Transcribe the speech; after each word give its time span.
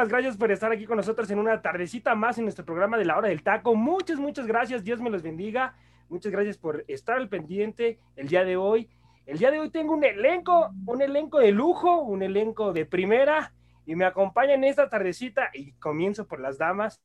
Muchísimas 0.00 0.18
gracias 0.18 0.38
por 0.38 0.50
estar 0.50 0.72
aquí 0.72 0.86
con 0.86 0.96
nosotros 0.96 1.30
en 1.30 1.38
una 1.38 1.60
tardecita 1.60 2.14
más 2.14 2.38
en 2.38 2.44
nuestro 2.44 2.64
programa 2.64 2.96
de 2.96 3.04
la 3.04 3.18
hora 3.18 3.28
del 3.28 3.42
taco. 3.42 3.74
Muchas, 3.74 4.18
muchas 4.18 4.46
gracias. 4.46 4.82
Dios 4.82 4.98
me 4.98 5.10
los 5.10 5.22
bendiga. 5.22 5.74
Muchas 6.08 6.32
gracias 6.32 6.56
por 6.56 6.86
estar 6.88 7.18
al 7.18 7.28
pendiente 7.28 7.98
el 8.16 8.26
día 8.26 8.42
de 8.42 8.56
hoy. 8.56 8.88
El 9.26 9.36
día 9.36 9.50
de 9.50 9.60
hoy 9.60 9.68
tengo 9.68 9.92
un 9.92 10.02
elenco, 10.02 10.70
un 10.86 11.02
elenco 11.02 11.38
de 11.38 11.52
lujo, 11.52 12.00
un 12.00 12.22
elenco 12.22 12.72
de 12.72 12.86
primera 12.86 13.52
y 13.84 13.94
me 13.94 14.06
acompaña 14.06 14.54
en 14.54 14.64
esta 14.64 14.88
tardecita 14.88 15.50
y 15.52 15.72
comienzo 15.72 16.26
por 16.26 16.40
las 16.40 16.56
damas, 16.56 16.98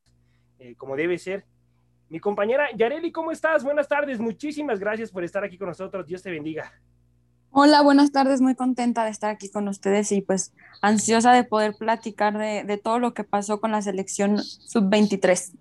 eh, 0.58 0.74
como 0.76 0.96
debe 0.96 1.18
ser. 1.18 1.44
Mi 2.08 2.18
compañera 2.18 2.70
Yareli, 2.74 3.12
¿cómo 3.12 3.30
estás? 3.30 3.62
Buenas 3.62 3.88
tardes. 3.88 4.18
Muchísimas 4.20 4.80
gracias 4.80 5.12
por 5.12 5.22
estar 5.22 5.44
aquí 5.44 5.58
con 5.58 5.68
nosotros. 5.68 6.06
Dios 6.06 6.22
te 6.22 6.30
bendiga. 6.30 6.72
Hola, 7.58 7.80
buenas 7.80 8.12
tardes, 8.12 8.42
muy 8.42 8.54
contenta 8.54 9.04
de 9.04 9.10
estar 9.10 9.30
aquí 9.30 9.48
con 9.48 9.66
ustedes 9.66 10.12
y 10.12 10.20
pues 10.20 10.52
ansiosa 10.82 11.32
de 11.32 11.42
poder 11.42 11.74
platicar 11.74 12.36
de, 12.36 12.76
todo 12.76 12.98
lo 12.98 13.14
que 13.14 13.24
pasó 13.24 13.62
con 13.62 13.72
la 13.72 13.80
selección 13.80 14.42
sub-23. 14.42 15.56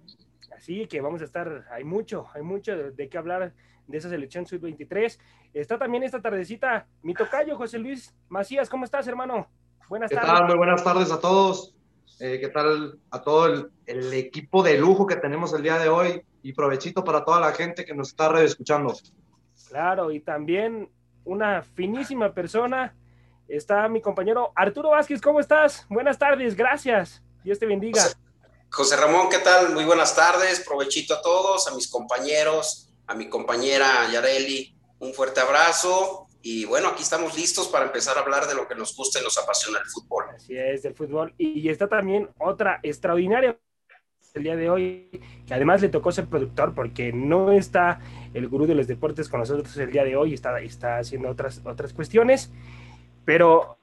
Así 0.57 0.87
que 0.87 0.99
vamos 0.99 1.21
a 1.21 1.23
estar, 1.23 1.63
hay 1.71 1.85
mucho, 1.85 2.27
hay 2.33 2.41
mucho 2.41 2.75
de, 2.75 3.07
qué 3.07 3.17
hablar 3.17 3.53
de 3.87 3.97
esa 3.97 4.09
selección 4.09 4.45
sub-23. 4.45 5.17
Está 5.53 5.77
también 5.77 6.03
esta 6.03 6.21
tardecita 6.21 6.85
mi 7.01 7.13
tocayo, 7.13 7.55
José 7.55 7.79
Luis 7.79 8.13
Macías, 8.27 8.69
¿cómo 8.69 8.83
estás, 8.83 9.07
hermano? 9.07 9.47
Buenas 9.87 10.09
¿Qué 10.09 10.17
tardes. 10.17 10.33
Tal? 10.33 10.47
Muy 10.47 10.57
buenas 10.57 10.83
tardes 10.83 11.13
a 11.13 11.21
todos. 11.21 11.77
Eh, 12.19 12.39
¿Qué 12.41 12.49
tal 12.49 12.99
a 13.09 13.21
todo 13.21 13.45
el, 13.45 13.71
el, 13.85 14.13
equipo 14.13 14.63
de 14.63 14.77
lujo 14.77 15.07
que 15.07 15.15
tenemos 15.15 15.53
el 15.53 15.63
día 15.63 15.77
de 15.77 15.87
hoy? 15.87 16.21
Y 16.43 16.51
provechito 16.51 17.05
para 17.05 17.23
toda 17.23 17.39
la 17.39 17.53
gente 17.53 17.85
que 17.85 17.95
nos 17.95 18.09
está 18.09 18.43
escuchando. 18.43 18.93
Claro, 19.69 20.11
y 20.11 20.19
también 20.19 20.89
una 21.25 21.63
finísima 21.63 22.33
persona. 22.33 22.95
Está 23.47 23.87
mi 23.89 24.01
compañero 24.01 24.51
Arturo 24.55 24.91
Vázquez, 24.91 25.21
¿cómo 25.21 25.39
estás? 25.39 25.85
Buenas 25.89 26.17
tardes, 26.17 26.55
gracias. 26.55 27.21
Dios 27.43 27.59
te 27.59 27.65
bendiga. 27.65 28.01
José, 28.71 28.95
Ramón, 28.95 29.29
¿qué 29.29 29.39
tal? 29.39 29.73
Muy 29.73 29.85
buenas 29.85 30.15
tardes, 30.15 30.61
provechito 30.61 31.13
a 31.13 31.21
todos, 31.21 31.67
a 31.67 31.75
mis 31.75 31.87
compañeros, 31.89 32.89
a 33.07 33.13
mi 33.13 33.29
compañera 33.29 34.09
Yareli, 34.11 34.75
un 34.99 35.13
fuerte 35.13 35.41
abrazo. 35.41 36.27
Y 36.41 36.65
bueno, 36.65 36.89
aquí 36.89 37.03
estamos 37.03 37.35
listos 37.35 37.67
para 37.67 37.85
empezar 37.85 38.17
a 38.17 38.21
hablar 38.21 38.47
de 38.47 38.53
lo 38.53 38.67
que 38.67 38.75
nos 38.75 38.95
gusta 38.95 39.19
y 39.19 39.23
nos 39.23 39.37
apasiona 39.37 39.79
el 39.79 39.85
fútbol. 39.85 40.25
Así 40.35 40.55
es, 40.55 40.83
del 40.83 40.93
fútbol. 40.93 41.33
Y 41.37 41.69
está 41.69 41.87
también 41.87 42.29
otra 42.37 42.79
extraordinaria 42.83 43.57
el 44.35 44.43
día 44.43 44.55
de 44.55 44.69
hoy, 44.69 45.09
que 45.47 45.53
además 45.53 45.81
le 45.81 45.89
tocó 45.89 46.11
ser 46.11 46.27
productor 46.27 46.73
porque 46.75 47.13
no 47.13 47.51
está 47.51 47.99
el 48.35 48.49
gurú 48.49 48.67
de 48.67 48.75
los 48.75 48.85
deportes 48.85 49.29
con 49.29 49.39
nosotros 49.39 49.75
el 49.77 49.91
día 49.91 50.03
de 50.03 50.15
hoy, 50.17 50.33
está, 50.33 50.59
está 50.59 50.97
haciendo 50.97 51.29
otras, 51.29 51.61
otras 51.63 51.93
cuestiones, 51.93 52.51
pero 53.23 53.77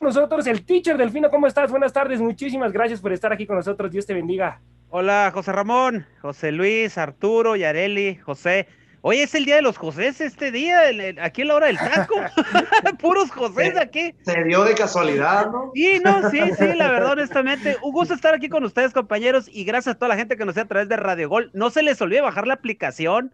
nosotros 0.00 0.46
el 0.46 0.64
teacher 0.64 0.96
Delfino, 0.96 1.28
¿cómo 1.28 1.48
estás? 1.48 1.70
Buenas 1.72 1.92
tardes, 1.92 2.20
muchísimas 2.20 2.72
gracias 2.72 3.00
por 3.00 3.12
estar 3.12 3.32
aquí 3.32 3.46
con 3.46 3.56
nosotros, 3.56 3.90
Dios 3.90 4.06
te 4.06 4.14
bendiga. 4.14 4.60
Hola, 4.90 5.32
José 5.34 5.50
Ramón, 5.50 6.06
José 6.22 6.52
Luis, 6.52 6.96
Arturo, 6.98 7.56
Yareli, 7.56 8.14
José. 8.16 8.68
Hoy 9.00 9.18
es 9.18 9.34
el 9.34 9.44
día 9.44 9.56
de 9.56 9.62
los 9.62 9.76
Josés 9.76 10.20
este 10.20 10.52
día, 10.52 10.82
aquí 11.20 11.42
en 11.42 11.48
la 11.48 11.56
hora 11.56 11.66
del 11.66 11.76
taco. 11.76 12.14
Puros 13.00 13.32
Josés 13.32 13.76
aquí. 13.76 14.14
Se 14.22 14.44
dio 14.44 14.62
de 14.62 14.74
casualidad, 14.74 15.50
¿no? 15.50 15.72
Sí, 15.74 16.00
no, 16.02 16.30
sí, 16.30 16.38
sí, 16.56 16.74
la 16.76 16.92
verdad, 16.92 17.12
honestamente. 17.18 17.76
Un 17.82 17.90
gusto 17.90 18.14
estar 18.14 18.34
aquí 18.34 18.48
con 18.48 18.62
ustedes, 18.62 18.92
compañeros, 18.92 19.46
y 19.52 19.64
gracias 19.64 19.96
a 19.96 19.98
toda 19.98 20.10
la 20.10 20.16
gente 20.16 20.36
que 20.36 20.44
nos 20.44 20.54
ve 20.54 20.62
a 20.62 20.68
través 20.68 20.88
de 20.88 20.96
Radio 20.96 21.28
Gol. 21.28 21.50
No 21.52 21.70
se 21.70 21.82
les 21.82 22.00
olvide 22.00 22.20
bajar 22.20 22.46
la 22.46 22.54
aplicación 22.54 23.32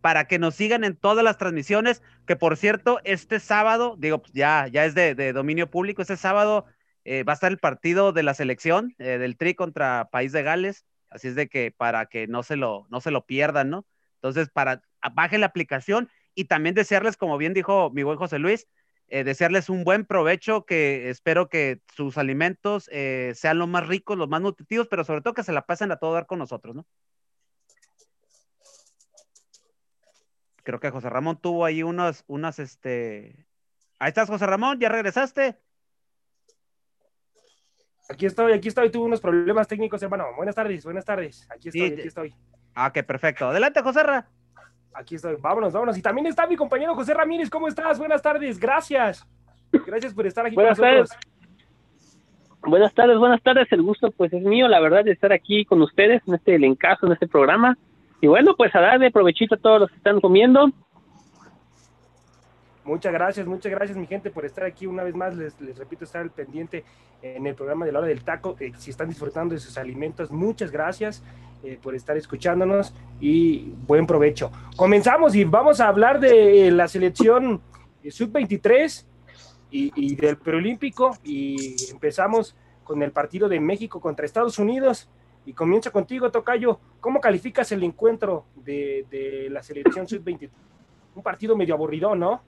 para 0.00 0.26
que 0.26 0.38
nos 0.38 0.54
sigan 0.54 0.84
en 0.84 0.96
todas 0.96 1.24
las 1.24 1.38
transmisiones, 1.38 2.02
que 2.26 2.36
por 2.36 2.56
cierto, 2.56 3.00
este 3.04 3.40
sábado, 3.40 3.96
digo, 3.98 4.20
pues 4.20 4.32
ya, 4.32 4.68
ya 4.68 4.84
es 4.84 4.94
de, 4.94 5.32
dominio 5.32 5.70
público, 5.70 6.02
este 6.02 6.16
sábado 6.16 6.66
eh, 7.04 7.24
va 7.24 7.32
a 7.32 7.34
estar 7.34 7.50
el 7.50 7.58
partido 7.58 8.12
de 8.12 8.22
la 8.22 8.34
selección 8.34 8.94
eh, 8.98 9.18
del 9.18 9.36
Tri 9.36 9.54
contra 9.54 10.08
País 10.10 10.32
de 10.32 10.42
Gales, 10.42 10.84
así 11.10 11.28
es 11.28 11.34
de 11.34 11.48
que 11.48 11.72
para 11.76 12.06
que 12.06 12.26
no 12.26 12.42
se 12.42 12.56
lo, 12.56 12.86
no 12.90 13.00
se 13.00 13.10
lo 13.10 13.26
pierdan, 13.26 13.70
¿no? 13.70 13.86
Entonces, 14.16 14.48
para 14.50 14.82
bajen 15.14 15.40
la 15.40 15.46
aplicación 15.46 16.08
y 16.34 16.44
también 16.44 16.74
desearles, 16.74 17.16
como 17.16 17.38
bien 17.38 17.54
dijo 17.54 17.90
mi 17.90 18.02
buen 18.02 18.18
José 18.18 18.38
Luis, 18.38 18.66
eh, 19.08 19.24
desearles 19.24 19.70
un 19.70 19.84
buen 19.84 20.04
provecho, 20.04 20.64
que 20.64 21.08
espero 21.08 21.48
que 21.48 21.80
sus 21.96 22.18
alimentos 22.18 22.90
sean 23.34 23.58
los 23.58 23.68
más 23.68 23.86
ricos, 23.86 24.18
los 24.18 24.28
más 24.28 24.42
nutritivos, 24.42 24.86
pero 24.88 25.04
sobre 25.04 25.22
todo 25.22 25.34
que 25.34 25.44
se 25.44 25.52
la 25.52 25.66
pasen 25.66 25.92
a 25.92 25.96
todo 25.96 26.12
dar 26.12 26.26
con 26.26 26.38
nosotros, 26.38 26.74
¿no? 26.74 26.86
Creo 30.68 30.80
que 30.80 30.90
José 30.90 31.08
Ramón 31.08 31.38
tuvo 31.38 31.64
ahí 31.64 31.82
unas, 31.82 32.24
unas, 32.26 32.58
este... 32.58 33.46
Ahí 33.98 34.08
estás, 34.08 34.28
José 34.28 34.44
Ramón, 34.44 34.78
¿ya 34.78 34.90
regresaste? 34.90 35.56
Aquí 38.10 38.26
estoy, 38.26 38.52
aquí 38.52 38.68
estoy, 38.68 38.90
tuve 38.90 39.06
unos 39.06 39.22
problemas 39.22 39.66
técnicos, 39.66 40.02
hermano. 40.02 40.26
Buenas 40.36 40.54
tardes, 40.54 40.84
buenas 40.84 41.06
tardes. 41.06 41.48
Aquí 41.50 41.70
estoy, 41.70 41.92
aquí 41.94 42.08
estoy. 42.08 42.34
Ah, 42.74 42.92
qué 42.92 43.02
perfecto. 43.02 43.46
Adelante, 43.48 43.80
José 43.80 44.02
Ramón. 44.02 44.26
Aquí 44.92 45.14
estoy, 45.14 45.36
vámonos, 45.40 45.72
vámonos. 45.72 45.96
Y 45.96 46.02
también 46.02 46.26
está 46.26 46.46
mi 46.46 46.54
compañero 46.54 46.94
José 46.94 47.14
Ramírez, 47.14 47.48
¿cómo 47.48 47.66
estás? 47.66 47.98
Buenas 47.98 48.20
tardes, 48.20 48.58
gracias. 48.58 49.26
Gracias 49.72 50.12
por 50.12 50.26
estar 50.26 50.44
aquí 50.44 50.54
buenas 50.54 50.78
con 50.78 50.86
nosotros. 50.86 51.08
Tardes. 51.08 52.18
Buenas 52.60 52.92
tardes, 52.92 53.16
buenas 53.16 53.42
tardes. 53.42 53.72
El 53.72 53.80
gusto 53.80 54.10
pues 54.10 54.34
es 54.34 54.42
mío, 54.42 54.68
la 54.68 54.80
verdad, 54.80 55.02
de 55.02 55.12
estar 55.12 55.32
aquí 55.32 55.64
con 55.64 55.80
ustedes 55.80 56.20
en 56.26 56.34
este 56.34 56.56
encaso, 56.56 57.06
en 57.06 57.12
este 57.12 57.26
programa. 57.26 57.78
Y 58.20 58.26
bueno, 58.26 58.54
pues 58.56 58.74
a 58.74 58.80
darle 58.80 59.10
provechito 59.10 59.54
a 59.54 59.58
todos 59.58 59.80
los 59.80 59.90
que 59.90 59.96
están 59.96 60.20
comiendo 60.20 60.72
Muchas 62.88 63.12
gracias, 63.12 63.46
muchas 63.46 63.70
gracias 63.70 63.98
mi 63.98 64.06
gente 64.06 64.30
por 64.30 64.46
estar 64.46 64.64
aquí 64.64 64.86
una 64.86 65.02
vez 65.02 65.14
más. 65.14 65.36
Les, 65.36 65.54
repito, 65.76 66.04
estar 66.04 66.22
al 66.22 66.30
pendiente 66.30 66.86
en 67.20 67.46
el 67.46 67.54
programa 67.54 67.84
de 67.84 67.92
la 67.92 67.98
hora 67.98 68.08
del 68.08 68.24
taco. 68.24 68.56
Eh, 68.60 68.72
si 68.78 68.88
están 68.88 69.10
disfrutando 69.10 69.52
de 69.52 69.60
sus 69.60 69.76
alimentos, 69.76 70.30
muchas 70.30 70.70
gracias 70.70 71.22
eh, 71.62 71.78
por 71.82 71.94
estar 71.94 72.16
escuchándonos 72.16 72.94
y 73.20 73.74
buen 73.86 74.06
provecho. 74.06 74.50
Comenzamos 74.74 75.34
y 75.34 75.44
vamos 75.44 75.82
a 75.82 75.88
hablar 75.88 76.18
de 76.18 76.70
la 76.70 76.88
selección 76.88 77.60
sub-23 78.08 79.04
y, 79.70 79.92
y, 79.94 80.16
del 80.16 80.38
preolímpico 80.38 81.14
y 81.22 81.76
empezamos 81.90 82.56
con 82.84 83.02
el 83.02 83.12
partido 83.12 83.50
de 83.50 83.60
México 83.60 84.00
contra 84.00 84.24
Estados 84.24 84.58
Unidos. 84.58 85.10
Y 85.48 85.54
comienzo 85.54 85.90
contigo, 85.90 86.30
Tocayo. 86.30 86.78
¿Cómo 87.00 87.22
calificas 87.22 87.72
el 87.72 87.82
encuentro 87.82 88.44
de, 88.54 89.48
la 89.50 89.62
selección 89.62 90.06
sub-23? 90.06 90.50
Un 91.14 91.22
partido 91.22 91.56
medio 91.56 91.74
aburrido, 91.74 92.14
¿no? 92.14 92.42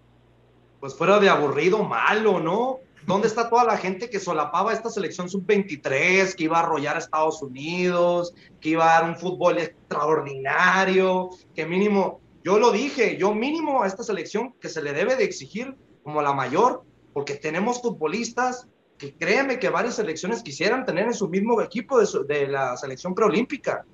pues 0.81 0.95
fuera 0.95 1.19
de 1.19 1.31
aburrido, 1.31 1.83
malo, 1.83 2.41
¿no? 2.41 2.81
¿Dónde 3.07 3.29
está 3.29 3.49
toda 3.49 3.65
la 3.65 3.79
gente 3.79 4.11
que 4.11 4.21
solapaba 4.21 4.75
esta 4.75 4.91
selección 4.91 5.31
sub-23, 5.31 6.35
que 6.35 6.45
iba 6.45 6.59
a 6.59 6.63
arrollar 6.63 6.97
a 6.97 6.99
Estados 6.99 7.41
Unidos, 7.41 8.35
que 8.61 8.71
iba 8.71 8.85
a 8.85 9.01
dar 9.01 9.11
un 9.11 9.17
fútbol 9.17 9.57
extraordinario, 9.59 11.31
que 11.55 11.65
mínimo, 11.65 12.21
yo 12.45 12.59
lo 12.59 12.71
dije, 12.71 13.17
yo 13.17 13.35
mínimo 13.35 13.83
a 13.83 13.87
esta 13.87 14.03
selección 14.03 14.53
que 14.61 14.69
se 14.69 14.83
le 14.83 14.93
debe 14.93 15.17
de 15.17 15.25
exigir 15.25 15.75
como 16.03 16.21
la 16.21 16.35
mayor, 16.35 16.83
porque 17.15 17.37
tenemos 17.37 17.81
futbolistas 17.81 18.69
que 19.01 19.15
créeme 19.15 19.59
que 19.59 19.71
varias 19.71 19.97
selecciones 19.97 20.43
quisieran 20.43 20.85
tener 20.85 21.07
en 21.07 21.15
su 21.15 21.29
mismo 21.29 21.61
equipo 21.61 21.99
de, 21.99 22.47
la 22.47 22.77
selección 22.77 23.15
preolímpica. 23.15 23.85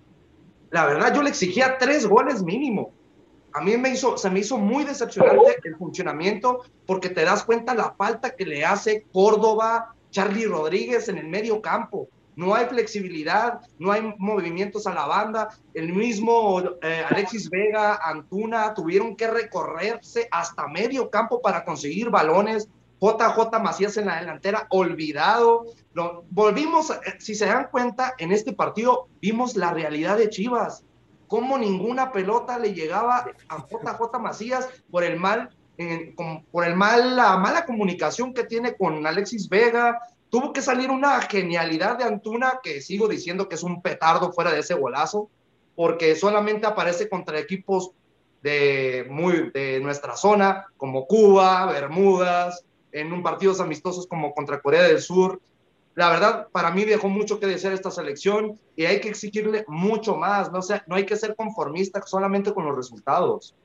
La 0.70 0.84
verdad, 0.84 1.14
yo 1.14 1.22
le 1.22 1.30
exigía 1.30 1.78
tres 1.78 2.06
goles 2.06 2.42
mínimo 2.42 2.92
a 3.56 3.62
mí 3.62 3.74
me 3.78 3.88
hizo, 3.88 4.18
se 4.18 4.28
me 4.28 4.40
hizo 4.40 4.58
muy 4.58 4.84
decepcionante 4.84 5.56
el 5.64 5.76
funcionamiento 5.76 6.60
porque 6.84 7.08
te 7.08 7.24
das 7.24 7.42
cuenta 7.42 7.74
la 7.74 7.94
falta 7.94 8.36
que 8.36 8.44
le 8.44 8.66
hace 8.66 9.06
Córdoba, 9.10 9.94
Charlie 10.10 10.44
Rodríguez 10.44 11.08
en 11.08 11.16
el 11.16 11.26
medio 11.26 11.62
campo. 11.62 12.06
No 12.34 12.54
hay 12.54 12.66
flexibilidad, 12.66 13.62
no 13.78 13.92
hay 13.92 14.14
movimientos 14.18 14.86
a 14.86 14.92
la 14.92 15.06
banda. 15.06 15.48
El 15.72 15.94
mismo 15.94 16.60
eh, 16.82 17.02
Alexis 17.08 17.48
Vega, 17.48 17.98
Antuna 18.02 18.74
tuvieron 18.74 19.16
que 19.16 19.26
recorrerse 19.26 20.28
hasta 20.30 20.68
medio 20.68 21.08
campo 21.08 21.40
para 21.40 21.64
conseguir 21.64 22.10
balones. 22.10 22.68
JJ 23.00 23.60
Macías 23.62 23.96
en 23.96 24.06
la 24.06 24.20
delantera, 24.20 24.66
olvidado. 24.70 25.64
Lo, 25.92 26.24
volvimos, 26.30 26.90
eh, 26.90 27.16
si 27.18 27.34
se 27.34 27.46
dan 27.46 27.68
cuenta, 27.70 28.14
en 28.18 28.32
este 28.32 28.52
partido 28.52 29.08
vimos 29.20 29.56
la 29.56 29.72
realidad 29.72 30.16
de 30.18 30.30
Chivas 30.30 30.84
cómo 31.28 31.58
ninguna 31.58 32.12
pelota 32.12 32.58
le 32.58 32.72
llegaba 32.72 33.26
a 33.48 33.56
JJ 33.58 34.18
Macías 34.20 34.68
por 34.90 35.04
el 35.04 35.18
mal, 35.18 35.50
por 36.50 36.64
el 36.64 36.76
mal, 36.76 37.16
la 37.16 37.36
mala 37.36 37.66
comunicación 37.66 38.32
que 38.32 38.44
tiene 38.44 38.76
con 38.76 39.06
Alexis 39.06 39.48
Vega. 39.48 39.98
Tuvo 40.30 40.52
que 40.52 40.62
salir 40.62 40.90
una 40.90 41.20
genialidad 41.22 41.98
de 41.98 42.04
Antuna, 42.04 42.60
que 42.62 42.80
sigo 42.80 43.08
diciendo 43.08 43.48
que 43.48 43.54
es 43.54 43.62
un 43.62 43.82
petardo 43.82 44.32
fuera 44.32 44.52
de 44.52 44.60
ese 44.60 44.74
golazo, 44.74 45.30
porque 45.74 46.16
solamente 46.16 46.66
aparece 46.66 47.08
contra 47.08 47.38
equipos 47.38 47.92
de, 48.42 49.06
muy, 49.10 49.50
de 49.52 49.80
nuestra 49.80 50.16
zona, 50.16 50.66
como 50.76 51.06
Cuba, 51.06 51.66
Bermudas, 51.66 52.64
en 53.00 53.12
un 53.12 53.22
partidos 53.22 53.60
amistosos 53.60 54.06
como 54.06 54.34
contra 54.34 54.60
Corea 54.60 54.82
del 54.82 55.00
Sur 55.00 55.40
la 55.96 56.10
verdad, 56.10 56.48
para 56.52 56.70
mí 56.70 56.84
dejó 56.84 57.08
mucho 57.08 57.40
que 57.40 57.46
desear 57.46 57.72
esta 57.72 57.90
selección 57.90 58.60
y 58.76 58.84
hay 58.84 59.00
que 59.00 59.08
exigirle 59.08 59.64
mucho 59.66 60.14
más, 60.14 60.52
no, 60.52 60.60
sea, 60.60 60.84
no 60.86 60.94
hay 60.94 61.06
que 61.06 61.16
ser 61.16 61.34
conformista 61.34 62.02
solamente 62.02 62.52
con 62.52 62.66
los 62.66 62.76
resultados. 62.76 63.56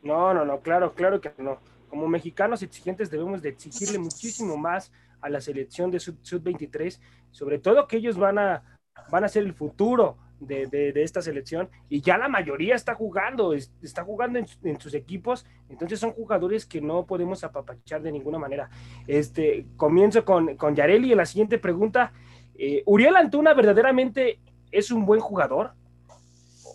No, 0.00 0.32
no, 0.32 0.44
no, 0.44 0.60
claro, 0.60 0.94
claro 0.94 1.20
que 1.20 1.32
no. 1.38 1.58
Como 1.88 2.06
mexicanos 2.06 2.62
exigentes 2.62 3.10
debemos 3.10 3.42
de 3.42 3.48
exigirle 3.48 3.98
muchísimo 3.98 4.56
más 4.56 4.92
a 5.20 5.28
la 5.28 5.40
selección 5.40 5.90
de 5.90 5.98
Sub-23, 5.98 7.00
sobre 7.32 7.58
todo 7.58 7.88
que 7.88 7.96
ellos 7.96 8.16
van 8.16 8.38
a, 8.38 8.78
van 9.10 9.24
a 9.24 9.28
ser 9.28 9.42
el 9.42 9.52
futuro 9.52 10.16
de, 10.40 10.92
esta 10.96 11.22
selección 11.22 11.68
y 11.88 12.00
ya 12.00 12.18
la 12.18 12.28
mayoría 12.28 12.74
está 12.74 12.94
jugando, 12.94 13.52
está 13.54 14.04
jugando 14.04 14.38
en, 14.38 14.80
sus 14.80 14.94
equipos, 14.94 15.46
entonces 15.68 16.00
son 16.00 16.12
jugadores 16.12 16.66
que 16.66 16.80
no 16.80 17.06
podemos 17.06 17.44
apapachar 17.44 18.02
de 18.02 18.12
ninguna 18.12 18.38
manera. 18.38 18.70
Este, 19.06 19.66
comienzo 19.76 20.24
con, 20.24 20.56
con 20.56 20.74
Yareli 20.74 21.12
y 21.12 21.14
la 21.14 21.26
siguiente 21.26 21.58
pregunta, 21.58 22.12
eh, 22.58 22.82
¿Uriel 22.86 23.16
Antuna 23.16 23.54
verdaderamente 23.54 24.40
es 24.72 24.90
un 24.90 25.06
buen 25.06 25.20
jugador? 25.20 25.72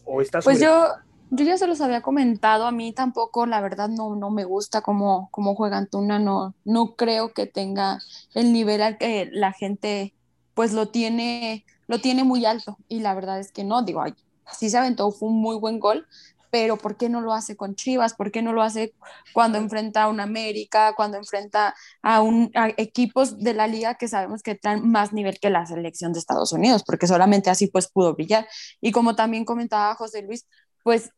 ¿O 0.06 0.22
está 0.22 0.40
Pues 0.40 0.60
yo, 0.60 0.86
yo 1.32 1.46
ya 1.46 1.58
se 1.58 1.68
los 1.68 1.82
había 1.82 2.02
comentado, 2.02 2.66
a 2.66 2.72
mí 2.72 2.94
tampoco, 2.94 3.46
la 3.46 3.62
verdad, 3.62 3.90
no, 3.90 4.16
no 4.16 4.30
me 4.30 4.46
gusta 4.46 4.82
cómo, 4.82 5.30
cómo 5.32 5.56
juega 5.56 5.78
Antuna, 5.78 6.20
no, 6.20 6.54
no 6.64 6.96
creo 6.96 7.34
que 7.34 7.48
tenga 7.48 8.00
el 8.34 8.54
nivel 8.54 8.82
al 8.82 8.98
que 8.98 9.30
la 9.32 9.52
gente 9.52 10.14
pues 10.54 10.74
lo 10.74 10.88
tiene 10.88 11.66
lo 11.88 12.00
tiene 12.00 12.24
muy 12.24 12.46
alto 12.46 12.78
y 12.88 13.00
la 13.00 13.14
verdad 13.14 13.40
es 13.40 13.52
que 13.52 13.64
no, 13.64 13.84
digo, 13.84 14.02
ay, 14.02 14.14
sí 14.52 14.70
se 14.70 14.78
aventó, 14.78 15.12
fue 15.12 15.30
un 15.30 15.42
muy 15.42 15.58
buen 15.58 15.80
gol, 15.80 16.08
pero 16.56 16.78
¿por 16.78 16.96
qué 16.96 17.10
no 17.10 17.20
lo 17.20 17.34
hace 17.34 17.58
con 17.58 17.76
Chivas? 17.76 18.14
¿Por 18.14 18.32
qué 18.32 18.42
no 18.42 18.54
lo 18.54 18.62
hace 18.62 18.94
cuando 19.34 19.58
enfrenta 19.58 20.04
a 20.04 20.08
un 20.08 20.22
América, 20.22 20.94
cuando 20.96 21.18
enfrenta 21.18 21.76
a, 22.02 22.22
un, 22.22 22.50
equipos 22.78 23.40
de 23.40 23.54
la 23.54 23.68
liga 23.68 23.96
que 23.96 24.08
sabemos 24.08 24.42
que 24.42 24.56
traen 24.56 24.90
más 24.90 25.12
nivel 25.12 25.38
que 25.40 25.50
la 25.50 25.66
selección 25.66 26.14
de 26.14 26.20
Estados 26.20 26.54
Unidos? 26.54 26.84
Porque 26.86 27.08
solamente 27.08 27.50
así 27.50 27.68
pues 27.68 27.90
pudo 27.90 28.14
brillar. 28.16 28.48
Y 28.80 28.94
como 28.94 29.18
también 29.18 29.44
comentaba 29.44 29.96
José 29.96 30.22
Luis, 30.22 30.48
pues 30.86 31.10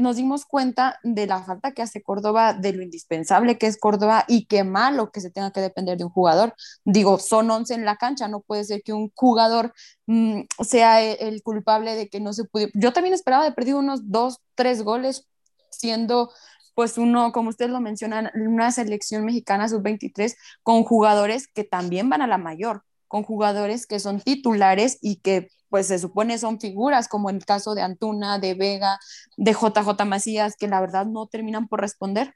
nos 0.00 0.16
dimos 0.16 0.44
cuenta 0.44 0.98
de 1.04 1.28
la 1.28 1.40
falta 1.44 1.70
que 1.70 1.82
hace 1.82 2.02
Córdoba, 2.02 2.52
de 2.52 2.72
lo 2.72 2.82
indispensable 2.82 3.58
que 3.58 3.68
es 3.68 3.78
Córdoba 3.78 4.24
y 4.26 4.46
qué 4.46 4.64
malo 4.64 5.12
que 5.12 5.20
se 5.20 5.30
tenga 5.30 5.52
que 5.52 5.60
depender 5.60 5.96
de 5.96 6.02
un 6.02 6.10
jugador. 6.10 6.52
Digo, 6.84 7.20
son 7.20 7.48
11 7.48 7.74
en 7.74 7.84
la 7.84 7.94
cancha, 7.94 8.26
no 8.26 8.40
puede 8.40 8.64
ser 8.64 8.82
que 8.82 8.92
un 8.92 9.12
jugador 9.14 9.72
mm, 10.06 10.40
sea 10.64 11.00
e, 11.00 11.28
el, 11.28 11.44
culpable 11.44 11.94
de 11.94 12.08
que 12.08 12.18
no 12.18 12.32
se 12.32 12.42
pudo. 12.42 12.66
Yo 12.74 12.92
también 12.92 13.14
esperaba 13.14 13.44
de 13.44 13.52
perder 13.52 13.76
unos 13.76 14.10
dos, 14.10 14.40
tres 14.56 14.82
goles, 14.82 15.28
siendo 15.70 16.32
pues 16.74 16.98
uno, 16.98 17.30
como 17.30 17.50
ustedes 17.50 17.70
lo 17.70 17.80
mencionan, 17.80 18.32
una 18.34 18.72
selección 18.72 19.24
mexicana 19.24 19.68
sub-23 19.68 20.34
con 20.64 20.82
jugadores 20.82 21.46
que 21.46 21.62
también 21.62 22.10
van 22.10 22.22
a 22.22 22.26
la 22.26 22.38
mayor, 22.38 22.82
con 23.14 23.22
jugadores 23.22 23.86
que 23.86 24.00
son 24.00 24.20
titulares 24.20 24.98
y 25.00 25.20
que 25.20 25.46
pues 25.68 25.86
se 25.86 26.00
supone 26.00 26.36
son 26.36 26.58
figuras, 26.58 27.06
como 27.06 27.30
en 27.30 27.36
el 27.36 27.44
caso 27.44 27.76
de 27.76 27.80
Antuna, 27.80 28.40
de 28.40 28.54
Vega, 28.54 28.98
de 29.36 29.52
JJ 29.52 30.04
Macías, 30.04 30.56
que 30.56 30.66
la 30.66 30.80
verdad 30.80 31.06
no 31.06 31.28
terminan 31.28 31.68
por 31.68 31.80
responder. 31.80 32.34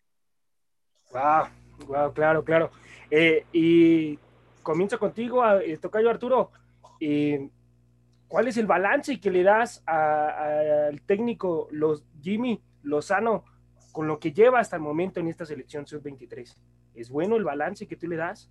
Wow, 1.11 1.49
wow, 1.89 2.13
claro, 2.13 2.45
claro. 2.45 2.71
Eh, 3.11 3.45
y 3.53 4.21
comienzo 4.63 5.01
contigo, 5.01 5.45
eh, 5.51 5.77
Tocayo 5.79 6.11
Arturo. 6.11 6.53
Eh, 7.01 7.51
¿Cuál 8.29 8.47
es 8.47 8.57
el 8.57 8.69
balance 8.69 9.19
que 9.19 9.33
le 9.33 9.43
das 9.43 9.83
al 9.85 11.03
técnico 11.07 11.67
los, 11.73 12.05
Jimmy 12.23 12.63
Lozano 12.85 13.45
con 13.91 14.07
lo 14.07 14.21
que 14.21 14.31
lleva 14.31 14.61
hasta 14.61 14.77
el 14.77 14.83
momento 14.83 15.19
en 15.19 15.27
esta 15.27 15.45
selección 15.45 15.89
sub-23? 15.89 16.55
¿Es 16.95 17.11
bueno 17.11 17.35
el 17.35 17.43
balance 17.43 17.89
que 17.89 17.97
tú 17.97 18.07
le 18.07 18.15
das? 18.15 18.49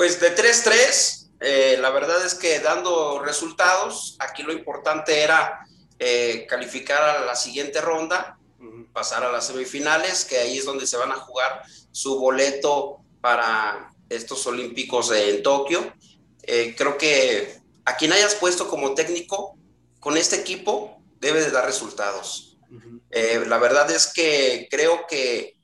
Pues 0.00 0.18
de 0.18 0.34
3-3, 0.34 1.19
eh, 1.40 1.78
la 1.80 1.90
verdad 1.90 2.24
es 2.24 2.34
que 2.34 2.60
dando 2.60 3.18
resultados, 3.20 4.16
aquí 4.18 4.42
lo 4.42 4.52
importante 4.52 5.20
era 5.20 5.66
eh, 5.98 6.46
calificar 6.48 7.02
a 7.02 7.24
la 7.24 7.34
siguiente 7.34 7.80
ronda, 7.80 8.38
pasar 8.92 9.24
a 9.24 9.32
las 9.32 9.46
semifinales, 9.46 10.26
que 10.26 10.38
ahí 10.38 10.58
es 10.58 10.66
donde 10.66 10.86
se 10.86 10.98
van 10.98 11.12
a 11.12 11.16
jugar 11.16 11.62
su 11.92 12.18
boleto 12.18 12.98
para 13.22 13.90
estos 14.10 14.46
Olímpicos 14.46 15.12
en 15.12 15.42
Tokio. 15.42 15.94
Eh, 16.42 16.74
creo 16.76 16.98
que 16.98 17.58
a 17.86 17.96
quien 17.96 18.12
hayas 18.12 18.34
puesto 18.34 18.68
como 18.68 18.94
técnico 18.94 19.56
con 19.98 20.18
este 20.18 20.36
equipo 20.36 21.00
debe 21.20 21.40
de 21.40 21.50
dar 21.50 21.64
resultados. 21.64 22.58
la 23.10 23.58
verdad 23.58 23.90
es 23.90 24.12
que 24.12 24.68
creo 24.70 25.06
que 25.08 25.56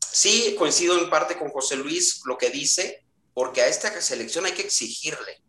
sí 0.00 0.54
coincido 0.58 0.98
en 0.98 1.10
parte 1.10 1.36
con 1.36 1.50
José 1.50 1.76
Luis 1.76 2.22
lo 2.24 2.36
que 2.38 2.50
dice, 2.50 2.99
porque 3.40 3.62
a 3.62 3.68
esta 3.68 3.98
selección 4.02 4.44
hay 4.44 4.52
que 4.52 4.60
exigirle. 4.60 5.42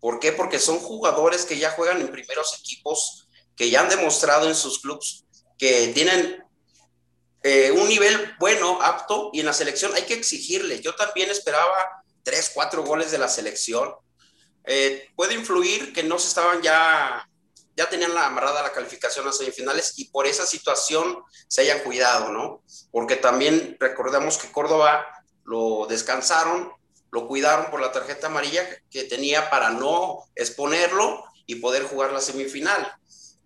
¿Por 0.00 0.18
qué? 0.18 0.32
Porque 0.32 0.58
son 0.58 0.80
jugadores 0.80 1.44
que 1.44 1.56
ya 1.56 1.70
juegan 1.70 2.00
en 2.00 2.10
primeros 2.10 2.58
equipos, 2.58 3.28
que 3.54 3.70
ya 3.70 3.82
han 3.82 3.88
demostrado 3.88 4.48
en 4.48 4.56
sus 4.56 4.80
clubes 4.80 5.22
que 5.56 5.86
tienen 5.94 6.42
eh, 7.44 7.70
un 7.70 7.88
nivel 7.88 8.34
bueno, 8.40 8.82
apto, 8.82 9.30
y 9.32 9.38
en 9.38 9.46
la 9.46 9.52
selección 9.52 9.94
hay 9.94 10.02
que 10.02 10.14
exigirle. 10.14 10.80
Yo 10.80 10.96
también 10.96 11.30
esperaba 11.30 12.02
tres, 12.24 12.50
cuatro 12.52 12.82
goles 12.82 13.12
de 13.12 13.18
la 13.18 13.28
selección. 13.28 13.94
Eh, 14.64 15.10
puede 15.14 15.34
influir 15.34 15.92
que 15.92 16.02
no 16.02 16.18
se 16.18 16.26
estaban 16.26 16.62
ya, 16.62 17.30
ya 17.76 17.88
tenían 17.88 18.12
la 18.12 18.26
amarrada 18.26 18.60
la 18.60 18.72
calificación 18.72 19.28
a 19.28 19.32
semifinales 19.32 19.96
y 19.98 20.06
por 20.06 20.26
esa 20.26 20.46
situación 20.46 21.22
se 21.46 21.60
hayan 21.60 21.84
cuidado, 21.84 22.32
¿no? 22.32 22.64
Porque 22.90 23.14
también 23.14 23.76
recordemos 23.78 24.36
que 24.36 24.50
Córdoba 24.50 25.06
lo 25.44 25.86
descansaron 25.86 26.74
lo 27.16 27.26
cuidaron 27.26 27.70
por 27.70 27.80
la 27.80 27.92
tarjeta 27.92 28.26
amarilla 28.26 28.68
que 28.90 29.04
tenía 29.04 29.48
para 29.48 29.70
no 29.70 30.24
exponerlo 30.34 31.24
y 31.46 31.54
poder 31.54 31.84
jugar 31.84 32.12
la 32.12 32.20
semifinal. 32.20 32.86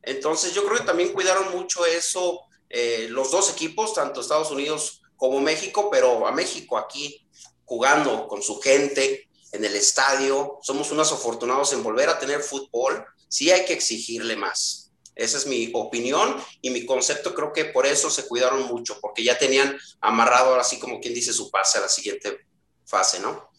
Entonces 0.02 0.52
yo 0.54 0.64
creo 0.64 0.78
que 0.78 0.84
también 0.84 1.12
cuidaron 1.12 1.52
mucho 1.52 1.86
eso 1.86 2.40
eh, 2.68 3.06
los 3.10 3.30
dos 3.30 3.48
equipos, 3.52 3.94
tanto 3.94 4.20
Estados 4.20 4.50
Unidos 4.50 5.02
como 5.14 5.38
México, 5.38 5.88
pero 5.88 6.26
a 6.26 6.32
México 6.32 6.78
aquí 6.78 7.24
jugando 7.64 8.26
con 8.26 8.42
su 8.42 8.60
gente 8.60 9.28
en 9.52 9.64
el 9.64 9.76
estadio. 9.76 10.58
Somos 10.62 10.90
unos 10.90 11.12
afortunados 11.12 11.72
en 11.72 11.84
volver 11.84 12.08
a 12.08 12.18
tener 12.18 12.40
fútbol. 12.40 13.04
Sí 13.28 13.52
hay 13.52 13.64
que 13.66 13.74
exigirle 13.74 14.34
más. 14.34 14.90
Esa 15.14 15.38
es 15.38 15.46
mi 15.46 15.70
opinión 15.74 16.44
y 16.60 16.70
mi 16.70 16.84
concepto. 16.84 17.36
Creo 17.36 17.52
que 17.52 17.66
por 17.66 17.86
eso 17.86 18.10
se 18.10 18.26
cuidaron 18.26 18.64
mucho, 18.64 18.98
porque 19.00 19.22
ya 19.22 19.38
tenían 19.38 19.78
amarrado, 20.00 20.58
así 20.58 20.80
como 20.80 20.98
quien 20.98 21.14
dice, 21.14 21.32
su 21.32 21.52
pase 21.52 21.78
a 21.78 21.82
la 21.82 21.88
siguiente 21.88 22.36
fase, 22.84 23.20
¿no? 23.20 23.49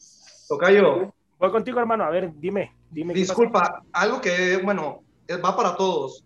Tocayo. 0.52 1.14
Voy 1.40 1.50
contigo, 1.50 1.80
hermano. 1.80 2.04
A 2.04 2.10
ver, 2.10 2.30
dime. 2.36 2.76
dime 2.90 3.14
Disculpa, 3.14 3.84
algo 3.94 4.20
que, 4.20 4.58
bueno, 4.58 5.02
va 5.44 5.56
para 5.56 5.78
todos. 5.78 6.26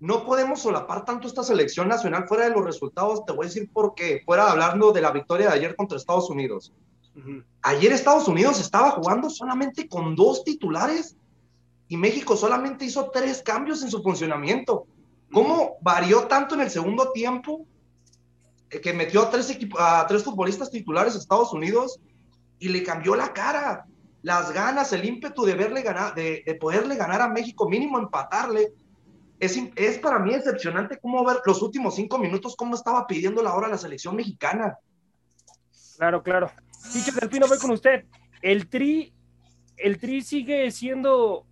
No 0.00 0.24
podemos 0.24 0.60
solapar 0.60 1.04
tanto 1.04 1.28
esta 1.28 1.44
selección 1.44 1.86
nacional 1.86 2.26
fuera 2.26 2.44
de 2.44 2.50
los 2.50 2.64
resultados. 2.64 3.24
Te 3.24 3.32
voy 3.32 3.44
a 3.44 3.48
decir 3.48 3.70
por 3.72 3.94
qué. 3.94 4.22
Fuera 4.26 4.50
hablando 4.50 4.90
de 4.90 5.00
la 5.00 5.12
victoria 5.12 5.48
de 5.48 5.54
ayer 5.54 5.76
contra 5.76 5.96
Estados 5.96 6.28
Unidos. 6.28 6.72
Ayer 7.62 7.92
Estados 7.92 8.26
Unidos 8.26 8.58
estaba 8.58 8.90
jugando 8.90 9.30
solamente 9.30 9.88
con 9.88 10.16
dos 10.16 10.42
titulares 10.42 11.16
y 11.86 11.96
México 11.96 12.36
solamente 12.36 12.86
hizo 12.86 13.10
tres 13.10 13.42
cambios 13.42 13.84
en 13.84 13.92
su 13.92 14.02
funcionamiento. 14.02 14.86
¿Cómo 15.32 15.76
varió 15.82 16.24
tanto 16.24 16.56
en 16.56 16.62
el 16.62 16.70
segundo 16.70 17.12
tiempo 17.12 17.64
eh, 18.70 18.80
que 18.80 18.92
metió 18.92 19.22
a 19.22 19.30
tres, 19.30 19.56
a 19.78 20.04
tres 20.08 20.24
futbolistas 20.24 20.70
titulares 20.70 21.14
a 21.14 21.18
Estados 21.18 21.52
Unidos 21.52 22.00
y 22.60 22.68
le 22.68 22.84
cambió 22.84 23.16
la 23.16 23.32
cara. 23.32 23.86
Las 24.22 24.52
ganas, 24.52 24.92
el 24.92 25.04
ímpetu 25.04 25.44
de, 25.44 25.54
verle 25.54 25.82
ganar, 25.82 26.14
de, 26.14 26.56
poderle 26.60 26.94
ganar 26.94 27.22
a 27.22 27.28
México, 27.28 27.68
mínimo 27.68 27.98
empatarle. 27.98 28.74
Es, 29.40 29.58
es 29.74 29.98
para 29.98 30.18
mí 30.18 30.34
excepcionante 30.34 30.98
cómo 30.98 31.24
ver 31.24 31.38
los 31.46 31.62
últimos 31.62 31.94
cinco 31.94 32.18
minutos, 32.18 32.54
cómo 32.54 32.74
estaba 32.74 33.06
pidiendo 33.06 33.42
la 33.42 33.54
hora 33.54 33.66
la 33.66 33.78
selección 33.78 34.14
mexicana. 34.14 34.78
Claro, 35.96 36.22
claro. 36.22 36.50
Chicho 36.92 37.12
del 37.12 37.30
Pino, 37.30 37.48
voy 37.48 37.58
con 37.58 37.70
usted. 37.70 38.04
El 38.42 38.68
tri, 38.68 39.14
el 39.78 39.98
tri 39.98 40.20
sigue 40.20 40.70
siendo, 40.70 41.46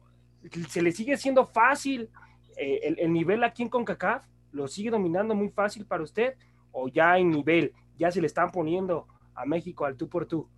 se 0.68 0.82
le 0.82 0.92
sigue 0.92 1.16
siendo 1.16 1.46
fácil 1.46 2.10
eh, 2.58 2.80
el, 2.82 2.98
el, 2.98 3.12
nivel 3.12 3.44
aquí 3.44 3.62
en 3.62 3.70
CONCACAF, 3.70 4.26
lo 4.52 4.68
sigue 4.68 4.90
dominando 4.90 5.34
muy 5.34 5.48
fácil 5.48 5.86
para 5.86 6.02
usted, 6.02 6.34
o 6.72 6.88
ya 6.88 7.16
en 7.16 7.30
nivel, 7.30 7.72
ya 7.98 8.10
se 8.10 8.20
le 8.20 8.26
están 8.26 8.50
poniendo 8.50 9.06
a 9.34 9.46
México 9.46 9.86
al 9.86 9.96
tú 9.96 10.08
por 10.08 10.26
tú. 10.26 10.48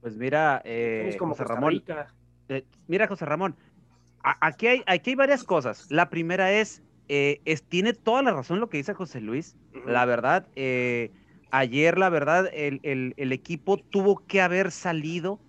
Pues 0.00 0.16
mira, 0.16 0.62
eh, 0.64 1.16
José 1.18 1.44
Ramón. 1.44 1.82
Eh, 2.48 2.64
mira, 2.86 3.06
José 3.06 3.24
Ramón, 3.24 3.56
aquí 4.22 4.66
hay, 4.66 4.82
aquí 4.86 5.10
hay 5.10 5.16
varias 5.16 5.44
cosas. 5.44 5.86
La 5.90 6.08
primera 6.08 6.52
es, 6.52 6.82
eh, 7.08 7.40
es, 7.44 7.62
tiene 7.62 7.92
toda 7.92 8.22
la 8.22 8.32
razón 8.32 8.60
lo 8.60 8.68
que 8.68 8.78
dice 8.78 8.94
José 8.94 9.20
Luis. 9.20 9.56
La 9.86 10.04
verdad, 10.04 10.46
eh, 10.56 11.12
ayer, 11.50 11.98
la 11.98 12.08
verdad, 12.08 12.48
el, 12.52 12.80
el, 12.82 13.32
equipo 13.32 13.76
tuvo 13.78 14.26
que 14.26 14.40
haber 14.40 14.70
salido 14.70 15.40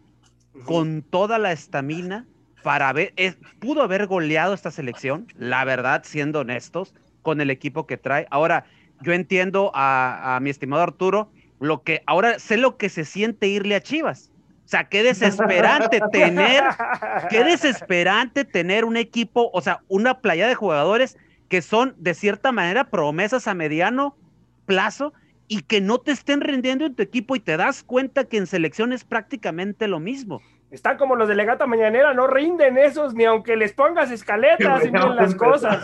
con 0.65 1.01
toda 1.01 1.37
la 1.37 1.51
estamina 1.51 2.27
para 2.63 2.91
ver, 2.91 3.13
pudo 3.59 3.81
haber 3.81 4.07
goleado 4.07 4.53
esta 4.53 4.71
selección, 4.71 5.27
la 5.37 5.63
verdad, 5.63 6.03
siendo 6.05 6.41
honestos, 6.41 6.93
con 7.21 7.41
el 7.41 7.49
equipo 7.49 7.87
que 7.87 7.97
trae. 7.97 8.27
Ahora, 8.29 8.65
yo 9.01 9.13
entiendo 9.13 9.71
a, 9.73 10.35
a 10.35 10.39
mi 10.39 10.49
estimado 10.49 10.83
Arturo, 10.83 11.31
lo 11.59 11.83
que 11.83 12.03
ahora 12.05 12.39
sé 12.39 12.57
lo 12.57 12.77
que 12.77 12.89
se 12.89 13.05
siente 13.05 13.47
irle 13.47 13.75
a 13.75 13.81
Chivas. 13.81 14.31
O 14.69 14.71
sea, 14.71 14.83
qué 14.83 15.01
desesperante 15.01 15.99
tener, 16.11 16.63
qué 17.31 17.43
desesperante 17.43 18.45
tener 18.45 18.85
un 18.85 18.97
equipo, 18.97 19.49
o 19.51 19.61
sea, 19.61 19.81
una 19.87 20.19
playa 20.19 20.47
de 20.47 20.53
jugadores 20.53 21.17
que 21.47 21.63
son 21.63 21.95
de 21.97 22.13
cierta 22.13 22.51
manera 22.51 22.91
promesas 22.91 23.47
a 23.47 23.55
mediano 23.55 24.15
plazo 24.67 25.11
y 25.47 25.63
que 25.63 25.81
no 25.81 25.97
te 25.97 26.11
estén 26.11 26.41
rindiendo 26.41 26.85
en 26.85 26.93
tu 26.93 27.01
equipo 27.01 27.35
y 27.35 27.39
te 27.39 27.57
das 27.57 27.81
cuenta 27.81 28.25
que 28.25 28.37
en 28.37 28.45
selección 28.45 28.93
es 28.93 29.03
prácticamente 29.03 29.87
lo 29.87 29.99
mismo. 29.99 30.39
Están 30.69 30.99
como 30.99 31.15
los 31.15 31.27
de 31.27 31.33
Legata 31.33 31.65
Mañanera, 31.65 32.13
no 32.13 32.27
rinden 32.27 32.77
esos 32.77 33.15
ni 33.15 33.25
aunque 33.25 33.55
les 33.55 33.73
pongas 33.73 34.11
escaletas 34.11 34.85
y 34.85 34.91
miren 34.91 35.15
las 35.15 35.33
cosas. 35.33 35.83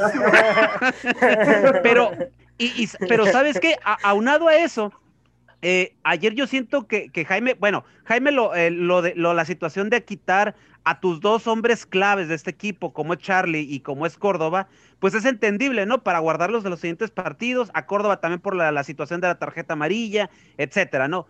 pero, 1.82 2.12
y, 2.60 2.88
pero 3.10 3.25
¿sabes 3.25 3.60
qué? 3.60 3.77
aunado 4.04 4.48
a 4.48 4.58
eso, 4.58 4.94
eh, 5.62 5.96
ayer 6.04 6.34
yo 6.34 6.48
siento 6.48 6.88
que, 6.88 7.10
Jaime, 7.28 7.56
bueno, 7.56 7.84
Jaime, 8.04 8.32
lo, 8.32 8.54
eh, 8.56 8.72
lo 8.72 9.02
de 9.02 9.16
lo, 9.16 9.34
la 9.34 9.46
situación 9.46 9.90
de 9.90 10.04
quitar 10.04 10.56
a 10.84 11.00
tus 11.00 11.20
dos 11.20 11.48
hombres 11.48 11.86
claves 11.86 12.28
de 12.28 12.36
este 12.36 12.52
equipo, 12.52 12.94
como 12.94 13.14
es 13.14 13.20
Charlie 13.20 13.68
y 13.68 13.80
como 13.80 14.06
es 14.06 14.18
Córdoba, 14.18 14.68
pues 15.00 15.16
es 15.16 15.26
entendible, 15.26 15.86
¿no? 15.86 16.04
Para 16.04 16.20
guardarlos 16.20 16.64
de 16.64 16.70
los 16.70 16.80
siguientes 16.80 17.10
partidos, 17.12 17.72
a 17.74 17.86
Córdoba 17.86 18.22
también 18.22 18.40
por 18.40 18.56
la, 18.56 18.72
la 18.72 18.84
situación 18.84 19.22
de 19.22 19.28
la 19.28 19.40
tarjeta 19.40 19.74
amarilla, 19.74 20.30
etcétera, 20.58 21.08
¿no? 21.08 21.28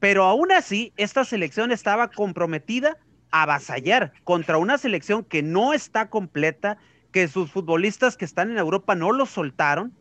Pero 0.00 0.24
aún 0.24 0.52
así, 0.52 0.92
esta 0.96 1.24
selección 1.24 1.72
estaba 1.72 2.08
comprometida 2.10 2.98
a 3.30 3.42
avasallar 3.42 4.12
contra 4.24 4.58
una 4.58 4.78
selección 4.78 5.24
que 5.24 5.42
no 5.42 5.72
está 5.72 6.10
completa, 6.10 6.78
que 7.10 7.28
sus 7.28 7.50
futbolistas 7.50 8.16
que 8.16 8.24
están 8.24 8.50
en 8.50 8.58
Europa 8.58 8.94
no 8.94 9.12
lo 9.12 9.26
soltaron, 9.26 9.92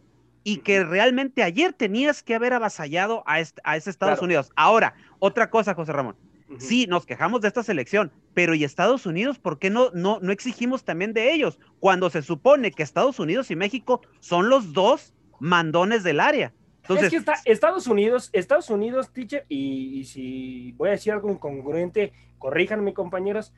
y 0.47 0.59
que 0.59 0.81
realmente 0.85 1.43
ayer 1.43 1.73
tenías 1.73 2.23
que 2.23 2.33
haber 2.33 2.53
avasallado 2.53 3.21
a, 3.25 3.41
este, 3.41 3.61
a 3.65 3.75
ese 3.75 3.89
Estados 3.89 4.21
Unidos. 4.21 4.49
Ahora, 4.55 4.95
otra 5.19 5.49
cosa, 5.49 5.73
José 5.73 5.91
Ramón. 5.91 6.15
Sí, 6.57 6.87
nos 6.87 7.05
quejamos 7.05 7.41
de 7.41 7.49
esta 7.49 7.63
selección, 7.63 8.13
pero 8.33 8.55
¿y 8.55 8.63
Estados 8.63 9.05
Unidos? 9.05 9.39
¿Por 9.39 9.59
qué 9.59 9.69
no, 9.69 9.91
no, 9.93 10.19
no 10.21 10.31
exigimos 10.31 10.85
también 10.85 11.11
de 11.11 11.33
ellos? 11.33 11.59
Cuando 11.81 12.09
se 12.09 12.21
supone 12.21 12.71
que 12.71 12.81
Estados 12.81 13.19
Unidos 13.19 13.51
y 13.51 13.57
México 13.57 13.99
son 14.21 14.47
los 14.47 14.71
dos 14.71 15.13
mandones 15.41 16.03
del 16.03 16.21
área. 16.21 16.53
Entonces, 16.83 17.07
es 17.07 17.11
que 17.11 17.17
está, 17.17 17.33
Estados 17.43 17.85
Unidos, 17.87 18.29
Estados 18.31 18.69
Unidos, 18.69 19.11
teacher, 19.11 19.45
y, 19.49 19.99
y, 19.99 20.05
si 20.05 20.71
voy 20.77 20.87
a 20.87 20.91
decir 20.91 21.11
algo 21.11 21.29
incongruente, 21.29 22.13
corríjanme 22.37 22.93
compañeros, 22.93 23.53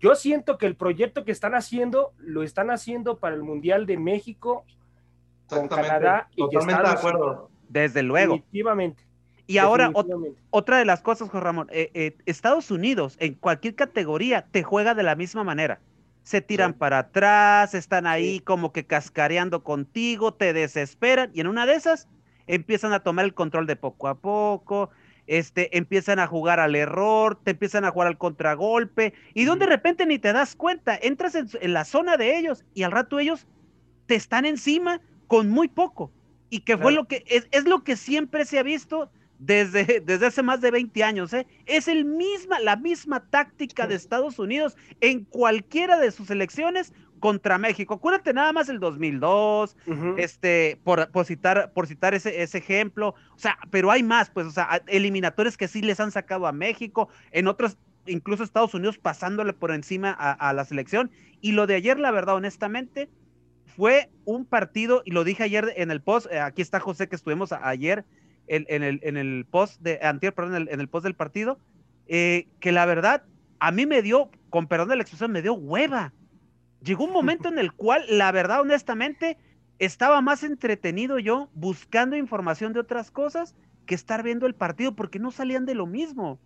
yo 0.00 0.14
siento 0.14 0.58
que 0.58 0.66
el 0.66 0.76
proyecto 0.76 1.24
que 1.24 1.32
están 1.32 1.54
haciendo, 1.54 2.12
lo 2.18 2.42
están 2.42 2.70
haciendo 2.70 3.16
para 3.16 3.34
el 3.34 3.42
Mundial 3.42 3.86
de 3.86 3.96
México 3.96 4.66
con 5.48 5.68
Canadá 5.68 6.28
y 6.34 6.42
Totalmente 6.42 6.82
de 6.82 6.88
acuerdo. 6.88 7.50
Desde 7.68 8.02
luego. 8.02 8.34
Definitivamente. 8.34 9.06
Y 9.48 9.58
ahora, 9.58 9.92
otra 10.50 10.78
de 10.78 10.84
las 10.84 11.02
cosas, 11.02 11.30
Juan 11.30 11.42
Ramón, 11.42 11.68
eh, 11.70 11.90
eh, 11.94 12.16
Estados 12.26 12.70
Unidos 12.72 13.16
en 13.20 13.34
cualquier 13.34 13.76
categoría 13.76 14.44
te 14.50 14.64
juega 14.64 14.94
de 14.94 15.04
la 15.04 15.14
misma 15.14 15.44
manera. 15.44 15.80
Se 16.24 16.40
tiran 16.40 16.74
para 16.74 16.98
atrás, 16.98 17.72
están 17.74 18.08
ahí 18.08 18.40
como 18.40 18.72
que 18.72 18.84
cascareando 18.84 19.62
contigo, 19.62 20.34
te 20.34 20.52
desesperan 20.52 21.30
y 21.32 21.40
en 21.40 21.46
una 21.46 21.66
de 21.66 21.74
esas 21.74 22.08
empiezan 22.48 22.92
a 22.92 23.00
tomar 23.00 23.24
el 23.24 23.34
control 23.34 23.68
de 23.68 23.76
poco 23.76 24.08
a 24.08 24.16
poco, 24.16 24.90
este, 25.28 25.76
empiezan 25.78 26.18
a 26.18 26.26
jugar 26.26 26.58
al 26.58 26.74
error, 26.74 27.38
te 27.40 27.52
empiezan 27.52 27.84
a 27.84 27.92
jugar 27.92 28.08
al 28.08 28.18
contragolpe 28.18 29.14
y 29.34 29.44
donde 29.44 29.66
de 29.66 29.70
repente 29.70 30.06
ni 30.06 30.18
te 30.18 30.32
das 30.32 30.56
cuenta, 30.56 30.98
entras 31.00 31.36
en, 31.36 31.48
en 31.60 31.72
la 31.72 31.84
zona 31.84 32.16
de 32.16 32.36
ellos 32.36 32.64
y 32.74 32.82
al 32.82 32.90
rato 32.90 33.20
ellos 33.20 33.46
te 34.06 34.16
están 34.16 34.44
encima 34.44 35.00
con 35.26 35.50
muy 35.50 35.68
poco. 35.68 36.12
Y 36.48 36.60
que 36.60 36.78
fue 36.78 36.92
lo 36.92 37.06
que 37.06 37.24
es, 37.26 37.48
es, 37.50 37.64
lo 37.64 37.82
que 37.82 37.96
siempre 37.96 38.44
se 38.44 38.58
ha 38.58 38.62
visto 38.62 39.10
desde, 39.38 40.00
desde 40.06 40.26
hace 40.26 40.42
más 40.42 40.60
de 40.60 40.70
20 40.70 41.02
años. 41.02 41.32
¿eh? 41.32 41.46
Es 41.66 41.88
el 41.88 42.04
misma, 42.04 42.60
la 42.60 42.76
misma 42.76 43.28
táctica 43.28 43.86
de 43.86 43.94
Estados 43.94 44.38
Unidos 44.38 44.76
en 45.00 45.24
cualquiera 45.24 45.98
de 45.98 46.10
sus 46.10 46.30
elecciones 46.30 46.92
contra 47.18 47.58
México. 47.58 47.94
Acuérdate 47.94 48.32
nada 48.32 48.52
más 48.52 48.68
el 48.68 48.78
2002, 48.78 49.76
este, 50.16 50.78
por, 50.84 51.10
por, 51.10 51.24
citar, 51.24 51.72
por 51.72 51.86
citar 51.86 52.14
ese, 52.14 52.42
ese 52.42 52.58
ejemplo. 52.58 53.14
O 53.34 53.38
sea, 53.38 53.58
pero 53.70 53.90
hay 53.90 54.02
más, 54.02 54.30
pues, 54.30 54.46
o 54.46 54.50
sea, 54.50 54.82
eliminatorios 54.86 55.56
que 55.56 55.68
sí 55.68 55.82
les 55.82 55.98
han 55.98 56.12
sacado 56.12 56.46
a 56.46 56.52
México, 56.52 57.08
en 57.32 57.48
otros, 57.48 57.78
incluso 58.06 58.44
Estados 58.44 58.74
Unidos 58.74 58.98
pasándole 58.98 59.54
por 59.54 59.72
encima 59.72 60.14
a, 60.18 60.32
a 60.32 60.52
la 60.52 60.64
selección. 60.64 61.10
Y 61.40 61.52
lo 61.52 61.66
de 61.66 61.74
ayer, 61.74 61.98
la 61.98 62.10
verdad, 62.10 62.36
honestamente, 62.36 63.08
fue 63.76 64.10
un 64.24 64.46
partido, 64.46 65.02
y 65.04 65.10
lo 65.10 65.22
dije 65.22 65.42
ayer 65.42 65.72
en 65.76 65.90
el 65.90 66.00
post, 66.00 66.26
eh, 66.30 66.40
aquí 66.40 66.62
está 66.62 66.80
José 66.80 67.08
que 67.08 67.16
estuvimos 67.16 67.52
ayer 67.52 68.04
en, 68.48 68.82
el, 68.82 69.00
en 69.02 69.16
el 69.16 69.44
post 69.44 69.80
de, 69.80 69.98
antier, 70.02 70.32
perdón, 70.34 70.68
en 70.70 70.80
el, 70.80 70.88
post 70.88 71.04
del 71.04 71.14
partido, 71.14 71.58
eh, 72.06 72.48
que 72.60 72.72
la 72.72 72.86
verdad, 72.86 73.24
a 73.58 73.72
mí 73.72 73.86
me 73.86 74.02
dio, 74.02 74.30
con 74.50 74.66
perdón 74.66 74.88
de 74.88 74.96
la 74.96 75.02
expresión, 75.02 75.32
me 75.32 75.42
dio 75.42 75.54
hueva. 75.54 76.12
Llegó 76.82 77.04
un 77.04 77.12
momento 77.12 77.48
en 77.48 77.58
el 77.58 77.72
cual, 77.72 78.04
la 78.08 78.32
verdad, 78.32 78.60
honestamente, 78.60 79.36
estaba 79.78 80.20
más 80.20 80.42
entretenido 80.42 81.18
yo 81.18 81.50
buscando 81.54 82.16
información 82.16 82.72
de 82.72 82.80
otras 82.80 83.10
cosas 83.10 83.54
que 83.84 83.94
estar 83.94 84.22
viendo 84.22 84.46
el 84.46 84.54
partido, 84.54 84.94
porque 84.94 85.18
no 85.18 85.30
salían 85.30 85.66
de 85.66 85.74
lo 85.74 85.86
mismo. 85.86 86.38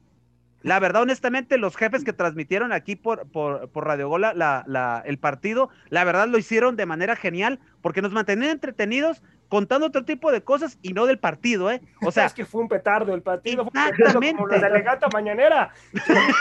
La 0.63 0.79
verdad, 0.79 1.03
honestamente, 1.03 1.57
los 1.57 1.77
jefes 1.77 2.05
que 2.05 2.13
transmitieron 2.13 2.73
aquí 2.73 2.97
por, 2.97 3.27
por, 3.29 3.71
por 3.71 3.87
Radio 3.87 4.09
Gola 4.09 4.35
la, 4.35 5.03
el 5.07 5.19
partido, 5.19 5.71
la 5.89 6.05
verdad 6.05 6.29
lo 6.29 6.39
hicieron 6.39 6.77
de 6.77 6.87
manera 6.87 7.17
genial 7.17 7.61
porque 7.81 8.03
nos 8.03 8.13
mantenían 8.13 8.51
entretenidos 8.53 9.23
contando 9.49 9.87
otro 9.87 10.05
tipo 10.05 10.31
de 10.31 10.43
cosas 10.43 10.79
y 10.81 10.93
no 10.93 11.07
del 11.07 11.19
partido, 11.19 11.71
¿eh? 11.71 11.81
O 12.03 12.13
sea, 12.13 12.27
es 12.27 12.35
que 12.35 12.45
fue 12.45 12.63
un 12.63 12.69
petardo 12.69 13.15
el 13.15 13.23
partido, 13.23 13.67
exactamente. 13.67 14.37
como 14.37 14.49
la 14.49 14.59
delegata 14.61 15.09
mañanera. 15.13 15.73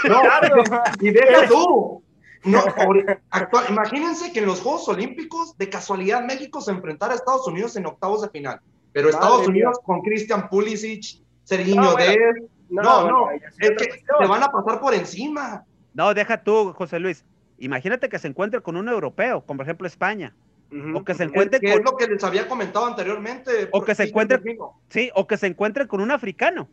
No, 0.08 0.22
y 1.02 1.12
deja 1.12 1.48
tú. 1.50 2.04
No, 2.44 2.60
actual, 2.60 3.66
imagínense 3.70 4.32
que 4.32 4.40
en 4.40 4.46
los 4.46 4.62
Juegos 4.62 4.88
Olímpicos, 4.88 5.58
de 5.58 5.70
casualidad, 5.70 6.24
México 6.24 6.62
se 6.62 6.72
enfrentara 6.72 7.14
a 7.14 7.16
Estados 7.16 7.46
Unidos 7.48 7.76
en 7.76 7.86
octavos 7.86 8.22
de 8.22 8.30
final. 8.30 8.62
Pero 8.94 9.10
Estados 9.10 9.48
Unidos 9.48 9.78
con 9.84 10.02
Christian 10.02 10.48
Pulisic, 10.48 11.22
Serginho 11.44 11.96
no, 12.70 12.82
no, 12.82 13.10
no, 13.10 13.32
es 13.32 13.56
que 13.58 13.86
te 13.86 14.28
van 14.28 14.44
a 14.44 14.52
pasar 14.52 14.80
por 14.80 14.94
encima. 14.94 15.66
No, 15.94 16.14
deja 16.14 16.44
tú, 16.44 16.74
José 16.74 17.00
Luis. 17.00 17.26
Imagínate 17.58 18.10
que 18.10 18.20
se 18.20 18.28
encuentre 18.28 18.62
con 18.62 18.78
un 18.78 18.88
europeo, 18.88 19.42
como 19.42 19.58
por 19.58 19.66
ejemplo 19.66 19.88
España. 19.88 20.34
O 20.94 21.04
que 21.04 21.16
se 21.16 21.24
encuentre 21.24 21.60
con... 21.60 21.70
es 21.70 21.84
lo 21.84 21.98
que 21.98 22.08
les 22.08 22.24
había 22.24 22.48
comentado 22.48 22.86
anteriormente. 22.86 23.70
O 23.72 23.84
que 23.84 23.96
se 23.96 24.04
encuentre, 24.04 24.40
sí, 24.90 25.10
o 25.16 25.26
que 25.26 25.38
se 25.38 25.48
encuentre 25.48 25.88
con 25.88 26.00
un 26.00 26.12
africano. 26.12 26.70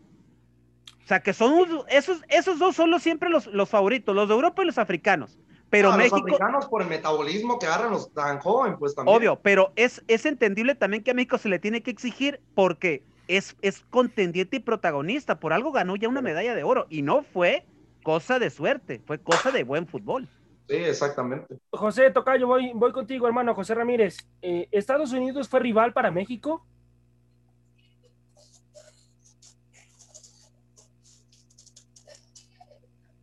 O 1.02 1.08
sea, 1.08 1.20
que 1.20 1.32
son 1.32 1.84
esos, 1.88 2.22
esos 2.28 2.58
dos 2.58 2.76
son 2.76 2.90
los, 2.90 3.02
siempre 3.02 3.30
los, 3.30 3.46
los 3.46 3.70
favoritos, 3.70 4.14
los 4.14 4.28
de 4.28 4.34
Europa 4.34 4.62
y 4.62 4.66
los 4.66 4.76
africanos. 4.76 5.38
Pero 5.70 5.92
ah, 5.92 5.96
México. 5.96 6.18
Los 6.18 6.26
africanos 6.26 6.66
por 6.66 6.82
el 6.82 6.88
metabolismo 6.88 7.58
que 7.58 7.66
agarran 7.66 7.92
los 7.92 8.12
tan 8.12 8.38
joven, 8.38 8.76
pues 8.78 8.94
también. 8.94 9.16
Obvio, 9.16 9.40
pero 9.40 9.72
es, 9.76 10.04
es 10.08 10.26
entendible 10.26 10.74
también 10.74 11.02
que 11.02 11.12
a 11.12 11.14
México 11.14 11.38
se 11.38 11.48
le 11.48 11.58
tiene 11.58 11.82
que 11.82 11.90
exigir 11.90 12.40
porque 12.54 13.02
es, 13.28 13.56
es 13.62 13.84
contendiente 13.90 14.56
y 14.56 14.60
protagonista. 14.60 15.38
Por 15.38 15.52
algo 15.52 15.72
ganó 15.72 15.96
ya 15.96 16.08
una 16.08 16.22
medalla 16.22 16.54
de 16.54 16.64
oro. 16.64 16.86
Y 16.90 17.02
no 17.02 17.22
fue 17.22 17.64
cosa 18.02 18.38
de 18.38 18.50
suerte, 18.50 19.00
fue 19.04 19.18
cosa 19.18 19.50
de 19.50 19.64
buen 19.64 19.86
fútbol. 19.86 20.28
Sí, 20.68 20.76
exactamente. 20.76 21.58
José 21.70 22.10
Tocayo, 22.10 22.46
voy, 22.46 22.72
voy 22.74 22.92
contigo, 22.92 23.26
hermano. 23.26 23.54
José 23.54 23.74
Ramírez, 23.74 24.16
eh, 24.42 24.68
¿Estados 24.72 25.12
Unidos 25.12 25.48
fue 25.48 25.60
rival 25.60 25.92
para 25.92 26.10
México? 26.10 26.66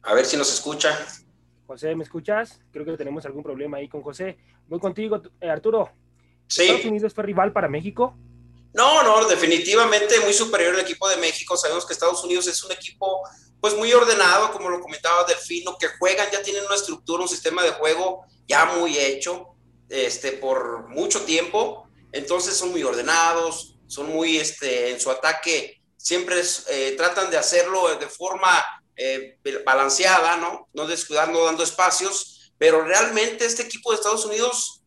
A 0.04 0.14
ver 0.14 0.26
si 0.26 0.38
nos 0.38 0.54
escucha. 0.54 0.90
José, 1.66 1.96
¿me 1.96 2.04
escuchas? 2.04 2.62
Creo 2.72 2.86
que 2.86 2.98
tenemos 2.98 3.26
algún 3.26 3.42
problema 3.42 3.78
ahí 3.78 3.88
con 3.88 4.02
José. 4.02 4.38
Voy 4.68 4.80
contigo, 4.80 5.22
eh, 5.40 5.50
Arturo. 5.50 5.90
Sí. 6.48 6.64
¿Estados 6.64 6.86
Unidos 6.86 7.14
fue 7.14 7.24
rival 7.24 7.54
para 7.54 7.70
México? 7.70 8.18
No, 8.74 9.04
no, 9.04 9.26
definitivamente 9.28 10.20
muy 10.22 10.34
superior 10.34 10.74
el 10.74 10.82
equipo 10.82 11.08
de 11.08 11.18
México. 11.18 11.56
Sabemos 11.56 11.86
que 11.86 11.94
Estados 11.94 12.24
Unidos 12.24 12.48
es 12.48 12.64
un 12.64 12.72
equipo 12.72 13.22
pues 13.62 13.76
muy 13.76 13.94
ordenado, 13.94 14.52
como 14.52 14.70
lo 14.70 14.82
comentaba 14.82 15.24
Delfino, 15.24 15.78
que 15.78 15.88
juegan, 16.00 16.30
ya 16.32 16.42
tienen 16.42 16.66
una 16.66 16.76
estructura, 16.76 17.24
un 17.24 17.30
sistema 17.30 17.64
de 17.64 17.72
juego 17.72 18.26
ya 18.48 18.66
muy 18.66 18.98
hecho 18.98 19.56
este, 19.90 20.34
por 20.34 20.90
mucho 20.90 21.22
tiempo. 21.22 21.88
Entonces 22.12 22.58
son 22.58 22.72
muy 22.72 22.84
ordenados, 22.84 23.76
son 23.88 24.10
muy 24.10 24.38
este, 24.38 24.92
en 24.92 25.00
su 25.00 25.10
ataque, 25.10 25.82
siempre 25.98 26.42
eh, 26.70 26.96
tratan 26.98 27.30
de 27.32 27.38
hacerlo 27.38 27.96
de 27.96 28.08
forma 28.08 28.64
eh, 28.96 29.38
balanceada, 29.66 30.38
¿no? 30.38 30.68
No 30.74 30.86
descuidando, 30.86 31.46
dando 31.46 31.64
espacios, 31.64 32.52
pero 32.58 32.84
realmente 32.84 33.46
este 33.46 33.64
equipo 33.64 33.92
de 33.92 33.98
Estados 33.98 34.26
Unidos 34.26 34.83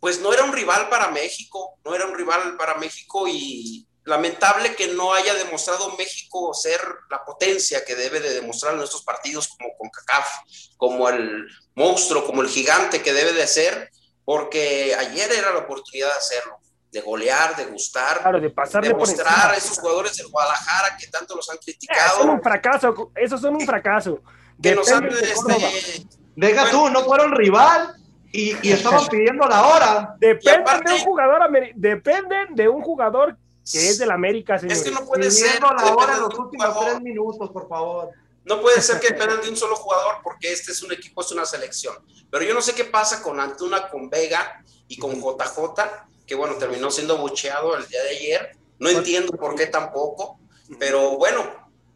pues 0.00 0.20
no 0.20 0.32
era 0.32 0.44
un 0.44 0.52
rival 0.52 0.88
para 0.88 1.08
México, 1.08 1.78
no 1.84 1.94
era 1.94 2.06
un 2.06 2.14
rival 2.14 2.56
para 2.56 2.74
México 2.76 3.26
y 3.28 3.86
lamentable 4.04 4.74
que 4.74 4.88
no 4.88 5.12
haya 5.12 5.34
demostrado 5.34 5.94
México 5.96 6.54
ser 6.54 6.80
la 7.10 7.24
potencia 7.24 7.84
que 7.84 7.94
debe 7.94 8.20
de 8.20 8.34
demostrar 8.34 8.74
en 8.74 8.80
estos 8.80 9.02
partidos 9.02 9.48
como 9.48 9.76
con 9.76 9.90
CACAF, 9.90 10.28
como 10.76 11.08
el 11.08 11.46
monstruo, 11.74 12.24
como 12.24 12.42
el 12.42 12.48
gigante 12.48 13.02
que 13.02 13.12
debe 13.12 13.32
de 13.32 13.46
ser, 13.46 13.90
porque 14.24 14.94
ayer 14.98 15.30
era 15.32 15.52
la 15.52 15.60
oportunidad 15.60 16.08
de 16.08 16.18
hacerlo, 16.18 16.58
de 16.90 17.00
golear, 17.02 17.54
de 17.56 17.66
gustar, 17.66 18.20
claro, 18.22 18.40
de, 18.40 18.50
pasar 18.50 18.82
de 18.82 18.94
mostrar 18.94 19.52
a 19.52 19.56
esos 19.56 19.78
jugadores 19.78 20.16
del 20.16 20.28
Guadalajara 20.28 20.96
que 20.96 21.06
tanto 21.08 21.36
los 21.36 21.48
han 21.50 21.56
eh, 21.56 21.60
criticado. 21.62 22.18
son 22.18 22.30
un 22.30 22.42
fracaso, 22.42 23.12
esos 23.14 23.40
son 23.40 23.56
un 23.56 23.66
fracaso. 23.66 24.22
Que 24.60 24.74
nos 24.74 24.90
han, 24.90 25.06
este, 25.06 26.06
Deja 26.34 26.70
tú, 26.70 26.88
no 26.88 27.04
fueron 27.04 27.32
rival, 27.32 27.94
y, 28.32 28.54
y 28.66 28.72
estaban 28.72 29.06
pidiendo 29.06 29.46
la 29.46 29.66
hora. 29.66 30.14
Dependen 30.18 30.80
de 30.84 30.92
un 30.92 31.00
jugador, 31.00 31.50
dependen 31.74 32.54
de 32.54 32.68
un 32.68 32.82
jugador 32.82 33.36
que 33.70 33.88
es 33.88 33.98
del 33.98 34.10
América, 34.10 34.58
señor. 34.58 34.76
Es 34.76 34.82
que 34.82 34.90
no 34.90 35.04
puede 35.04 35.30
ser. 35.30 35.60
la 35.60 35.94
hora 35.94 36.14
en 36.14 36.20
los 36.20 36.38
últimos 36.38 36.80
tres 36.80 37.00
minutos, 37.00 37.50
por 37.50 37.68
favor. 37.68 38.10
No 38.44 38.62
puede 38.62 38.80
ser 38.80 38.98
que 38.98 39.08
dependan 39.08 39.42
de 39.42 39.50
un 39.50 39.56
solo 39.56 39.76
jugador 39.76 40.16
porque 40.22 40.50
este 40.50 40.72
es 40.72 40.82
un 40.82 40.92
equipo, 40.92 41.20
es 41.20 41.30
una 41.32 41.44
selección. 41.44 41.94
Pero 42.30 42.44
yo 42.44 42.54
no 42.54 42.62
sé 42.62 42.74
qué 42.74 42.84
pasa 42.84 43.22
con 43.22 43.38
Antuna, 43.40 43.88
con 43.88 44.08
Vega 44.08 44.62
y 44.88 44.96
con 44.96 45.20
JJ, 45.20 45.82
que 46.26 46.34
bueno, 46.34 46.54
terminó 46.54 46.90
siendo 46.90 47.18
bucheado 47.18 47.76
el 47.76 47.86
día 47.86 48.02
de 48.02 48.10
ayer. 48.10 48.56
No 48.78 48.88
entiendo 48.88 49.32
por 49.32 49.54
qué 49.54 49.66
tampoco, 49.66 50.38
pero 50.78 51.18
bueno, 51.18 51.44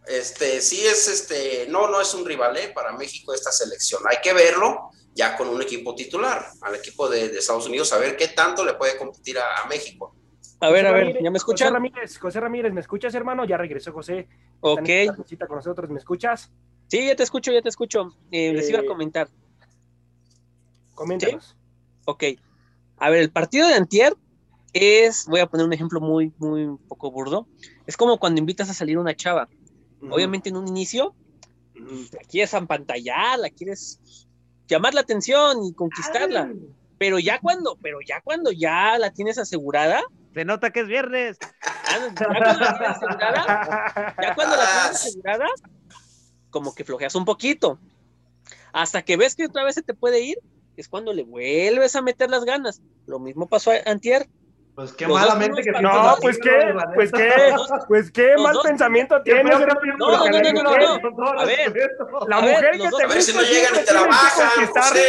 este 0.07 0.61
sí 0.61 0.85
es 0.85 1.09
este, 1.09 1.67
no, 1.69 1.89
no 1.89 2.01
es 2.01 2.13
un 2.13 2.25
rival 2.25 2.57
¿eh? 2.57 2.73
para 2.75 2.93
México 2.93 3.33
esta 3.33 3.53
selección. 3.53 4.03
Hay 4.11 4.19
que 4.23 4.33
verlo 4.33 4.91
ya 5.15 5.37
con 5.37 5.49
un 5.49 5.61
equipo 5.61 5.95
titular, 5.95 6.47
al 6.61 6.75
equipo 6.75 7.09
de, 7.09 7.27
Estados 7.27 7.67
Unidos, 7.67 7.93
a 7.93 7.99
ver 7.99 8.17
qué 8.17 8.29
tanto 8.29 8.65
le 8.65 8.75
puede 8.75 8.97
competir 8.97 9.39
a 9.39 9.67
México. 9.69 10.15
A 10.63 10.71
ver, 10.71 10.87
a 10.87 10.93
ver, 10.93 11.21
¿ya 11.21 11.29
me 11.29 11.39
escuchas? 11.39 11.67
José 11.67 11.75
Ramírez, 11.75 12.19
José 12.19 12.41
Ramírez, 12.41 12.73
¿me 12.73 12.81
escuchas, 12.81 13.13
hermano? 13.17 13.45
Ya 13.45 13.57
regresó 13.57 13.93
José. 13.93 14.29
Ok. 14.61 14.89
con 15.49 15.57
nosotros, 15.57 15.91
¿me 15.91 15.99
escuchas? 15.99 16.53
Sí, 16.87 17.05
ya 17.05 17.17
te 17.17 17.25
escucho, 17.25 17.51
ya 17.51 17.63
te 17.63 17.69
escucho. 17.69 18.17
Eh, 18.31 18.53
les 18.53 18.71
iba 18.71 18.79
a 18.79 18.83
eh, 18.83 18.87
comentar. 18.87 19.29
Coméntanos. 20.95 21.57
Ok. 22.05 22.25
A 22.99 23.11
ver, 23.11 23.23
el 23.23 23.33
partido 23.33 23.67
de 23.67 23.75
Antier 23.75 24.15
es, 24.73 25.27
voy 25.27 25.41
a 25.41 25.47
poner 25.47 25.67
un 25.67 25.73
ejemplo 25.73 26.01
muy, 26.01 26.33
muy 26.39 26.63
un 26.63 26.79
poco 26.79 27.11
burdo. 27.11 27.49
Es 27.89 27.97
como 27.97 28.19
cuando 28.19 28.39
invitas 28.39 28.71
a 28.71 28.75
salir 28.75 28.99
una 28.99 29.17
chava. 29.17 29.49
Obviamente 30.11 30.49
en 30.49 30.57
un 30.57 30.69
inicio, 30.69 31.13
la 31.75 32.21
quieres 32.29 32.55
empantallar, 32.55 33.39
la 33.41 33.51
quieres 33.51 34.01
llamar 34.69 34.95
la 34.95 35.03
atención 35.03 35.65
y 35.65 35.73
conquistarla. 35.73 36.53
Pero 36.99 37.19
ya 37.19 37.41
cuando, 37.41 37.77
pero 37.83 37.99
ya 38.07 38.21
cuando 38.21 38.53
ya 38.53 38.99
la 38.99 39.11
tienes 39.11 39.39
asegurada, 39.39 40.03
se 40.35 40.45
nota 40.45 40.71
que 40.71 40.81
es 40.81 40.87
viernes. 40.87 41.39
Ya, 41.41 42.27
cuando 42.27 42.61
la 42.61 42.79
tienes 42.79 42.89
asegurada, 42.89 44.15
ya 44.23 44.35
cuando 44.35 44.57
la 44.57 44.65
tienes 44.65 44.91
asegurada, 44.91 45.47
como 46.51 46.75
que 46.75 46.85
flojeas 46.85 47.15
un 47.15 47.25
poquito. 47.25 47.79
Hasta 48.73 49.03
que 49.03 49.17
ves 49.17 49.35
que 49.35 49.47
otra 49.47 49.65
vez 49.65 49.75
se 49.75 49.83
te 49.83 49.95
puede 49.95 50.21
ir, 50.21 50.39
es 50.77 50.89
cuando 50.89 51.13
le 51.13 51.25
vuelves 51.25 51.97
a 51.97 52.03
meter 52.03 52.31
las 52.31 52.45
ganas. 52.45 52.81
Lo 53.07 53.19
mismo 53.19 53.49
pasó 53.49 53.73
a 53.73 53.91
Antier. 53.91 54.29
Pues 54.75 54.93
qué 54.95 55.07
malamente 55.07 55.63
que 55.63 55.71
No, 55.71 56.17
pues 56.23 56.39
qué, 56.39 56.75
pues 56.95 57.13
qué, 57.13 57.55
pues 57.89 58.11
qué 58.11 58.37
mal 58.39 58.57
pensamiento 58.63 59.21
tienes. 59.23 59.59
No, 59.59 59.67
no, 59.99 60.17
no, 60.19 60.63
no, 60.63 61.41
A 61.41 61.45
ver, 61.45 61.75
la 62.27 62.41
mujer 62.41 62.71
que 62.73 62.89
te 62.89 63.05
A 63.05 63.07
ver 63.07 63.23
si 63.23 63.35
no 63.35 63.43
llegan 63.43 63.75
y 63.75 63.85
te 63.85 63.93
la 63.93 64.07
bajan, 64.07 64.49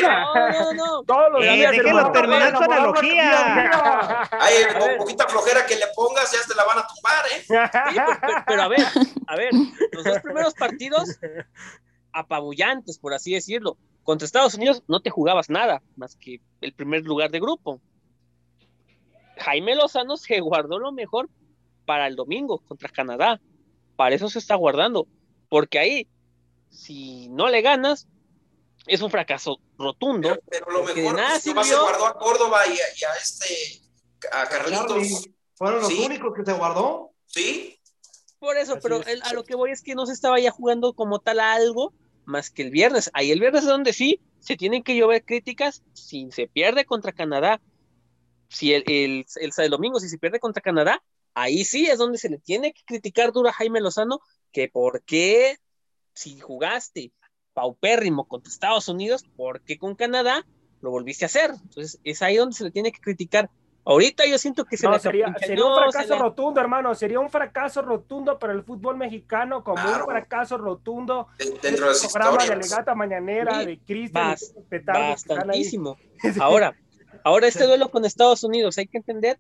No, 0.04 0.52
no, 0.52 0.74
no. 0.74 1.04
Todos 1.04 1.32
los 1.32 1.42
días. 1.42 1.72
Déjenlo 1.72 2.12
terminar 2.12 2.58
su 2.58 2.64
analogía. 2.64 4.30
Ay, 4.32 4.54
con 4.78 4.98
poquita 4.98 5.28
flojera 5.30 5.66
que 5.66 5.78
le 5.78 5.86
pongas, 5.96 6.30
ya 6.32 6.40
te 6.46 6.56
la 6.56 6.66
van 6.66 6.80
a 6.80 6.88
tumbar, 6.88 7.26
¿eh? 7.32 8.44
Pero 8.48 8.62
a 8.64 8.68
ver, 8.68 8.86
a 9.28 9.36
ver, 9.38 9.52
los 9.94 10.04
dos 10.04 10.20
primeros 10.20 10.54
partidos 10.56 11.20
apabullantes, 12.12 13.00
por 13.00 13.14
así 13.14 13.34
decirlo. 13.34 13.78
Contra 14.04 14.26
Estados 14.26 14.56
Unidos 14.56 14.84
no 14.88 15.02
te 15.02 15.10
jugabas 15.10 15.50
nada, 15.50 15.82
más 15.96 16.18
que 16.18 16.42
el 16.60 16.74
primer 16.74 17.04
lugar 17.04 17.32
de 17.32 17.40
grupo. 17.40 17.80
Jaime 19.38 19.76
Lozano 19.76 20.18
se 20.18 20.40
guardó 20.40 20.80
lo 20.80 20.92
mejor 20.92 21.30
para 21.86 22.08
el 22.08 22.16
domingo 22.16 22.60
contra 22.60 22.90
Canadá. 22.90 23.42
Para 23.96 24.16
eso 24.16 24.30
se 24.30 24.40
está 24.40 24.56
guardando. 24.56 25.08
Porque 25.50 25.80
ahí, 25.80 26.08
si 26.70 27.30
no 27.30 27.50
le 27.50 27.62
ganas, 27.62 28.08
es 28.88 29.02
un 29.02 29.12
fracaso 29.12 29.60
rotundo. 29.78 30.38
Pero, 30.50 30.72
lo 30.72 30.84
mejor 30.84 31.16
nada 31.16 31.40
se 31.40 31.54
guardó 31.54 32.06
a 32.06 32.18
Córdoba 32.18 32.62
y 32.68 33.04
a, 33.04 33.14
este 33.22 33.82
a 34.32 34.48
Carlitos. 34.48 35.30
¿Fueron 35.56 35.82
los 35.82 35.94
únicos 35.94 36.34
que 36.36 36.44
se 36.44 36.54
guardó? 36.54 37.12
Sí. 37.28 37.80
Por 38.40 38.58
eso, 38.58 38.78
pero 38.82 39.02
a 39.24 39.34
lo 39.34 39.44
que 39.44 39.56
voy 39.56 39.72
es 39.72 39.82
que 39.82 39.96
no 39.96 40.06
se 40.06 40.14
estaba 40.14 40.40
ya 40.40 40.52
jugando 40.52 40.94
como 40.94 41.20
tal 41.20 41.40
a 41.40 41.54
algo 41.54 41.94
más 42.26 42.50
que 42.50 42.64
el 42.64 42.72
viernes. 42.72 43.10
Ahí 43.14 43.32
el 43.32 43.40
viernes 43.40 43.64
es 43.64 43.70
donde 43.70 43.94
sí 43.94 44.20
se 44.40 44.58
tienen 44.58 44.84
que 44.84 44.98
llover 44.98 45.24
críticas 45.24 45.84
si 45.94 46.30
se 46.32 46.48
pierde 46.48 46.86
contra 46.86 47.14
Canadá. 47.14 47.62
Si 48.54 48.74
el, 48.74 48.84
el, 48.88 49.26
el, 49.36 49.70
domingo, 49.70 50.00
si 50.00 50.10
se 50.10 50.18
pierde 50.18 50.40
contra 50.40 50.62
Canadá, 50.62 51.04
ahí 51.34 51.66
sí 51.66 51.88
es 51.88 51.98
donde 51.98 52.18
se 52.18 52.30
le 52.30 52.38
tiene 52.38 52.74
que 52.74 52.84
criticar 52.86 53.32
duro 53.32 53.50
a 53.50 53.54
Jaime 53.54 53.82
Lozano 53.82 54.20
que 54.52 54.70
por 54.70 55.04
qué 55.04 55.58
si 56.14 56.40
jugaste 56.40 57.12
paupérrimo 57.54 58.28
contra 58.28 58.52
Estados 58.52 58.88
Unidos, 58.88 59.26
¿por 59.36 59.62
qué 59.62 59.78
con 59.78 59.96
Canadá 59.96 60.46
lo 60.82 60.92
volviste 60.92 61.26
a 61.26 61.28
hacer? 61.28 61.52
Entonces 61.52 62.00
es 62.04 62.22
ahí 62.22 62.38
donde 62.38 62.56
se 62.56 62.64
le 62.64 62.72
tiene 62.72 62.92
que 62.92 63.02
criticar 63.02 63.50
Ahorita 63.86 64.26
yo 64.26 64.38
siento 64.38 64.64
que 64.64 64.78
se 64.78 64.88
no, 64.88 64.98
sería, 64.98 65.34
sería 65.38 65.66
un 65.66 65.76
fracaso 65.76 66.18
rotundo, 66.18 66.62
hermano. 66.62 66.96
Sería 66.96 67.20
un 67.20 67.30
fracaso 67.30 67.82
rotundo 67.82 68.40
para 68.40 68.54
el 68.54 68.64
fútbol 68.64 68.96
mexicano, 68.96 69.64
como 69.64 69.84
un 69.84 70.06
fracaso 70.06 70.58
rotundo 70.58 71.28
dentro 71.62 71.90
del 71.90 71.96
programa 72.12 72.46
de 72.46 72.56
Legata 72.56 72.96
Mañanera 72.96 73.66
de 73.66 73.80
Cristian. 73.80 74.36
Bastantísimo. 74.86 75.98
Ahora, 76.40 76.74
ahora 77.24 77.48
este 77.48 77.66
duelo 77.66 77.90
con 77.92 78.06
Estados 78.06 78.44
Unidos, 78.44 78.78
hay 78.78 78.88
que 78.88 78.98
entender 78.98 79.40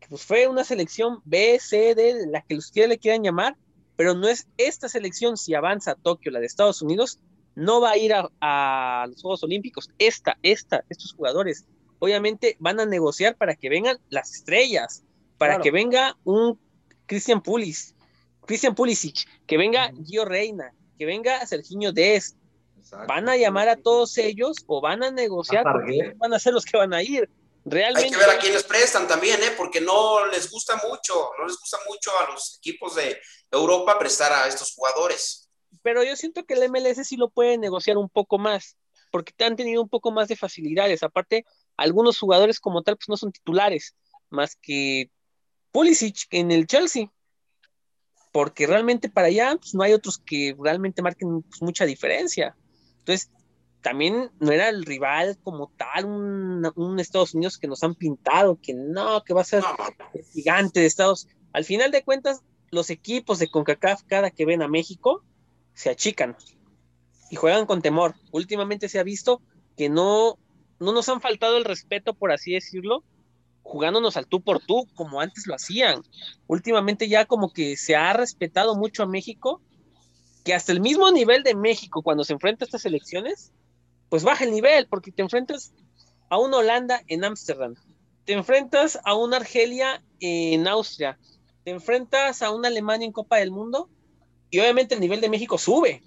que 0.00 0.08
pues, 0.08 0.22
fue 0.22 0.46
una 0.46 0.64
selección 0.64 1.20
B, 1.24 1.58
C, 1.60 1.94
D, 1.94 2.26
la 2.28 2.42
que 2.42 2.56
ustedes 2.56 2.88
le 2.88 2.98
quieran 2.98 3.22
llamar, 3.22 3.56
pero 3.96 4.14
no 4.14 4.28
es 4.28 4.46
esta 4.56 4.88
selección, 4.88 5.36
si 5.36 5.54
avanza 5.54 5.92
a 5.92 5.94
Tokio, 5.94 6.32
la 6.32 6.40
de 6.40 6.46
Estados 6.46 6.80
Unidos, 6.82 7.18
no 7.54 7.80
va 7.80 7.90
a 7.90 7.98
ir 7.98 8.14
a, 8.14 8.30
a 8.40 9.06
los 9.08 9.20
Juegos 9.20 9.42
Olímpicos. 9.42 9.90
Esta, 9.98 10.38
esta, 10.42 10.84
estos 10.88 11.12
jugadores 11.12 11.66
obviamente 11.98 12.56
van 12.58 12.80
a 12.80 12.86
negociar 12.86 13.36
para 13.36 13.54
que 13.54 13.68
vengan 13.68 13.98
las 14.08 14.32
estrellas, 14.32 15.04
para 15.36 15.60
que 15.60 15.70
venga 15.70 16.16
un 16.24 16.58
Christian 17.06 17.42
Pulis, 17.42 17.94
Christian 18.46 18.74
Pulisic, 18.74 19.26
que 19.46 19.56
venga 19.56 19.92
Gio 20.04 20.24
Reina, 20.24 20.72
que 20.98 21.06
venga 21.06 21.46
Serginho 21.46 21.92
Van 23.06 23.28
a 23.28 23.36
llamar 23.36 23.68
a 23.68 23.76
todos 23.76 24.16
ellos 24.18 24.58
o 24.66 24.80
van 24.80 25.02
a 25.02 25.10
negociar 25.10 25.64
porque 25.64 26.14
van 26.16 26.34
a 26.34 26.38
ser 26.38 26.52
los 26.52 26.64
que 26.64 26.76
van 26.76 26.94
a 26.94 27.02
ir. 27.02 27.28
Realmente. 27.64 28.06
Hay 28.06 28.10
que 28.10 28.16
ver 28.16 28.30
a 28.30 28.38
quiénes 28.38 28.64
prestan 28.64 29.06
también, 29.06 29.42
¿eh? 29.42 29.52
porque 29.56 29.80
no 29.80 30.26
les 30.26 30.50
gusta 30.50 30.76
mucho, 30.76 31.30
no 31.38 31.46
les 31.46 31.58
gusta 31.58 31.78
mucho 31.86 32.10
a 32.18 32.32
los 32.32 32.56
equipos 32.58 32.94
de 32.94 33.20
Europa 33.50 33.98
prestar 33.98 34.32
a 34.32 34.48
estos 34.48 34.74
jugadores. 34.74 35.50
Pero 35.82 36.02
yo 36.02 36.16
siento 36.16 36.44
que 36.44 36.54
el 36.54 36.70
MLS 36.70 37.06
sí 37.06 37.16
lo 37.16 37.30
puede 37.30 37.58
negociar 37.58 37.98
un 37.98 38.08
poco 38.08 38.38
más, 38.38 38.76
porque 39.10 39.32
han 39.44 39.56
tenido 39.56 39.82
un 39.82 39.88
poco 39.88 40.10
más 40.10 40.28
de 40.28 40.36
facilidades. 40.36 41.02
Aparte, 41.02 41.44
algunos 41.76 42.18
jugadores 42.18 42.60
como 42.60 42.82
tal 42.82 42.96
pues 42.96 43.08
no 43.08 43.16
son 43.16 43.32
titulares, 43.32 43.94
más 44.30 44.56
que 44.56 45.10
Pulisic 45.70 46.26
en 46.30 46.50
el 46.50 46.66
Chelsea, 46.66 47.10
porque 48.32 48.66
realmente 48.66 49.08
para 49.08 49.28
allá 49.28 49.56
pues, 49.56 49.74
no 49.74 49.82
hay 49.82 49.92
otros 49.92 50.18
que 50.18 50.56
realmente 50.58 51.02
marquen 51.02 51.42
pues, 51.42 51.62
mucha 51.62 51.84
diferencia. 51.84 52.56
Entonces, 53.00 53.30
también 53.82 54.30
no 54.40 54.52
era 54.52 54.68
el 54.68 54.84
rival 54.84 55.38
como 55.42 55.72
tal, 55.76 56.04
un, 56.04 57.00
Estados 57.00 57.34
Unidos 57.34 57.58
que 57.58 57.68
nos 57.68 57.82
han 57.82 57.94
pintado, 57.94 58.58
que 58.60 58.74
no, 58.74 59.24
que 59.24 59.34
va 59.34 59.40
a 59.40 59.44
ser 59.44 59.62
gigante 60.32 60.80
de 60.80 60.86
Estados. 60.86 61.28
Al 61.52 61.64
final 61.64 61.90
de 61.90 62.04
cuentas, 62.04 62.42
los 62.70 62.90
equipos 62.90 63.38
de 63.38 63.50
CONCACAF 63.50 64.02
cada 64.06 64.30
que 64.30 64.46
ven 64.46 64.62
a 64.62 64.68
México 64.68 65.24
se 65.74 65.90
achican 65.90 66.36
y 67.30 67.36
juegan 67.36 67.66
con 67.66 67.82
temor. 67.82 68.14
Últimamente 68.32 68.88
se 68.88 68.98
ha 68.98 69.02
visto 69.02 69.40
que 69.76 69.88
no 69.88 70.38
no 70.80 70.92
nos 70.92 71.08
han 71.08 71.20
faltado 71.20 71.58
el 71.58 71.64
respeto, 71.64 72.14
por 72.14 72.32
así 72.32 72.52
decirlo, 72.52 73.04
jugándonos 73.62 74.16
al 74.16 74.26
tú 74.26 74.40
por 74.40 74.60
tú, 74.60 74.88
como 74.94 75.20
antes 75.20 75.46
lo 75.46 75.54
hacían. 75.54 76.02
Últimamente 76.46 77.08
ya 77.08 77.26
como 77.26 77.52
que 77.52 77.76
se 77.76 77.94
ha 77.94 78.12
respetado 78.14 78.74
mucho 78.74 79.02
a 79.02 79.06
México, 79.06 79.60
que 80.44 80.54
hasta 80.54 80.72
el 80.72 80.80
mismo 80.80 81.10
nivel 81.10 81.42
de 81.42 81.54
México 81.54 82.02
cuando 82.02 82.24
se 82.24 82.32
enfrenta 82.32 82.64
a 82.64 82.66
estas 82.66 82.84
elecciones, 82.84 83.52
pues 84.08 84.24
baja 84.24 84.44
el 84.44 84.52
nivel, 84.52 84.86
porque 84.88 85.12
te 85.12 85.22
enfrentas 85.22 85.72
a 86.28 86.38
una 86.38 86.58
Holanda 86.58 87.02
en 87.08 87.24
Ámsterdam, 87.24 87.74
te 88.24 88.32
enfrentas 88.32 88.98
a 89.04 89.14
una 89.14 89.36
Argelia 89.36 90.02
en 90.20 90.66
Austria, 90.66 91.18
te 91.64 91.70
enfrentas 91.70 92.42
a 92.42 92.50
una 92.50 92.68
Alemania 92.68 93.06
en 93.06 93.12
Copa 93.12 93.36
del 93.36 93.50
Mundo, 93.50 93.88
y 94.50 94.58
obviamente 94.58 94.94
el 94.94 95.00
nivel 95.00 95.20
de 95.20 95.28
México 95.28 95.58
sube, 95.58 96.02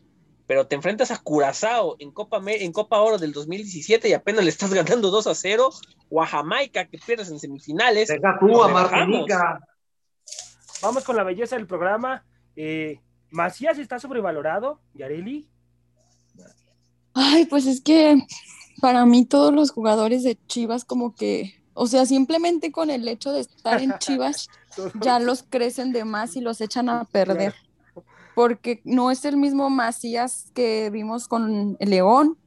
pero 0.47 0.67
te 0.67 0.75
enfrentas 0.75 1.11
a 1.11 1.17
Curazao 1.17 1.95
en 1.99 2.11
Copa, 2.11 2.41
en 2.45 2.71
Copa 2.73 2.99
Oro 2.99 3.17
del 3.17 3.31
2017 3.31 4.09
y 4.09 4.13
apenas 4.13 4.43
le 4.43 4.49
estás 4.49 4.73
ganando 4.73 5.09
2 5.09 5.27
a 5.27 5.35
0, 5.35 5.69
o 6.09 6.21
a 6.21 6.27
Jamaica 6.27 6.85
que 6.85 6.97
pierdes 6.97 7.29
en 7.29 7.39
semifinales. 7.39 8.09
Deja 8.09 8.37
tú 8.39 8.61
a 8.61 8.67
Martinica. 8.67 9.59
Vamos 10.81 11.03
con 11.03 11.15
la 11.15 11.23
belleza 11.23 11.55
del 11.55 11.65
programa. 11.65 12.25
Eh, 12.55 12.99
¿Macías 13.33 13.77
está 13.77 13.99
sobrevalorado, 13.99 14.79
Yareli? 14.93 15.49
Ay, 17.13 17.45
pues 17.45 17.65
es 17.65 17.81
que 17.81 18.25
para 18.79 19.05
mí 19.05 19.25
todos 19.25 19.53
los 19.53 19.71
jugadores 19.71 20.23
de 20.23 20.37
Chivas 20.47 20.85
como 20.85 21.13
que, 21.13 21.53
o 21.73 21.87
sea, 21.87 22.05
simplemente 22.05 22.71
con 22.71 22.89
el 22.89 23.07
hecho 23.07 23.31
de 23.33 23.41
estar 23.41 23.81
en 23.81 23.93
Chivas, 23.99 24.47
ya 25.01 25.19
los 25.19 25.43
crecen 25.43 25.91
de 25.91 26.05
más 26.05 26.35
y 26.35 26.41
los 26.41 26.61
echan 26.61 26.89
a 26.89 27.03
perder 27.03 27.53
porque 28.33 28.81
no 28.83 29.11
es 29.11 29.25
el 29.25 29.37
mismo 29.37 29.69
Macías 29.69 30.51
que 30.53 30.89
vimos 30.89 31.27
con 31.27 31.77
el 31.79 31.89
León 31.89 32.37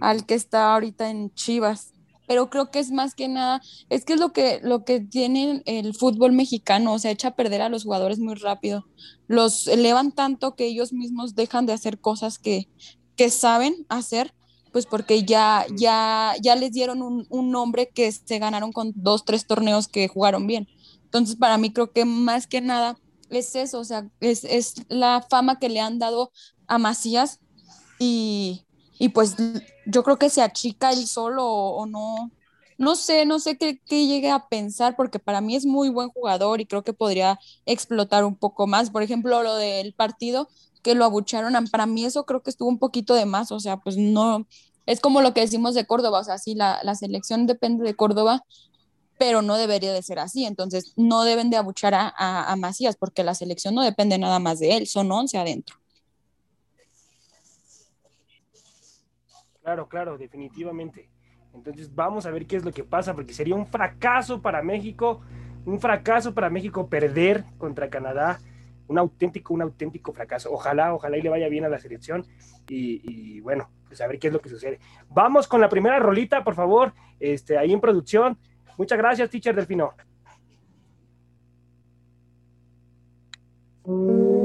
al 0.00 0.26
que 0.26 0.34
está 0.34 0.72
ahorita 0.72 1.10
en 1.10 1.32
Chivas. 1.34 1.91
Pero 2.26 2.50
creo 2.50 2.70
que 2.70 2.78
es 2.78 2.90
más 2.90 3.14
que 3.14 3.28
nada, 3.28 3.60
es 3.88 4.04
que 4.04 4.14
es 4.14 4.20
lo 4.20 4.32
que, 4.32 4.60
lo 4.62 4.84
que 4.84 5.00
tiene 5.00 5.62
el 5.66 5.94
fútbol 5.94 6.32
mexicano, 6.32 6.92
o 6.92 6.98
sea, 6.98 7.10
echa 7.10 7.28
a 7.28 7.36
perder 7.36 7.62
a 7.62 7.68
los 7.68 7.84
jugadores 7.84 8.18
muy 8.18 8.34
rápido, 8.34 8.86
los 9.26 9.66
elevan 9.66 10.12
tanto 10.12 10.54
que 10.54 10.66
ellos 10.66 10.92
mismos 10.92 11.34
dejan 11.34 11.66
de 11.66 11.72
hacer 11.72 11.98
cosas 11.98 12.38
que, 12.38 12.68
que 13.16 13.30
saben 13.30 13.86
hacer, 13.88 14.34
pues 14.72 14.86
porque 14.86 15.24
ya, 15.24 15.66
ya, 15.76 16.34
ya 16.40 16.56
les 16.56 16.72
dieron 16.72 17.02
un, 17.02 17.26
un 17.28 17.50
nombre 17.50 17.90
que 17.90 18.10
se 18.10 18.38
ganaron 18.38 18.72
con 18.72 18.92
dos, 18.94 19.24
tres 19.24 19.46
torneos 19.46 19.86
que 19.86 20.08
jugaron 20.08 20.46
bien. 20.46 20.66
Entonces, 21.04 21.36
para 21.36 21.58
mí 21.58 21.70
creo 21.72 21.92
que 21.92 22.06
más 22.06 22.46
que 22.46 22.62
nada 22.62 22.96
es 23.28 23.54
eso, 23.54 23.80
o 23.80 23.84
sea, 23.84 24.08
es, 24.20 24.44
es 24.44 24.74
la 24.88 25.26
fama 25.28 25.58
que 25.58 25.68
le 25.68 25.80
han 25.80 25.98
dado 25.98 26.32
a 26.66 26.78
Macías 26.78 27.40
y, 27.98 28.64
y 29.02 29.08
pues 29.08 29.34
yo 29.84 30.04
creo 30.04 30.16
que 30.16 30.30
se 30.30 30.42
achica 30.42 30.92
él 30.92 31.08
solo 31.08 31.44
o, 31.44 31.86
no, 31.86 32.30
no 32.78 32.94
sé, 32.94 33.26
no 33.26 33.40
sé 33.40 33.58
qué, 33.58 33.80
qué, 33.84 34.06
llegue 34.06 34.30
a 34.30 34.46
pensar, 34.46 34.94
porque 34.94 35.18
para 35.18 35.40
mí 35.40 35.56
es 35.56 35.66
muy 35.66 35.88
buen 35.88 36.08
jugador 36.10 36.60
y 36.60 36.66
creo 36.66 36.84
que 36.84 36.92
podría 36.92 37.40
explotar 37.66 38.24
un 38.24 38.36
poco 38.36 38.68
más. 38.68 38.90
Por 38.90 39.02
ejemplo, 39.02 39.42
lo 39.42 39.56
del 39.56 39.92
partido 39.92 40.48
que 40.82 40.94
lo 40.94 41.04
abucharon, 41.04 41.52
para 41.66 41.86
mí 41.86 42.04
eso 42.04 42.24
creo 42.26 42.44
que 42.44 42.50
estuvo 42.50 42.68
un 42.68 42.78
poquito 42.78 43.14
de 43.16 43.26
más, 43.26 43.50
o 43.50 43.58
sea, 43.58 43.78
pues 43.78 43.96
no, 43.96 44.46
es 44.86 45.00
como 45.00 45.20
lo 45.20 45.34
que 45.34 45.40
decimos 45.40 45.74
de 45.74 45.84
Córdoba, 45.84 46.20
o 46.20 46.24
sea, 46.24 46.38
sí, 46.38 46.54
la, 46.54 46.78
la 46.84 46.94
selección 46.94 47.48
depende 47.48 47.84
de 47.84 47.96
Córdoba, 47.96 48.44
pero 49.18 49.42
no 49.42 49.56
debería 49.56 49.92
de 49.92 50.02
ser 50.04 50.20
así, 50.20 50.44
entonces 50.44 50.92
no 50.94 51.24
deben 51.24 51.50
de 51.50 51.56
abuchar 51.56 51.94
a, 51.94 52.14
a, 52.16 52.52
a 52.52 52.54
Macías, 52.54 52.94
porque 52.94 53.24
la 53.24 53.34
selección 53.34 53.74
no 53.74 53.82
depende 53.82 54.16
nada 54.16 54.38
más 54.38 54.60
de 54.60 54.76
él, 54.76 54.86
son 54.86 55.10
11 55.10 55.38
adentro. 55.38 55.81
Claro, 59.62 59.88
claro, 59.88 60.18
definitivamente. 60.18 61.08
Entonces 61.54 61.94
vamos 61.94 62.26
a 62.26 62.30
ver 62.30 62.46
qué 62.46 62.56
es 62.56 62.64
lo 62.64 62.72
que 62.72 62.82
pasa, 62.82 63.14
porque 63.14 63.32
sería 63.32 63.54
un 63.54 63.66
fracaso 63.66 64.42
para 64.42 64.60
México, 64.62 65.20
un 65.64 65.78
fracaso 65.80 66.34
para 66.34 66.50
México 66.50 66.88
perder 66.88 67.44
contra 67.58 67.88
Canadá, 67.88 68.40
un 68.88 68.98
auténtico, 68.98 69.54
un 69.54 69.62
auténtico 69.62 70.12
fracaso. 70.12 70.50
Ojalá, 70.52 70.92
ojalá 70.92 71.16
y 71.16 71.22
le 71.22 71.28
vaya 71.28 71.48
bien 71.48 71.64
a 71.64 71.68
la 71.68 71.78
selección 71.78 72.26
y, 72.68 73.40
bueno, 73.40 73.70
pues 73.86 74.00
a 74.00 74.08
ver 74.08 74.18
qué 74.18 74.28
es 74.28 74.32
lo 74.32 74.40
que 74.40 74.48
sucede. 74.48 74.80
Vamos 75.08 75.46
con 75.46 75.60
la 75.60 75.68
primera 75.68 76.00
rolita, 76.00 76.42
por 76.42 76.54
favor, 76.54 76.92
este, 77.20 77.56
ahí 77.56 77.72
en 77.72 77.80
producción. 77.80 78.38
Muchas 78.76 78.98
gracias, 78.98 79.30
teacher 79.30 79.54
Delfino. 79.54 79.92
Solo 83.84 84.41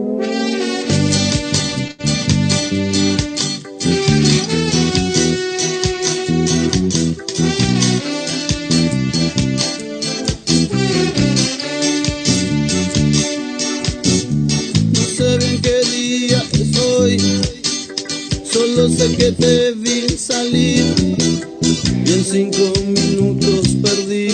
sé 18.97 19.15
que 19.15 19.31
te 19.31 19.73
vi 19.73 20.09
salir 20.17 20.83
y 22.05 22.11
en 22.11 22.25
cinco 22.25 22.73
minutos 22.83 23.67
perdí 23.83 24.29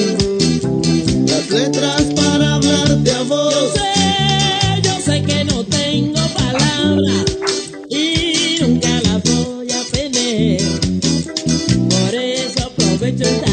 las 1.28 1.50
letras 1.50 2.04
para 2.16 2.56
hablarte 2.56 3.12
a 3.12 3.24
vos. 3.24 3.54
Yo 3.54 3.74
sé, 3.74 4.82
yo 4.84 5.02
sé 5.02 5.22
que 5.24 5.44
no 5.44 5.66
tengo 5.66 6.22
palabras 6.34 7.26
y 7.90 8.56
nunca 8.62 9.02
las 9.02 9.22
voy 9.24 9.70
a 9.70 9.84
tener. 9.92 10.62
Por 11.90 12.16
eso 12.16 12.64
aprovecho 12.68 13.26
esta 13.26 13.53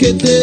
que 0.00 0.14
te 0.14 0.39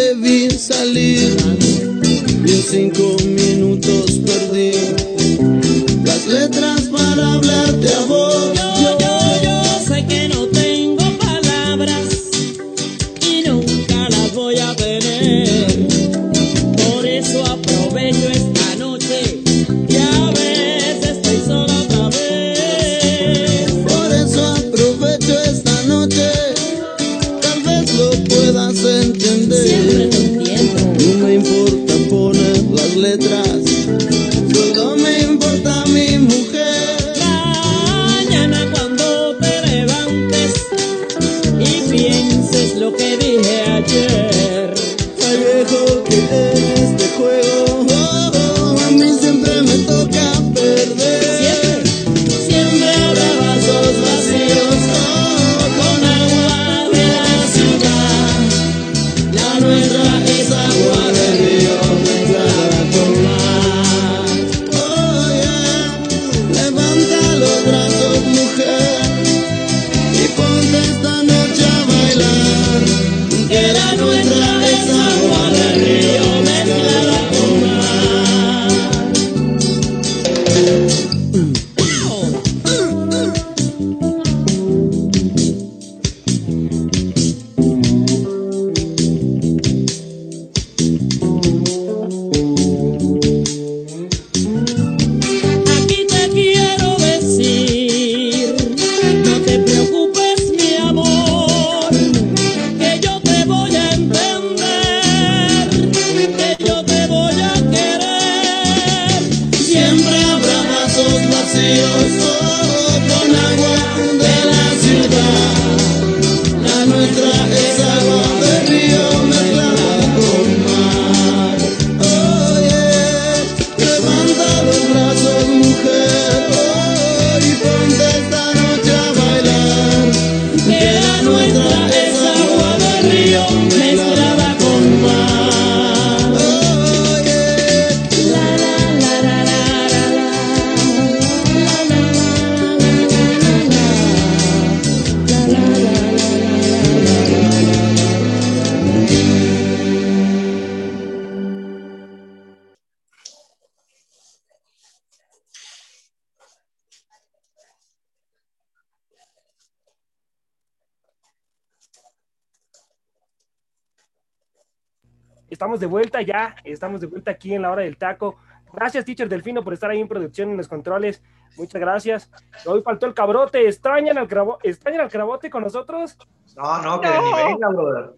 estamos 165.67 165.79
de 165.81 165.87
vuelta 165.87 166.21
ya, 166.21 166.55
estamos 166.63 167.01
de 167.01 167.07
vuelta 167.07 167.31
aquí 167.31 167.53
en 167.53 167.61
la 167.61 167.71
hora 167.71 167.81
del 167.81 167.97
taco. 167.97 168.37
Gracias, 168.71 169.03
teacher 169.03 169.27
Delfino, 169.27 169.63
por 169.65 169.73
estar 169.73 169.89
ahí 169.89 169.99
en 169.99 170.07
producción 170.07 170.49
en 170.49 170.55
los 170.55 170.67
controles. 170.69 171.21
Muchas 171.57 171.81
gracias. 171.81 172.31
Hoy 172.65 172.81
faltó 172.81 173.05
el 173.05 173.13
cabrote. 173.13 173.67
¿Extrañan 173.67 174.17
al, 174.17 174.29
crabo... 174.29 174.59
¿Extrañan 174.63 175.01
al 175.01 175.09
crabote 175.09 175.49
con 175.49 175.63
nosotros? 175.63 176.17
No, 176.55 176.81
no, 176.81 177.01
que 177.01 177.09
ni 177.09 177.33
venga, 177.33 177.67
brother. 177.67 178.11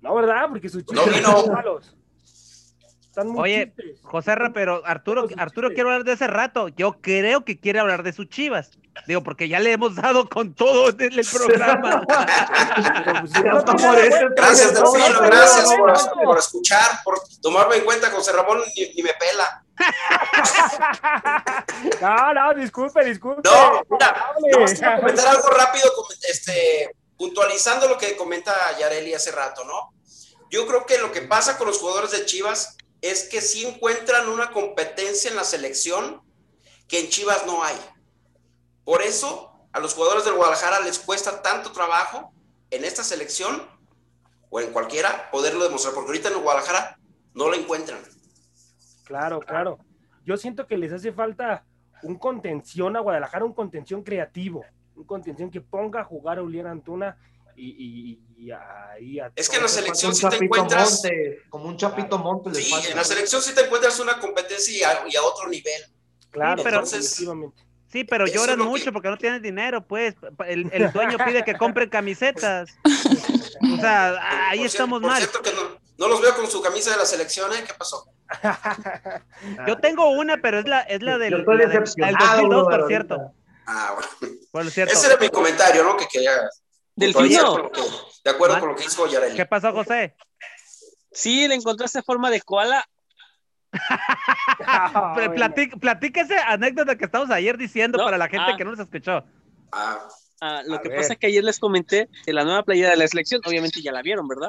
No, 0.00 0.14
¿verdad? 0.16 0.48
Porque 0.48 0.68
sus 0.68 0.84
No 0.92 1.02
chistes 1.02 1.18
vino. 1.18 1.36
son 1.38 1.52
malos. 1.52 1.96
Están 3.12 3.28
muy 3.28 3.42
Oye, 3.42 3.74
chistes. 3.76 4.00
José 4.04 4.34
Ra, 4.34 4.54
pero 4.54 4.80
Arturo, 4.86 5.28
Arturo 5.36 5.68
quiere 5.68 5.82
hablar 5.82 6.04
de 6.04 6.12
ese 6.12 6.26
rato. 6.28 6.68
Yo 6.68 6.92
creo 7.02 7.44
que 7.44 7.60
quiere 7.60 7.78
hablar 7.78 8.04
de 8.04 8.14
sus 8.14 8.30
chivas. 8.30 8.70
Digo, 9.06 9.22
porque 9.22 9.50
ya 9.50 9.60
le 9.60 9.72
hemos 9.72 9.96
dado 9.96 10.30
con 10.30 10.54
todo 10.54 10.88
en 10.88 11.12
el 11.12 11.26
programa. 11.30 12.06
Pues, 13.20 13.32
no 13.44 13.62
Gracias, 14.34 14.72
no, 14.72 14.92
Delfino, 14.92 15.20
no, 15.20 15.26
gracias 15.26 15.70
no, 15.70 15.76
por, 15.76 15.92
no. 15.92 16.22
por 16.24 16.38
escuchar, 16.38 17.00
por 17.04 17.20
tomarme 17.42 17.76
en 17.76 17.84
cuenta, 17.84 18.10
José 18.10 18.32
Ramón 18.32 18.62
ni, 18.74 18.94
ni 18.94 19.02
me 19.02 19.10
pela. 19.12 19.62
No, 22.00 22.32
no, 22.32 22.54
disculpe, 22.54 23.04
disculpe. 23.04 23.42
No, 23.44 23.82
mira, 23.90 24.32
quiero 24.40 25.00
comentar 25.00 25.28
algo 25.28 25.48
rápido, 25.50 25.92
este, 26.30 26.96
puntualizando 27.18 27.88
lo 27.88 27.98
que 27.98 28.16
comenta 28.16 28.54
Yareli 28.78 29.12
hace 29.12 29.32
rato, 29.32 29.64
¿no? 29.64 29.92
Yo 30.50 30.66
creo 30.66 30.86
que 30.86 30.96
lo 30.98 31.12
que 31.12 31.22
pasa 31.22 31.58
con 31.58 31.66
los 31.66 31.78
jugadores 31.78 32.12
de 32.12 32.24
Chivas 32.24 32.76
es 33.02 33.24
que 33.24 33.40
sí 33.40 33.66
encuentran 33.66 34.28
una 34.28 34.52
competencia 34.52 35.30
en 35.30 35.36
la 35.36 35.44
selección 35.44 36.22
que 36.88 37.00
en 37.00 37.08
Chivas 37.08 37.44
no 37.46 37.62
hay. 37.64 37.76
Por 38.84 39.02
eso 39.02 39.52
a 39.72 39.80
los 39.80 39.94
jugadores 39.94 40.24
del 40.24 40.34
Guadalajara 40.34 40.80
les 40.80 40.98
cuesta 40.98 41.42
tanto 41.42 41.72
trabajo 41.72 42.32
en 42.70 42.84
esta 42.84 43.02
selección 43.02 43.62
o 44.50 44.60
en 44.60 44.72
cualquiera 44.72 45.30
poderlo 45.30 45.64
demostrar, 45.64 45.94
porque 45.94 46.08
ahorita 46.08 46.28
en 46.28 46.34
el 46.34 46.42
Guadalajara 46.42 46.98
no 47.34 47.48
lo 47.48 47.54
encuentran. 47.54 48.00
Claro, 49.04 49.40
claro. 49.40 49.78
Yo 50.24 50.36
siento 50.36 50.66
que 50.66 50.78
les 50.78 50.92
hace 50.92 51.12
falta 51.12 51.64
un 52.02 52.16
contención 52.16 52.96
a 52.96 53.00
Guadalajara, 53.00 53.44
un 53.44 53.54
contención 53.54 54.02
creativo, 54.02 54.64
un 54.94 55.04
contención 55.04 55.50
que 55.50 55.60
ponga 55.60 56.02
a 56.02 56.04
jugar 56.04 56.38
a 56.38 56.42
Ulián 56.42 56.66
Antuna 56.66 57.16
y, 57.56 58.20
y, 58.38 58.44
y 58.46 58.50
ahí 58.50 59.20
a 59.20 59.30
Es 59.36 59.48
que 59.48 59.56
en 59.56 59.62
la 59.62 59.68
selección 59.68 60.14
sí 60.14 60.28
te 60.28 60.36
encuentras... 60.44 61.02
Como 61.48 61.66
un 61.66 61.76
Chapito 61.76 62.18
Montes. 62.18 62.54
les 62.54 62.66
Sí, 62.66 62.90
en 62.90 62.96
la 62.96 63.04
selección 63.04 63.40
sí 63.42 63.54
te 63.54 63.62
encuentras 63.62 63.98
una 64.00 64.18
competencia 64.18 64.76
y 64.76 64.82
a, 64.82 65.02
y 65.08 65.16
a 65.16 65.22
otro 65.22 65.48
nivel. 65.48 65.82
Claro, 66.30 66.58
Sí, 66.58 66.64
pero-. 66.64 67.52
Sí, 67.92 68.04
pero 68.04 68.24
Eso 68.24 68.34
lloran 68.34 68.56
que- 68.56 68.64
mucho 68.64 68.90
porque 68.92 69.10
no 69.10 69.18
tienen 69.18 69.42
dinero, 69.42 69.86
pues. 69.86 70.14
El, 70.46 70.70
el 70.72 70.90
dueño 70.92 71.18
pide 71.24 71.44
que 71.44 71.54
compren 71.56 71.88
camisetas. 71.90 72.70
O 73.62 73.76
sea, 73.76 74.48
ahí 74.50 74.58
Por 74.58 74.66
estamos 74.66 75.00
cierto, 75.00 75.02
por 75.02 75.02
mal. 75.02 75.18
cierto 75.22 75.42
que 75.42 75.52
no, 75.52 75.78
no 75.98 76.08
los 76.08 76.20
veo 76.20 76.34
con 76.34 76.50
su 76.50 76.60
camisa 76.60 76.90
de 76.90 76.96
la 76.96 77.04
selección, 77.06 77.52
¿eh? 77.52 77.62
¿Qué 77.64 77.72
pasó? 77.74 78.06
Yo 79.68 79.78
tengo 79.78 80.10
una, 80.10 80.38
pero 80.38 80.58
es 80.58 80.66
la, 80.66 80.80
es 80.80 81.00
la 81.02 81.16
del, 81.18 81.30
la 81.32 81.36
del- 81.38 81.46
la 81.46 81.56
del 81.56 81.68
decepcionado, 81.68 82.42
2002, 82.42 82.48
brother, 82.64 82.80
por 82.80 82.88
cierto. 82.88 83.32
Ah, 83.66 83.94
bueno. 83.94 84.36
Por 84.50 84.70
cierto. 84.70 84.92
Ese 84.94 85.06
era 85.06 85.16
mi 85.16 85.28
comentario, 85.28 85.84
¿no? 85.84 85.96
Que 85.96 86.06
quería 86.08 86.32
Delfino. 86.94 87.70
de 88.24 88.30
acuerdo 88.30 88.60
con 88.60 88.68
lo 88.70 88.76
que 88.76 88.84
hizo 88.84 89.06
Yareli. 89.06 89.36
¿Qué 89.36 89.46
pasó, 89.46 89.72
José? 89.72 90.14
Sí, 91.10 91.46
le 91.48 91.54
encontraste 91.54 92.02
forma 92.02 92.30
de 92.30 92.40
koala. 92.42 92.84
Pl- 95.14 95.28
bueno. 95.28 95.34
platic- 95.34 95.80
platíquese 95.80 96.36
anécdota 96.38 96.96
que 96.96 97.04
estamos 97.06 97.30
ayer 97.30 97.56
diciendo 97.56 97.98
No, 97.98 98.04
para 98.04 98.18
la 98.18 98.28
gente 98.28 98.52
ah. 98.52 98.56
que 98.56 98.64
no 98.64 98.70
nos 98.72 98.80
escuchó. 98.80 99.24
Ah, 99.72 99.98
Ah, 100.44 100.60
lo 100.66 100.80
que 100.82 100.88
ver. 100.88 100.98
pasa 100.98 101.12
es 101.12 101.18
que 101.20 101.28
ayer 101.28 101.44
les 101.44 101.60
comenté 101.60 102.08
de 102.26 102.32
la 102.32 102.42
nueva 102.44 102.64
playera 102.64 102.90
de 102.90 102.96
la 102.96 103.06
selección. 103.06 103.40
Obviamente 103.46 103.80
ya 103.80 103.92
la 103.92 104.02
vieron, 104.02 104.26
¿verdad? 104.26 104.48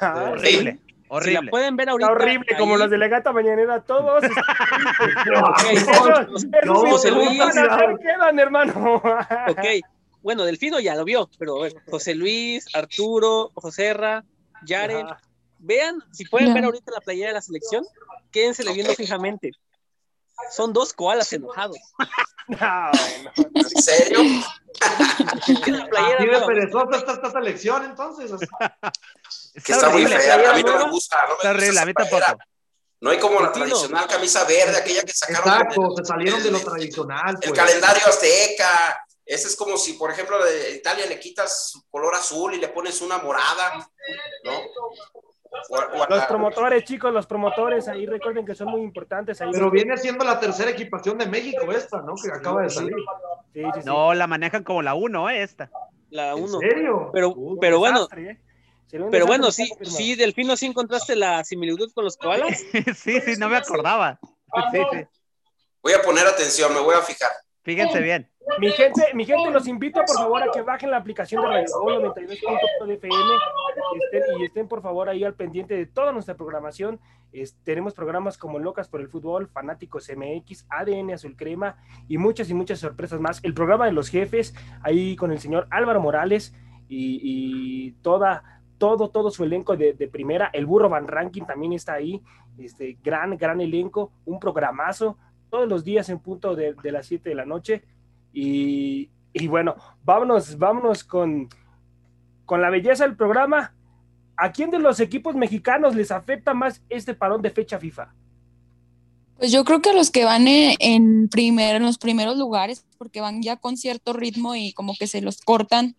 Ah, 0.00 0.30
Horrible, 0.32 0.72
Si 0.72 0.76
la 0.76 1.14
horrible. 1.14 1.50
pueden 1.50 1.76
ver 1.76 1.84
Está 1.88 1.92
ahorita. 1.92 2.10
horrible, 2.10 2.56
como 2.58 2.76
los 2.76 2.90
de 2.90 2.98
Legata 2.98 3.32
Mañanera, 3.32 3.80
todos. 3.82 4.24
Ok, 5.40 5.60
Esos- 5.70 5.88
esos 6.28 6.44
no, 6.66 6.80
sí 6.82 6.90
José 6.90 7.08
se 7.52 8.02
quedan, 8.02 8.38
hermano. 8.40 8.94
ok. 8.96 9.64
Bueno, 10.28 10.44
Delfino 10.44 10.78
ya 10.78 10.94
lo 10.94 11.04
vio, 11.06 11.30
pero 11.38 11.58
ver, 11.60 11.72
José 11.90 12.14
Luis, 12.14 12.66
Arturo, 12.74 13.50
José 13.54 13.94
Ra, 13.94 14.22
Yaren, 14.66 15.06
Ajá. 15.06 15.22
vean, 15.58 16.02
si 16.12 16.26
pueden 16.26 16.52
ver 16.52 16.64
ahorita 16.66 16.92
la 16.92 17.00
playera 17.00 17.28
de 17.28 17.32
la 17.32 17.40
selección, 17.40 17.82
quédense 18.30 18.62
viendo 18.74 18.92
Ok. 18.92 18.98
fijamente. 18.98 19.52
Son 20.54 20.74
dos 20.74 20.92
koalas 20.92 21.32
enojados. 21.32 21.78
No, 22.48 22.56
bueno. 22.56 23.30
¿En 23.54 23.82
serio? 23.82 24.20
Tiene 25.64 25.78
la 25.80 25.86
playera 25.86 26.16
Así 26.16 26.24
de 26.26 26.30
nueva. 26.32 26.46
perezosa 26.46 26.96
está 26.96 27.12
esta 27.12 27.30
selección, 27.30 27.84
entonces. 27.84 28.30
Que 29.64 29.72
está 29.72 29.90
muy 29.90 30.04
horrible. 30.04 30.18
fea. 30.20 30.50
A 30.50 30.54
mí 30.54 30.62
no 30.62 30.78
me 30.78 30.90
gusta. 30.90 31.16
No 31.28 31.28
me 31.28 31.34
Está 31.34 31.34
gusta 31.34 31.50
horrible, 31.50 31.80
a 31.80 31.84
mí 31.86 31.92
tampoco. 31.92 32.24
No 33.02 33.10
hay 33.10 33.18
como 33.18 33.40
la 33.40 33.52
tradicional 33.52 34.06
camisa 34.06 34.44
verde, 34.44 34.76
aquella 34.78 35.02
que 35.02 35.12
sacaron. 35.12 35.46
Exacto, 35.62 35.80
del- 35.94 35.96
se 35.96 36.04
salieron 36.06 36.42
de 36.42 36.50
lo 36.50 36.60
tradicional. 36.60 37.38
El 37.42 37.50
pues. 37.50 37.60
calendario 37.60 38.02
azteca. 38.06 38.98
Ese 39.28 39.46
es 39.48 39.56
como 39.56 39.76
si, 39.76 39.92
por 39.92 40.10
ejemplo, 40.10 40.42
de 40.42 40.76
Italia 40.76 41.04
le 41.06 41.20
quitas 41.20 41.70
su 41.70 41.86
color 41.90 42.14
azul 42.14 42.54
y 42.54 42.58
le 42.58 42.68
pones 42.68 43.02
una 43.02 43.18
morada, 43.18 43.76
¿no? 44.44 44.52
O 45.70 45.76
o 45.76 46.06
Los 46.08 46.18
la- 46.18 46.28
promotores, 46.28 46.84
chicos, 46.84 47.12
los 47.12 47.26
promotores, 47.26 47.88
ahí 47.88 48.06
recuerden 48.06 48.46
que 48.46 48.54
son 48.54 48.68
muy 48.68 48.80
importantes. 48.82 49.40
Ahí 49.40 49.50
Pero 49.52 49.70
viene 49.70 49.96
siendo 49.98 50.24
la 50.24 50.38
tercera 50.40 50.70
equipación 50.70 51.18
de 51.18 51.26
México 51.26 51.70
esta, 51.72 52.00
¿no? 52.02 52.14
Que 52.22 52.30
acaba 52.30 52.62
de 52.62 52.70
salir. 52.70 52.94
Sí, 53.52 53.62
sí, 53.62 53.80
sí. 53.80 53.80
No, 53.84 54.14
la 54.14 54.26
manejan 54.26 54.64
como 54.64 54.82
la 54.82 54.94
1, 54.94 55.28
¿eh? 55.30 55.42
Esta. 55.42 55.70
La 56.10 56.32
¿En 56.32 56.44
uno. 56.44 56.58
serio? 56.60 57.10
Pero, 57.12 57.34
Puta. 57.34 57.60
pero 57.60 57.78
bueno, 57.78 57.96
Desastre, 58.06 58.30
¿eh? 58.30 58.40
Pero 59.10 59.26
bueno, 59.26 59.50
sí, 59.50 59.70
sí, 59.82 60.14
Delfino, 60.14 60.56
sí 60.56 60.64
encontraste 60.64 61.14
la 61.16 61.44
similitud 61.44 61.92
con 61.92 62.04
los 62.04 62.16
koalas. 62.16 62.58
sí, 62.96 63.20
sí, 63.20 63.36
no 63.38 63.50
me 63.50 63.58
acordaba. 63.58 64.18
Sí, 64.72 64.78
sí. 64.92 65.04
Voy 65.82 65.92
a 65.92 66.00
poner 66.02 66.26
atención, 66.26 66.72
me 66.72 66.80
voy 66.80 66.94
a 66.94 67.02
fijar. 67.02 67.30
Fíjense 67.62 68.00
bien. 68.00 68.30
Mi 68.58 68.70
gente, 68.70 69.02
mi 69.14 69.24
gente, 69.24 69.50
los 69.50 69.66
invito 69.68 70.00
por 70.00 70.16
favor 70.16 70.42
a 70.42 70.50
que 70.52 70.62
bajen 70.62 70.90
la 70.90 70.96
aplicación 70.96 71.42
de 71.42 71.48
Radio 71.48 71.66
Gol 71.82 72.02
92.fm 72.14 73.14
estén, 74.02 74.40
y 74.40 74.44
estén 74.44 74.68
por 74.68 74.82
favor 74.82 75.08
ahí 75.08 75.24
al 75.24 75.34
pendiente 75.34 75.74
de 75.76 75.86
toda 75.86 76.12
nuestra 76.12 76.36
programación. 76.36 76.98
Es- 77.32 77.56
tenemos 77.64 77.94
programas 77.94 78.38
como 78.38 78.58
Locas 78.58 78.88
por 78.88 79.00
el 79.00 79.08
Fútbol, 79.08 79.48
Fanáticos 79.48 80.08
MX, 80.14 80.66
ADN 80.70 81.12
Azul 81.12 81.36
Crema 81.36 81.76
y 82.08 82.18
muchas 82.18 82.50
y 82.50 82.54
muchas 82.54 82.78
sorpresas 82.80 83.20
más. 83.20 83.42
El 83.44 83.54
programa 83.54 83.86
de 83.86 83.92
los 83.92 84.08
jefes, 84.08 84.54
ahí 84.82 85.14
con 85.16 85.30
el 85.32 85.38
señor 85.38 85.66
Álvaro 85.70 86.00
Morales 86.00 86.54
y, 86.88 87.20
y 87.22 87.92
toda, 88.02 88.62
todo, 88.78 89.10
todo 89.10 89.30
su 89.30 89.44
elenco 89.44 89.76
de, 89.76 89.92
de 89.92 90.08
primera. 90.08 90.50
El 90.52 90.66
Burro 90.66 90.88
Van 90.88 91.06
Ranking 91.06 91.42
también 91.44 91.72
está 91.72 91.94
ahí. 91.94 92.22
Este 92.58 92.98
gran, 93.04 93.36
gran 93.36 93.60
elenco, 93.60 94.10
un 94.24 94.40
programazo 94.40 95.16
todos 95.50 95.68
los 95.68 95.84
días 95.84 96.08
en 96.08 96.18
punto 96.18 96.54
de, 96.56 96.74
de 96.74 96.92
las 96.92 97.06
7 97.06 97.28
de 97.28 97.34
la 97.34 97.44
noche. 97.46 97.84
Y, 98.40 99.46
bueno, 99.48 99.74
vámonos, 100.04 100.56
vámonos 100.58 101.02
con, 101.02 101.48
con 102.44 102.62
la 102.62 102.70
belleza 102.70 103.04
del 103.04 103.16
programa. 103.16 103.74
¿A 104.36 104.52
quién 104.52 104.70
de 104.70 104.78
los 104.78 105.00
equipos 105.00 105.34
mexicanos 105.34 105.96
les 105.96 106.12
afecta 106.12 106.54
más 106.54 106.80
este 106.88 107.14
parón 107.14 107.42
de 107.42 107.50
fecha 107.50 107.78
FIFA? 107.78 108.14
Pues 109.38 109.50
yo 109.50 109.64
creo 109.64 109.82
que 109.82 109.90
a 109.90 109.92
los 109.92 110.10
que 110.10 110.24
van 110.24 110.46
en, 110.46 111.28
primer, 111.28 111.76
en 111.76 111.82
los 111.82 111.98
primeros 111.98 112.36
lugares, 112.36 112.84
porque 112.96 113.20
van 113.20 113.42
ya 113.42 113.56
con 113.56 113.76
cierto 113.76 114.12
ritmo 114.12 114.54
y 114.54 114.72
como 114.72 114.94
que 114.94 115.08
se 115.08 115.20
los 115.20 115.40
cortan. 115.40 115.96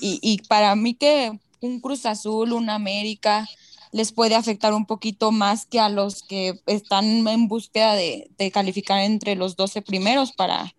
Y, 0.00 0.42
para 0.48 0.76
mí 0.76 0.94
que 0.94 1.32
un 1.60 1.80
Cruz 1.80 2.04
Azul, 2.04 2.52
un 2.52 2.68
América, 2.68 3.48
les 3.92 4.12
puede 4.12 4.34
afectar 4.34 4.74
un 4.74 4.84
poquito 4.84 5.32
más 5.32 5.64
que 5.64 5.80
a 5.80 5.88
los 5.88 6.22
que 6.22 6.60
están 6.66 7.26
en 7.26 7.48
búsqueda 7.48 7.94
de, 7.94 8.30
de 8.36 8.50
calificar 8.50 9.00
entre 9.00 9.36
los 9.36 9.56
12 9.56 9.82
primeros 9.82 10.32
para, 10.32 10.72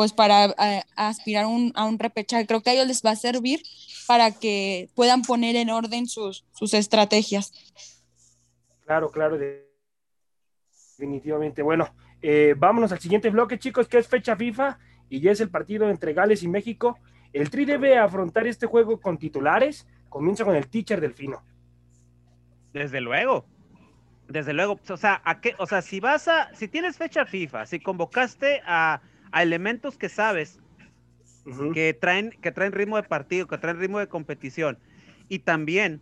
pues 0.00 0.14
para 0.14 0.46
eh, 0.46 0.82
aspirar 0.96 1.44
un- 1.44 1.72
a 1.76 1.84
un 1.84 1.98
repechaje. 1.98 2.46
Creo 2.46 2.62
que 2.62 2.70
a 2.70 2.72
ellos 2.72 2.86
les 2.86 3.02
va 3.04 3.10
a 3.10 3.16
servir 3.16 3.60
para 4.06 4.30
que 4.32 4.88
puedan 4.94 5.20
poner 5.20 5.56
en 5.56 5.68
orden 5.68 6.06
sus, 6.06 6.46
sus 6.54 6.72
estrategias. 6.72 7.52
Claro, 8.86 9.10
claro, 9.10 9.36
de- 9.36 9.68
definitivamente. 10.96 11.60
Bueno, 11.60 11.94
eh, 12.22 12.54
vámonos 12.56 12.92
al 12.92 12.98
siguiente 12.98 13.28
bloque, 13.28 13.58
chicos, 13.58 13.88
que 13.88 13.98
es 13.98 14.08
fecha 14.08 14.36
FIFA 14.36 14.78
y 15.10 15.20
ya 15.20 15.32
es 15.32 15.40
el 15.42 15.50
partido 15.50 15.90
entre 15.90 16.14
Gales 16.14 16.42
y 16.42 16.48
México. 16.48 16.98
El 17.34 17.50
Tri 17.50 17.66
debe 17.66 17.98
afrontar 17.98 18.46
este 18.46 18.64
juego 18.66 18.98
con 19.02 19.18
titulares. 19.18 19.86
Comienza 20.08 20.46
con 20.46 20.56
el 20.56 20.66
teacher 20.68 20.98
Delfino. 21.02 21.44
Desde 22.72 23.02
luego. 23.02 23.44
Desde 24.28 24.54
luego. 24.54 24.80
O 24.88 24.96
sea, 24.96 25.20
¿a 25.26 25.42
qué? 25.42 25.54
O 25.58 25.66
sea, 25.66 25.82
si 25.82 26.00
vas 26.00 26.26
a, 26.26 26.54
si 26.54 26.68
tienes 26.68 26.96
fecha 26.96 27.26
FIFA, 27.26 27.66
si 27.66 27.80
convocaste 27.80 28.62
a, 28.64 29.02
a 29.32 29.42
elementos 29.42 29.96
que 29.96 30.08
sabes 30.08 30.58
que 31.72 31.94
traen, 31.94 32.30
que 32.30 32.52
traen 32.52 32.72
ritmo 32.72 32.96
de 32.96 33.02
partido, 33.02 33.46
que 33.46 33.58
traen 33.58 33.78
ritmo 33.80 33.98
de 33.98 34.08
competición, 34.08 34.78
y 35.28 35.40
también, 35.40 36.00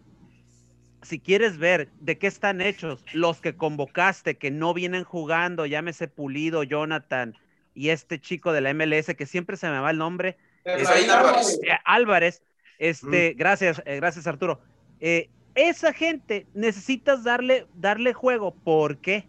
si 1.03 1.21
quieres 1.21 1.59
ver 1.59 1.89
de 2.01 2.19
qué 2.19 2.27
están 2.27 2.61
hechos 2.61 3.05
los 3.13 3.41
que 3.41 3.57
convocaste, 3.57 4.37
que 4.37 4.51
no 4.51 4.75
vienen 4.75 5.05
jugando, 5.05 5.65
llámese 5.65 6.09
Pulido, 6.09 6.65
Jonathan 6.65 7.35
y 7.75 7.91
este 7.91 8.21
chico 8.21 8.53
de 8.53 8.61
la 8.61 8.75
MLS, 8.75 9.15
que 9.15 9.27
siempre 9.27 9.57
se 9.57 9.69
me 9.69 9.79
va 9.79 9.91
el 9.91 9.99
nombre, 9.99 10.37
Álvarez. 10.65 11.61
eh, 11.63 11.79
Álvarez, 11.85 12.43
este, 12.79 13.35
gracias, 13.35 13.81
eh, 13.87 13.97
gracias 13.97 14.27
Arturo. 14.27 14.61
Eh, 15.01 15.31
esa 15.55 15.93
gente 15.93 16.47
necesitas 16.55 17.25
darle, 17.25 17.67
darle 17.75 18.13
juego. 18.13 18.55
¿Por 18.55 18.99
qué? 18.99 19.29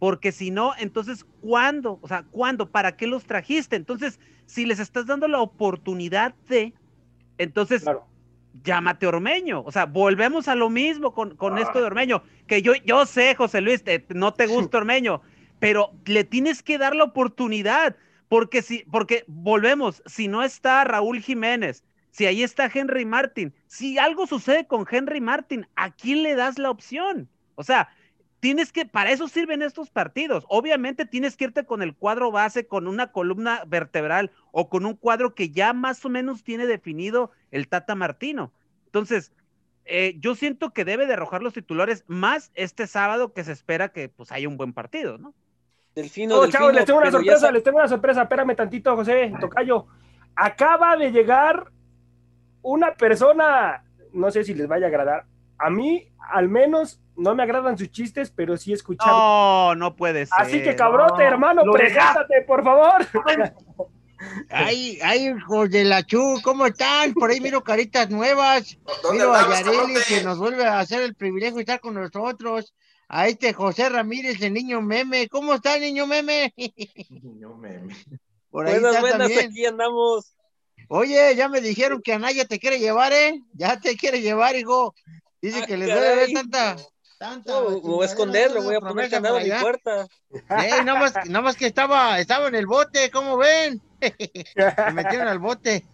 Porque 0.00 0.32
si 0.32 0.50
no, 0.50 0.72
entonces, 0.78 1.26
¿cuándo? 1.42 1.98
O 2.00 2.08
sea, 2.08 2.24
¿cuándo? 2.30 2.70
¿Para 2.70 2.96
qué 2.96 3.06
los 3.06 3.26
trajiste? 3.26 3.76
Entonces, 3.76 4.18
si 4.46 4.64
les 4.64 4.80
estás 4.80 5.06
dando 5.06 5.28
la 5.28 5.40
oportunidad 5.40 6.34
de, 6.48 6.72
entonces, 7.36 7.84
llámate 8.64 9.06
Ormeño. 9.06 9.62
O 9.62 9.70
sea, 9.70 9.84
volvemos 9.84 10.48
a 10.48 10.54
lo 10.54 10.70
mismo 10.70 11.12
con, 11.12 11.36
con 11.36 11.58
esto 11.58 11.80
de 11.80 11.84
Ormeño. 11.84 12.22
Que 12.46 12.62
yo, 12.62 12.72
yo 12.86 13.04
sé, 13.04 13.34
José 13.34 13.60
Luis, 13.60 13.84
no 14.08 14.32
te 14.32 14.46
gusta 14.46 14.78
Ormeño, 14.78 15.20
pero 15.58 15.92
le 16.06 16.24
tienes 16.24 16.62
que 16.62 16.78
dar 16.78 16.96
la 16.96 17.04
oportunidad. 17.04 17.94
Porque 18.30 18.62
si, 18.62 18.84
porque 18.90 19.24
volvemos, 19.26 20.02
si 20.06 20.28
no 20.28 20.42
está 20.42 20.82
Raúl 20.84 21.20
Jiménez, 21.20 21.84
si 22.10 22.24
ahí 22.24 22.42
está 22.42 22.70
Henry 22.72 23.04
Martin, 23.04 23.52
si 23.66 23.98
algo 23.98 24.26
sucede 24.26 24.66
con 24.66 24.86
Henry 24.90 25.20
Martin, 25.20 25.66
¿a 25.76 25.90
quién 25.90 26.22
le 26.22 26.36
das 26.36 26.58
la 26.58 26.70
opción? 26.70 27.28
O 27.56 27.64
sea, 27.64 27.90
tienes 28.40 28.72
que, 28.72 28.86
para 28.86 29.12
eso 29.12 29.28
sirven 29.28 29.62
estos 29.62 29.90
partidos. 29.90 30.44
Obviamente 30.48 31.06
tienes 31.06 31.36
que 31.36 31.44
irte 31.44 31.64
con 31.64 31.82
el 31.82 31.94
cuadro 31.94 32.32
base, 32.32 32.66
con 32.66 32.88
una 32.88 33.12
columna 33.12 33.62
vertebral 33.66 34.32
o 34.50 34.68
con 34.68 34.86
un 34.86 34.96
cuadro 34.96 35.34
que 35.34 35.50
ya 35.50 35.72
más 35.72 36.04
o 36.04 36.08
menos 36.08 36.42
tiene 36.42 36.66
definido 36.66 37.30
el 37.50 37.68
Tata 37.68 37.94
Martino. 37.94 38.52
Entonces, 38.86 39.32
eh, 39.84 40.16
yo 40.18 40.34
siento 40.34 40.72
que 40.72 40.84
debe 40.84 41.06
de 41.06 41.14
arrojar 41.14 41.42
los 41.42 41.52
titulares 41.52 42.04
más 42.06 42.50
este 42.54 42.86
sábado 42.86 43.32
que 43.32 43.44
se 43.44 43.52
espera 43.52 43.90
que 43.90 44.08
pues 44.08 44.32
haya 44.32 44.48
un 44.48 44.56
buen 44.56 44.72
partido, 44.72 45.18
¿no? 45.18 45.34
Delfino, 45.94 46.38
oh, 46.38 46.46
chavos, 46.46 46.72
les 46.72 46.84
tengo 46.84 47.00
una 47.00 47.10
sorpresa, 47.10 47.50
les 47.50 47.62
tengo 47.62 47.78
una 47.78 47.88
sorpresa. 47.88 48.22
Espérame 48.22 48.54
tantito, 48.54 48.94
José, 48.96 49.32
Tocayo. 49.40 49.86
Acaba 50.36 50.96
de 50.96 51.10
llegar 51.10 51.72
una 52.62 52.94
persona, 52.94 53.84
no 54.12 54.30
sé 54.30 54.44
si 54.44 54.54
les 54.54 54.68
vaya 54.68 54.86
a 54.86 54.88
agradar. 54.88 55.26
A 55.60 55.70
mí, 55.70 56.08
al 56.32 56.48
menos, 56.48 57.00
no 57.16 57.34
me 57.34 57.42
agradan 57.42 57.76
sus 57.76 57.90
chistes, 57.90 58.30
pero 58.30 58.56
sí 58.56 58.72
he 58.72 58.74
escuchado. 58.74 59.16
No, 59.16 59.74
no 59.74 59.96
puede 59.96 60.26
ser. 60.26 60.34
Así 60.38 60.62
que 60.62 60.74
cabrote, 60.74 61.22
hermano, 61.22 61.62
preséntate, 61.70 62.42
por 62.46 62.64
favor. 62.64 63.06
Ay, 64.50 64.98
ay, 65.02 65.28
hijos 65.28 65.70
de 65.70 65.82
la 65.84 66.02
Chu, 66.02 66.40
¿cómo 66.42 66.66
están? 66.66 67.14
Por 67.14 67.30
ahí 67.30 67.40
miro 67.40 67.64
caritas 67.64 68.10
nuevas. 68.10 68.78
Miro 69.10 69.32
a 69.34 69.48
Yareli 69.48 69.94
que 70.06 70.22
nos 70.22 70.38
vuelve 70.38 70.66
a 70.66 70.78
hacer 70.78 71.02
el 71.02 71.14
privilegio 71.14 71.56
de 71.56 71.62
estar 71.62 71.80
con 71.80 71.94
nosotros 71.94 72.74
a 73.08 73.28
este 73.28 73.52
José 73.52 73.88
Ramírez, 73.88 74.40
el 74.42 74.52
niño 74.52 74.82
meme. 74.82 75.28
¿Cómo 75.28 75.54
está, 75.54 75.78
niño 75.78 76.06
meme? 76.06 76.52
Niño 77.08 77.56
meme. 77.56 77.96
Por 78.50 78.66
ahí 78.66 78.78
buenas, 78.78 79.00
buenas, 79.00 79.30
aquí 79.30 79.64
andamos. 79.64 80.34
Oye, 80.88 81.34
ya 81.34 81.48
me 81.48 81.60
dijeron 81.60 82.02
que 82.02 82.12
Anaya 82.12 82.44
te 82.44 82.58
quiere 82.58 82.78
llevar, 82.78 83.12
¿eh? 83.12 83.40
Ya 83.54 83.80
te 83.80 83.96
quiere 83.96 84.20
llevar, 84.20 84.54
hijo. 84.56 84.94
Dice 85.42 85.60
ah, 85.62 85.66
que 85.66 85.76
les 85.76 85.88
debe 85.88 86.16
ver 86.16 86.32
tanta. 86.32 86.76
tanta 87.18 87.52
no, 87.52 87.80
voy 87.80 88.02
a 88.02 88.06
esconder, 88.06 88.50
le 88.52 88.60
voy 88.60 88.74
a 88.74 88.80
poner 88.80 89.10
candado 89.10 89.38
a 89.38 89.40
mi 89.40 89.50
puerta. 89.50 90.06
Nada 90.48 90.94
más, 90.94 91.14
nada 91.26 91.40
más 91.40 91.56
que 91.56 91.66
estaba, 91.66 92.18
estaba 92.18 92.48
en 92.48 92.54
el 92.54 92.66
bote, 92.66 93.10
¿cómo 93.10 93.36
ven? 93.36 93.80
me 94.00 94.92
metieron 94.92 95.28
al 95.28 95.38
bote. 95.38 95.86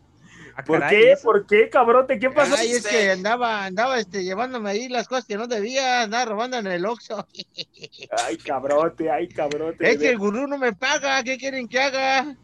Ah, 0.56 0.64
¿Por 0.64 0.88
qué? 0.88 1.14
¿Por 1.22 1.46
qué, 1.46 1.68
cabrote? 1.68 2.18
¿Qué 2.18 2.30
pasó? 2.30 2.54
Ay, 2.56 2.72
es 2.72 2.86
que 2.86 3.10
andaba, 3.10 3.66
andaba 3.66 3.98
este, 3.98 4.24
llevándome 4.24 4.70
ahí 4.70 4.88
las 4.88 5.06
cosas 5.06 5.26
que 5.26 5.36
no 5.36 5.46
debía, 5.46 6.02
andaba 6.02 6.24
robando 6.24 6.56
en 6.56 6.66
el 6.66 6.86
Oxxo. 6.86 7.26
ay, 8.24 8.38
cabrote, 8.38 9.10
ay, 9.10 9.28
cabrote. 9.28 9.90
Es 9.90 9.98
que 9.98 10.08
el 10.08 10.18
gurú 10.18 10.46
no 10.46 10.56
me 10.56 10.72
paga, 10.72 11.22
¿qué 11.22 11.36
quieren 11.36 11.68
que 11.68 11.78
haga? 11.78 12.36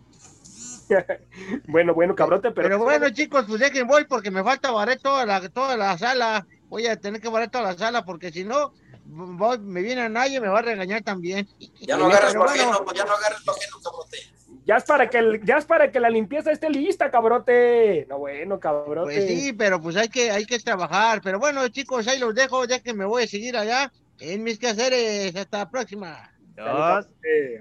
bueno, 1.68 1.94
bueno, 1.94 2.14
cabrote, 2.14 2.50
pero... 2.50 2.68
Pero 2.68 2.78
bueno, 2.80 3.08
chicos, 3.10 3.46
pues 3.48 3.60
dejen 3.60 3.86
voy 3.86 4.04
porque 4.04 4.30
me 4.30 4.44
falta 4.44 4.70
barrer 4.70 5.00
toda 5.00 5.24
la, 5.24 5.48
toda 5.48 5.78
la 5.78 5.96
sala. 5.96 6.46
Voy 6.72 6.86
a 6.86 6.98
tener 6.98 7.20
que 7.20 7.28
barrer 7.28 7.50
toda 7.50 7.64
la 7.64 7.76
sala 7.76 8.02
porque 8.02 8.32
si 8.32 8.44
no, 8.44 8.72
me 9.04 9.82
viene 9.82 10.00
a 10.00 10.08
nadie 10.08 10.40
me 10.40 10.48
va 10.48 10.60
a 10.60 10.62
regañar 10.62 11.02
también. 11.02 11.46
Ya 11.80 11.98
no 11.98 12.06
agarres 12.06 12.32
lo 12.32 12.44
ajeno, 12.44 12.82
ya 12.94 13.04
no 13.04 13.12
agarres 13.12 13.44
lo 13.44 13.52
ajeno, 13.52 13.76
cabrote. 13.84 14.16
Ya 14.64 14.76
es 14.76 14.84
para 14.84 15.10
que 15.10 15.40
ya 15.44 15.58
es 15.58 15.66
para 15.66 15.92
que 15.92 16.00
la 16.00 16.08
limpieza 16.08 16.50
esté 16.50 16.70
lista, 16.70 17.10
cabrote. 17.10 18.06
No 18.08 18.20
bueno, 18.20 18.58
cabrote. 18.58 19.12
Pues 19.12 19.26
sí, 19.26 19.52
pero 19.52 19.82
pues 19.82 19.96
hay 19.96 20.08
que 20.08 20.30
hay 20.30 20.46
que 20.46 20.58
trabajar. 20.60 21.20
Pero 21.22 21.38
bueno, 21.38 21.68
chicos, 21.68 22.08
ahí 22.08 22.18
los 22.18 22.34
dejo, 22.34 22.64
ya 22.64 22.80
que 22.80 22.94
me 22.94 23.04
voy 23.04 23.24
a 23.24 23.26
seguir 23.26 23.54
allá 23.54 23.92
en 24.18 24.42
mis 24.42 24.58
quehaceres. 24.58 25.36
Hasta 25.36 25.58
la 25.58 25.70
próxima. 25.70 26.32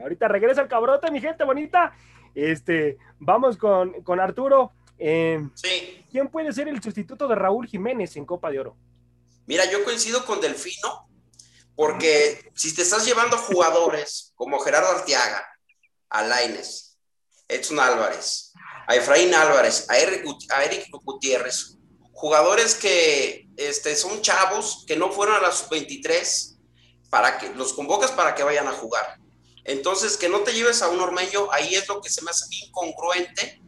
ahorita 0.02 0.30
regresa 0.30 0.62
el 0.62 0.69
cabrote, 0.69 1.12
mi 1.12 1.19
gente 1.19 1.43
bonita. 1.43 1.91
Este, 2.34 2.97
vamos 3.19 3.58
con, 3.58 3.91
con 4.04 4.21
Arturo. 4.21 4.71
Eh, 4.97 5.45
sí. 5.55 6.05
¿Quién 6.09 6.30
puede 6.30 6.53
ser 6.53 6.70
el 6.70 6.82
sustituto 6.82 7.28
de 7.28 7.36
Raúl 7.36 7.68
Jiménez 7.68 8.16
en 8.16 8.26
Copa 8.26 8.49
de 8.49 8.62
Oro? 8.62 8.78
Mira, 9.48 9.66
yo 9.66 9.84
coincido 9.84 10.26
con 10.26 10.42
Delfino, 10.42 11.10
porque 11.76 12.52
si 12.56 12.74
te 12.76 12.82
estás 12.82 13.06
llevando 13.06 13.38
jugadores 13.38 14.32
como 14.36 14.60
Gerardo 14.60 14.89
Arteaga, 14.89 15.48
a 16.10 16.24
Laines, 16.24 16.98
Edson 17.48 17.80
Álvarez, 17.80 18.52
a 18.88 18.96
Efraín 18.96 19.34
Álvarez, 19.34 19.86
a 19.89 19.98
Eric, 19.98 20.24
Gutiérrez, 21.04 21.78
jugadores 22.14 22.76
que 22.76 23.48
este, 23.58 23.96
son 23.96 24.22
chavos 24.22 24.84
que 24.86 24.96
no 24.96 25.12
fueron 25.12 25.36
a 25.36 25.42
las 25.42 25.70
23 25.70 26.58
para 27.10 27.38
que 27.38 27.50
los 27.50 27.74
convocas 27.74 28.12
para 28.12 28.36
que 28.36 28.44
vayan 28.44 28.68
a 28.68 28.74
jugar. 28.74 29.20
Entonces, 29.64 30.18
que 30.18 30.30
no 30.30 30.39
te 30.42 30.54
lleves 30.54 30.82
a 30.82 30.89
un 30.89 31.00
ormeño, 31.00 31.52
ahí 31.52 31.76
es 31.76 31.88
lo 31.88 32.02
que 32.02 32.10
se 32.10 32.22
me 32.24 32.32
hace 32.32 32.46
incongruente 32.66 33.62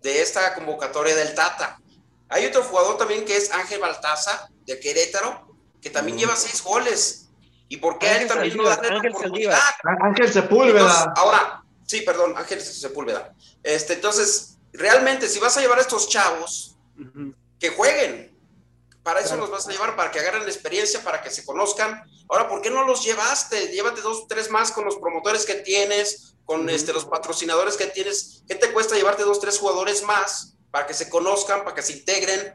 de 0.00 0.22
esta 0.22 0.54
convocatoria 0.54 1.14
del 1.14 1.34
Tata. 1.34 1.78
Hay 2.28 2.46
otro 2.46 2.62
jugador 2.62 2.96
también 2.96 3.24
que 3.24 3.36
es 3.36 3.50
Ángel 3.52 3.80
Baltaza, 3.80 4.48
de 4.66 4.80
Querétaro, 4.80 5.56
que 5.80 5.90
también 5.90 6.18
lleva 6.18 6.36
seis 6.36 6.62
goles. 6.62 7.28
¿Y 7.68 7.78
por 7.78 7.98
qué 7.98 8.16
él 8.16 8.28
también 8.28 8.56
no 8.56 8.64
da 8.64 8.74
Ángel 8.74 9.12
Ángel 10.02 10.32
Sepúlveda. 10.32 11.12
ahora, 11.16 11.64
Sí, 11.86 12.00
perdón, 12.00 12.34
Ángel 12.36 12.60
Sepúlveda. 12.60 13.34
Este, 13.62 13.94
entonces, 13.94 14.56
realmente, 14.72 15.28
si 15.28 15.38
vas 15.38 15.56
a 15.56 15.60
llevar 15.60 15.78
a 15.78 15.82
estos 15.82 16.08
chavos, 16.08 16.76
que 17.58 17.70
jueguen. 17.70 18.32
Para 19.02 19.20
eso 19.20 19.36
los 19.36 19.50
vas 19.50 19.68
a 19.68 19.70
llevar, 19.70 19.96
para 19.96 20.10
que 20.10 20.18
agarren 20.18 20.44
la 20.44 20.50
experiencia, 20.50 21.02
para 21.04 21.20
que 21.22 21.28
se 21.28 21.44
conozcan. 21.44 22.02
Ahora, 22.28 22.48
¿por 22.48 22.62
qué 22.62 22.70
no 22.70 22.84
los 22.84 23.04
llevaste? 23.04 23.68
Llévate 23.68 24.00
dos, 24.00 24.26
tres 24.28 24.50
más 24.50 24.72
con 24.72 24.86
los 24.86 24.96
promotores 24.96 25.44
que 25.44 25.56
tienes, 25.56 26.36
con 26.46 26.70
este, 26.70 26.94
los 26.94 27.04
patrocinadores 27.04 27.76
que 27.76 27.86
tienes. 27.88 28.42
¿Qué 28.48 28.54
te 28.54 28.72
cuesta 28.72 28.96
llevarte 28.96 29.24
dos, 29.24 29.40
tres 29.40 29.58
jugadores 29.58 30.02
más 30.04 30.56
para 30.70 30.86
que 30.86 30.94
se 30.94 31.10
conozcan, 31.10 31.64
para 31.64 31.74
que 31.74 31.82
se 31.82 31.92
integren? 31.92 32.54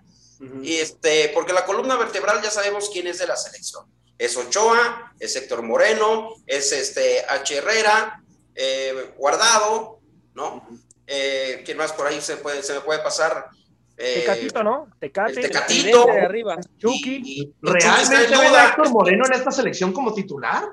Y 0.61 0.75
este, 0.75 1.31
porque 1.33 1.53
la 1.53 1.65
columna 1.65 1.97
vertebral 1.97 2.41
ya 2.41 2.49
sabemos 2.49 2.89
quién 2.91 3.07
es 3.07 3.19
de 3.19 3.27
la 3.27 3.35
selección. 3.35 3.85
Es 4.17 4.37
Ochoa, 4.37 5.13
es 5.19 5.35
Héctor 5.35 5.63
Moreno, 5.63 6.35
es 6.45 6.71
este 6.71 7.25
H. 7.27 7.57
Herrera, 7.57 8.23
eh, 8.55 9.13
guardado, 9.17 9.99
¿no? 10.33 10.67
Eh, 11.07 11.61
¿Quién 11.65 11.77
más 11.77 11.91
por 11.91 12.07
ahí 12.07 12.21
se, 12.21 12.37
puede, 12.37 12.63
se 12.63 12.73
me 12.73 12.81
puede 12.81 12.99
pasar? 12.99 13.49
Eh, 13.97 14.21
Tecatito, 14.21 14.63
¿no? 14.63 14.87
Tecate. 14.99 15.41
Tecatito. 15.41 16.05
De 16.05 16.21
arriba. 16.21 16.57
Chucky. 16.77 17.53
¿Realmente 17.61 18.37
ve 18.37 18.47
a 18.47 18.69
Héctor 18.69 18.89
Moreno 18.91 19.25
en 19.25 19.33
esta 19.33 19.51
selección 19.51 19.91
como 19.91 20.13
titular? 20.13 20.69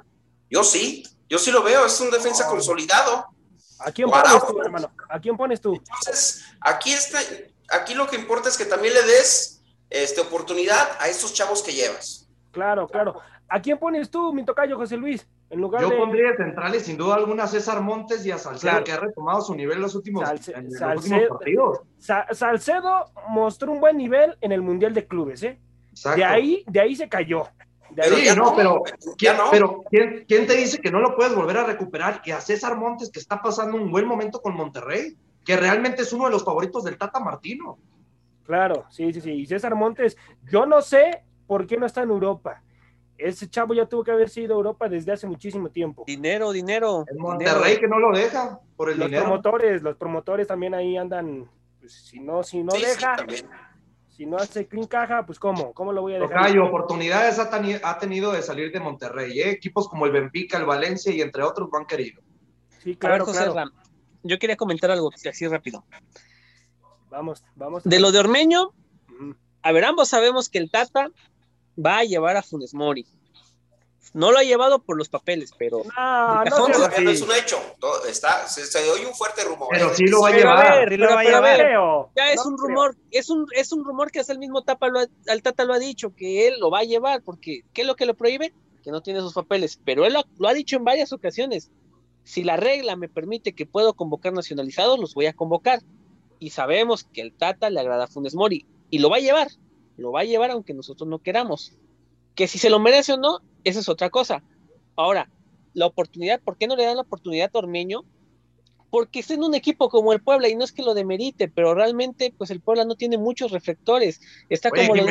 Yo 0.48 0.62
sí, 0.62 1.02
yo 1.28 1.38
sí 1.38 1.50
lo 1.50 1.62
veo, 1.62 1.86
es 1.86 2.00
un 2.00 2.10
defensa 2.10 2.46
consolidado. 2.46 3.26
¿A 3.80 3.90
quién 3.90 4.08
pones 4.08 4.46
tú, 4.46 4.60
hermano? 4.60 4.92
¿A 5.08 5.20
quién 5.20 5.36
pones 5.36 5.60
tú? 5.60 5.74
Entonces, 5.74 6.44
aquí, 6.60 6.92
está, 6.92 7.18
aquí 7.68 7.94
lo 7.94 8.06
que 8.06 8.16
importa 8.16 8.48
es 8.48 8.56
que 8.56 8.64
también 8.64 8.94
le 8.94 9.02
des 9.02 9.55
este, 9.90 10.20
oportunidad 10.20 10.88
a 11.00 11.08
estos 11.08 11.34
chavos 11.34 11.62
que 11.62 11.72
llevas. 11.72 12.28
Claro, 12.52 12.86
claro. 12.86 13.20
¿A 13.48 13.60
quién 13.60 13.78
pones 13.78 14.10
tú, 14.10 14.32
mi 14.32 14.44
tocayo 14.44 14.76
José 14.76 14.96
Luis? 14.96 15.26
Yo 15.48 15.96
pondría 15.96 16.34
centrales 16.36 16.82
sin 16.84 16.96
duda 16.96 17.14
alguna 17.14 17.44
a 17.44 17.46
César 17.46 17.80
Montes 17.80 18.26
y 18.26 18.32
a 18.32 18.38
Salcedo, 18.38 18.82
que 18.82 18.90
ha 18.90 18.98
retomado 18.98 19.40
su 19.42 19.54
nivel 19.54 19.76
en 19.76 19.82
los 19.82 19.94
últimos, 19.94 20.24
partidos. 20.28 21.80
Salcedo 22.32 23.12
mostró 23.28 23.70
un 23.70 23.80
buen 23.80 23.96
nivel 23.96 24.36
en 24.40 24.50
el 24.50 24.60
Mundial 24.60 24.92
de 24.92 25.06
Clubes, 25.06 25.44
¿eh? 25.44 25.60
De 26.16 26.24
ahí, 26.24 26.64
de 26.66 26.80
ahí 26.80 26.96
se 26.96 27.08
cayó. 27.08 27.44
sí, 28.02 28.28
no, 28.36 28.56
pero, 28.56 28.82
¿quién, 29.16 29.36
pero 29.52 29.84
¿quién, 29.88 30.46
te 30.46 30.54
dice 30.54 30.78
que 30.78 30.90
no 30.90 30.98
lo 30.98 31.14
puedes 31.14 31.34
volver 31.34 31.58
a 31.58 31.64
recuperar? 31.64 32.22
Y 32.24 32.32
a 32.32 32.40
César 32.40 32.76
Montes, 32.76 33.10
que 33.10 33.20
está 33.20 33.40
pasando 33.40 33.76
un 33.76 33.92
buen 33.92 34.06
momento 34.06 34.42
con 34.42 34.56
Monterrey, 34.56 35.16
que 35.44 35.56
realmente 35.56 36.02
es 36.02 36.12
uno 36.12 36.24
de 36.24 36.32
los 36.32 36.44
favoritos 36.44 36.82
del 36.82 36.98
Tata 36.98 37.20
Martino. 37.20 37.78
Claro, 38.46 38.84
sí, 38.90 39.12
sí, 39.12 39.20
sí. 39.20 39.32
Y 39.32 39.46
César 39.46 39.74
Montes, 39.74 40.16
yo 40.50 40.66
no 40.66 40.80
sé 40.80 41.24
por 41.46 41.66
qué 41.66 41.76
no 41.76 41.86
está 41.86 42.02
en 42.02 42.10
Europa 42.10 42.62
ese 43.18 43.48
chavo 43.48 43.74
ya 43.74 43.86
tuvo 43.86 44.04
que 44.04 44.10
haber 44.10 44.28
sido 44.28 44.54
Europa 44.54 44.88
desde 44.88 45.12
hace 45.12 45.26
muchísimo 45.26 45.70
tiempo. 45.70 46.04
Dinero, 46.06 46.52
dinero. 46.52 47.04
El 47.08 47.18
Monterrey 47.18 47.78
que 47.78 47.88
no 47.88 47.98
lo 47.98 48.16
deja 48.16 48.60
por 48.76 48.90
el 48.90 48.98
los 48.98 49.10
promotores, 49.10 49.82
los 49.82 49.96
promotores 49.96 50.46
también 50.46 50.74
ahí 50.74 50.96
andan, 50.96 51.48
pues, 51.80 51.92
si 51.92 52.20
no, 52.20 52.42
si 52.42 52.62
no 52.62 52.74
deja, 52.74 53.16
si 54.08 54.26
no 54.26 54.36
hace 54.36 54.66
clean 54.66 54.86
caja, 54.86 55.24
pues 55.24 55.38
cómo, 55.38 55.72
cómo 55.72 55.92
lo 55.92 56.02
voy 56.02 56.14
a 56.14 56.18
dejar. 56.18 56.38
Hay 56.38 56.58
oportunidades 56.58 57.38
ha, 57.38 57.98
tenido 57.98 58.32
de 58.32 58.42
salir 58.42 58.72
de 58.72 58.80
Monterrey, 58.80 59.40
¿eh? 59.40 59.50
equipos 59.50 59.88
como 59.88 60.06
el 60.06 60.12
Benfica, 60.12 60.58
el 60.58 60.64
Valencia 60.64 61.12
y 61.12 61.20
entre 61.20 61.42
otros 61.42 61.68
lo 61.72 61.78
han 61.78 61.86
querido. 61.86 62.22
Sí, 62.82 62.96
claro, 62.96 63.24
José 63.24 63.50
yo 64.22 64.40
quería 64.40 64.56
comentar 64.56 64.90
algo 64.90 65.08
así 65.14 65.46
rápido. 65.46 65.84
Vamos, 67.16 67.42
vamos. 67.54 67.82
De 67.82 67.98
lo 67.98 68.12
de 68.12 68.18
Ormeño, 68.18 68.74
a 69.62 69.72
ver, 69.72 69.86
ambos 69.86 70.10
sabemos 70.10 70.50
que 70.50 70.58
el 70.58 70.70
Tata 70.70 71.10
va 71.82 71.98
a 71.98 72.04
llevar 72.04 72.36
a 72.36 72.42
Funes 72.42 72.74
Mori. 72.74 73.06
No 74.12 74.32
lo 74.32 74.38
ha 74.38 74.42
llevado 74.42 74.80
por 74.80 74.98
los 74.98 75.08
papeles, 75.08 75.50
pero. 75.56 75.82
No, 75.96 76.44
no, 76.44 76.68
no 76.68 77.10
es 77.10 77.22
un 77.22 77.32
hecho. 77.32 77.58
está, 78.06 78.46
se, 78.46 78.66
se, 78.66 78.90
oye 78.90 79.06
un 79.06 79.14
fuerte 79.14 79.44
rumor. 79.44 79.68
Pero 79.70 79.94
sí 79.94 80.06
lo 80.06 80.20
va 80.20 80.28
a 80.28 80.32
llevar. 80.32 80.92
lo 80.92 81.06
va 81.08 81.20
a 81.20 81.24
llevar. 81.24 82.10
Ya 82.14 82.32
es 82.32 82.44
un 82.44 82.58
rumor, 82.58 82.94
es 83.10 83.30
un, 83.30 83.46
es 83.52 83.72
un 83.72 83.82
rumor 83.82 84.10
que 84.10 84.20
hasta 84.20 84.34
el 84.34 84.38
mismo 84.38 84.62
Tapa 84.62 84.88
lo 84.88 85.00
al 85.00 85.42
Tata 85.42 85.64
lo 85.64 85.72
ha 85.72 85.78
dicho, 85.78 86.14
que 86.14 86.48
él 86.48 86.60
lo 86.60 86.70
va 86.70 86.80
a 86.80 86.84
llevar, 86.84 87.22
porque 87.22 87.62
¿qué 87.72 87.80
es 87.80 87.86
lo 87.86 87.96
que 87.96 88.04
lo 88.04 88.12
prohíbe? 88.12 88.52
Que 88.84 88.90
no 88.90 89.00
tiene 89.00 89.20
sus 89.20 89.32
papeles. 89.32 89.80
Pero 89.86 90.04
él 90.04 90.12
lo, 90.12 90.24
lo 90.38 90.48
ha 90.48 90.52
dicho 90.52 90.76
en 90.76 90.84
varias 90.84 91.14
ocasiones. 91.14 91.70
Si 92.24 92.44
la 92.44 92.58
regla 92.58 92.94
me 92.94 93.08
permite 93.08 93.54
que 93.54 93.64
puedo 93.64 93.94
convocar 93.94 94.34
nacionalizados, 94.34 94.98
los 94.98 95.14
voy 95.14 95.26
a 95.26 95.32
convocar. 95.32 95.80
Y 96.38 96.50
sabemos 96.50 97.04
que 97.04 97.20
el 97.20 97.32
Tata 97.32 97.70
le 97.70 97.80
agrada 97.80 98.04
a 98.04 98.08
Funes 98.08 98.34
Mori. 98.34 98.66
Y 98.90 98.98
lo 98.98 99.10
va 99.10 99.16
a 99.16 99.20
llevar. 99.20 99.48
Lo 99.96 100.12
va 100.12 100.20
a 100.20 100.24
llevar 100.24 100.50
aunque 100.50 100.74
nosotros 100.74 101.08
no 101.08 101.18
queramos. 101.20 101.72
Que 102.34 102.46
si 102.46 102.58
se 102.58 102.70
lo 102.70 102.78
merece 102.78 103.14
o 103.14 103.16
no, 103.16 103.40
esa 103.64 103.80
es 103.80 103.88
otra 103.88 104.10
cosa. 104.10 104.42
Ahora, 104.94 105.30
la 105.74 105.86
oportunidad, 105.86 106.40
¿por 106.40 106.56
qué 106.56 106.66
no 106.66 106.76
le 106.76 106.84
dan 106.84 106.96
la 106.96 107.02
oportunidad 107.02 107.50
a 107.52 107.58
Ormeño? 107.58 108.04
Porque 108.90 109.20
está 109.20 109.34
en 109.34 109.44
un 109.44 109.54
equipo 109.54 109.88
como 109.88 110.12
el 110.12 110.22
Puebla, 110.22 110.48
y 110.48 110.54
no 110.54 110.64
es 110.64 110.72
que 110.72 110.82
lo 110.82 110.94
demerite, 110.94 111.48
pero 111.48 111.74
realmente, 111.74 112.32
pues 112.36 112.50
el 112.50 112.60
Puebla 112.60 112.84
no 112.84 112.94
tiene 112.94 113.18
muchos 113.18 113.50
reflectores. 113.50 114.20
Está 114.48 114.70
Oye, 114.72 114.86
como 114.86 114.96
ya 114.96 115.04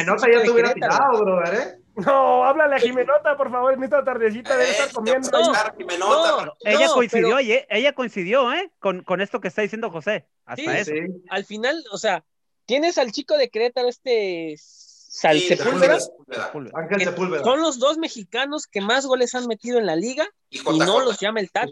tirado, 0.74 1.24
brother, 1.24 1.54
¿eh? 1.54 1.85
No, 1.96 2.44
háblale 2.44 2.76
a 2.76 2.80
Jimenota, 2.80 3.38
por 3.38 3.50
favor, 3.50 3.74
en 3.74 3.84
esta 3.84 4.04
tardecita 4.04 4.58
debe 4.58 4.72
estar 4.72 4.92
comiendo. 4.92 5.30
No, 5.98 6.46
no, 6.46 6.54
ella 6.66 6.88
coincidió, 6.94 7.38
pero... 7.38 7.66
ella 7.70 7.94
coincidió, 7.94 8.54
¿eh? 8.54 8.72
Con, 8.80 9.04
con, 9.04 9.22
esto 9.22 9.40
que 9.40 9.48
está 9.48 9.62
diciendo 9.62 9.90
José. 9.90 10.28
Hasta 10.46 10.62
sí, 10.64 10.70
eso. 10.70 10.92
Sí. 10.92 11.24
Al 11.30 11.46
final, 11.46 11.84
o 11.92 11.98
sea, 11.98 12.24
tienes 12.66 12.98
al 12.98 13.12
chico 13.12 13.38
de 13.38 13.50
Querétaro, 13.50 13.88
este 13.88 14.56
Sal 14.58 15.40
Sí, 15.40 15.48
Sepúlveda, 15.48 16.00
Sepúlveda. 16.00 16.78
Ángel 16.78 17.02
Sepúlveda. 17.02 17.44
son 17.44 17.62
los 17.62 17.80
dos 17.80 17.98
mexicanos 17.98 18.68
que 18.68 18.82
más 18.82 19.06
goles 19.06 19.34
han 19.34 19.48
metido 19.48 19.80
en 19.80 19.86
la 19.86 19.96
liga 19.96 20.28
y, 20.50 20.60
no 20.60 21.00
los 21.00 21.20
llama 21.20 21.40
el 21.40 21.50
Tata. 21.52 21.70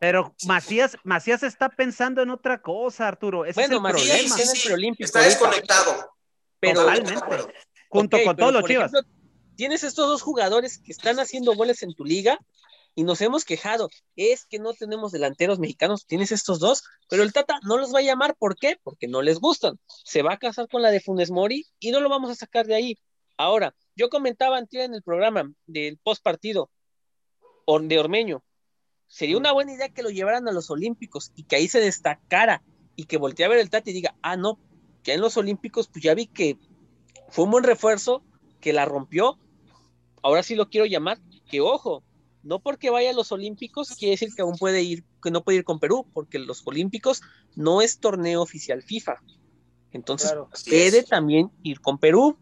Pero 0.00 0.34
Macías, 0.46 0.96
Macías 1.04 1.42
está 1.44 1.68
pensando 1.68 2.22
en 2.22 2.30
otra 2.30 2.60
cosa, 2.60 3.06
Arturo. 3.06 3.44
Ese 3.44 3.60
Bueno, 3.60 3.76
es 3.76 3.76
el 3.76 3.82
Macías 3.82 4.08
problema. 4.08 4.36
está 4.36 4.42
en 4.42 4.56
el 4.56 4.62
preolímpico 4.64 5.04
Está 5.04 5.18
ahorita. 5.20 5.38
desconectado. 5.38 6.14
Pero, 6.60 6.80
Totalmente. 6.82 7.54
Junto 7.88 8.18
con 8.24 8.36
todos 8.36 8.52
los 8.52 8.64
chivas. 8.64 8.92
ejemplo, 8.92 9.10
tienes 9.56 9.82
estos 9.82 10.06
dos 10.08 10.22
jugadores 10.22 10.78
que 10.78 10.92
están 10.92 11.18
haciendo 11.18 11.54
goles 11.54 11.82
en 11.82 11.94
tu 11.94 12.04
liga 12.04 12.38
y 12.94 13.04
nos 13.04 13.20
hemos 13.20 13.44
quejado. 13.44 13.88
Es 14.16 14.44
que 14.44 14.58
no 14.58 14.74
tenemos 14.74 15.12
delanteros 15.12 15.58
mexicanos, 15.58 16.06
tienes 16.06 16.32
estos 16.32 16.58
dos, 16.58 16.84
pero 17.08 17.22
el 17.22 17.32
Tata 17.32 17.60
no 17.62 17.76
los 17.76 17.94
va 17.94 18.00
a 18.00 18.02
llamar. 18.02 18.36
¿Por 18.36 18.56
qué? 18.56 18.76
Porque 18.82 19.08
no 19.08 19.22
les 19.22 19.38
gustan. 19.38 19.78
Se 19.86 20.22
va 20.22 20.34
a 20.34 20.38
casar 20.38 20.68
con 20.68 20.82
la 20.82 20.90
de 20.90 21.00
Funes 21.00 21.30
Mori 21.30 21.66
y 21.80 21.90
no 21.90 22.00
lo 22.00 22.08
vamos 22.08 22.30
a 22.30 22.34
sacar 22.34 22.66
de 22.66 22.74
ahí. 22.74 22.98
Ahora, 23.36 23.74
yo 23.94 24.08
comentaba 24.10 24.58
antes 24.58 24.80
en 24.80 24.94
el 24.94 25.02
programa 25.02 25.50
del 25.66 25.98
post 25.98 26.22
partido 26.22 26.70
de 27.82 27.98
Ormeño. 27.98 28.42
Sería 29.06 29.36
una 29.36 29.52
buena 29.52 29.74
idea 29.74 29.88
que 29.90 30.02
lo 30.02 30.10
llevaran 30.10 30.48
a 30.48 30.52
los 30.52 30.70
Olímpicos 30.70 31.32
y 31.34 31.44
que 31.44 31.56
ahí 31.56 31.68
se 31.68 31.80
destacara 31.80 32.62
y 32.96 33.04
que 33.04 33.16
voltee 33.16 33.46
a 33.46 33.48
ver 33.48 33.58
el 33.58 33.70
Tata 33.70 33.90
y 33.90 33.92
diga, 33.92 34.16
ah, 34.22 34.36
no, 34.36 34.58
ya 35.04 35.14
en 35.14 35.20
los 35.20 35.36
Olímpicos, 35.36 35.88
pues 35.88 36.02
ya 36.02 36.14
vi 36.14 36.26
que 36.26 36.58
fue 37.28 37.44
un 37.44 37.50
buen 37.50 37.64
refuerzo, 37.64 38.22
que 38.60 38.72
la 38.72 38.84
rompió. 38.84 39.38
Ahora 40.22 40.42
sí 40.42 40.54
lo 40.54 40.68
quiero 40.68 40.86
llamar, 40.86 41.18
que 41.50 41.60
ojo, 41.60 42.02
no 42.42 42.60
porque 42.60 42.90
vaya 42.90 43.10
a 43.10 43.14
los 43.14 43.32
Olímpicos 43.32 43.90
quiere 43.90 44.12
decir 44.12 44.34
que 44.34 44.42
aún 44.42 44.56
puede 44.56 44.82
ir, 44.82 45.04
que 45.22 45.30
no 45.30 45.42
puede 45.42 45.58
ir 45.58 45.64
con 45.64 45.80
Perú, 45.80 46.06
porque 46.12 46.38
los 46.38 46.66
Olímpicos 46.66 47.22
no 47.54 47.82
es 47.82 47.98
torneo 47.98 48.42
oficial 48.42 48.82
FIFA. 48.82 49.22
Entonces 49.92 50.30
Claro. 50.30 50.48
Puede 50.64 50.98
es. 50.98 51.06
también 51.06 51.50
ir 51.62 51.80
con 51.80 51.98
Perú. 51.98 52.36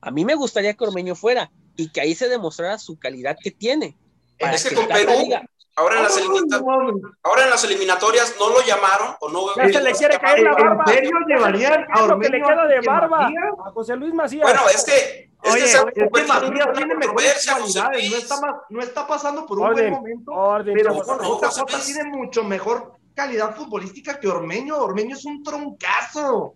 A 0.00 0.10
mí 0.10 0.24
me 0.24 0.34
gustaría 0.34 0.74
que 0.74 0.84
Ormeño 0.84 1.14
fuera 1.14 1.50
y 1.76 1.88
que 1.90 2.00
ahí 2.00 2.14
se 2.14 2.28
demostrara 2.28 2.78
su 2.78 2.98
calidad 2.98 3.36
que 3.40 3.50
tiene. 3.50 3.96
Es 4.38 4.64
que 4.64 4.70
que 4.70 4.74
con 4.76 4.88
Perú, 4.88 5.12
diga, 5.22 5.48
ahora 5.76 5.96
en, 5.96 6.02
las 6.04 6.16
ahora 7.22 7.42
en 7.46 7.64
eliminatorias 7.70 8.34
no 8.38 8.48
lo 8.50 8.60
llamaron 8.62 9.16
o 9.20 9.28
no. 9.30 9.54
Ya 9.56 9.68
se 9.72 9.80
le 9.82 9.92
quiere 9.92 10.18
caer 10.18 10.40
la 10.42 10.50
¿En 10.50 10.56
barba. 10.56 10.84
serio 10.86 11.10
llevarían 11.26 11.84
a 11.90 11.94
que 11.94 12.00
le 12.06 12.12
Ormeño 12.12 12.46
queda 12.46 12.66
de 12.66 12.80
barba 12.80 13.28
a 13.66 13.70
José 13.72 13.96
Luis 13.96 14.14
Macías. 14.14 14.42
Bueno, 14.42 14.68
es 14.68 14.84
que. 14.84 15.30
Es 15.44 15.52
Oye, 15.52 15.60
que 15.62 15.68
se 15.68 15.76
ha 15.76 15.80
Es 15.82 15.92
que 15.94 16.00
en 16.20 16.26
Macías 16.26 16.68
tiene 16.74 16.94
mejores 16.94 17.34
José 17.34 17.50
cualidades, 17.52 18.04
no 18.04 18.10
Luis. 18.10 18.22
está, 18.22 18.40
más- 18.40 18.54
no 18.70 18.80
está 18.80 19.06
pasando 19.06 19.44
por 19.44 19.58
un 19.58 19.66
Orden, 19.66 19.90
buen 19.90 19.92
momento, 20.00 20.32
orden, 20.32 20.74
pero 20.74 20.90
chavos. 20.90 21.06
no, 21.06 21.14
José 21.36 21.60
JJ 21.60 21.72
Luis. 21.72 21.84
tiene 21.84 22.04
mucho 22.16 22.44
mejor 22.44 22.92
calidad 23.14 23.54
futbolística 23.54 24.18
que 24.18 24.26
Ormeño. 24.28 24.76
Ormeño 24.78 25.14
es 25.16 25.24
un 25.26 25.42
troncazo. 25.42 26.54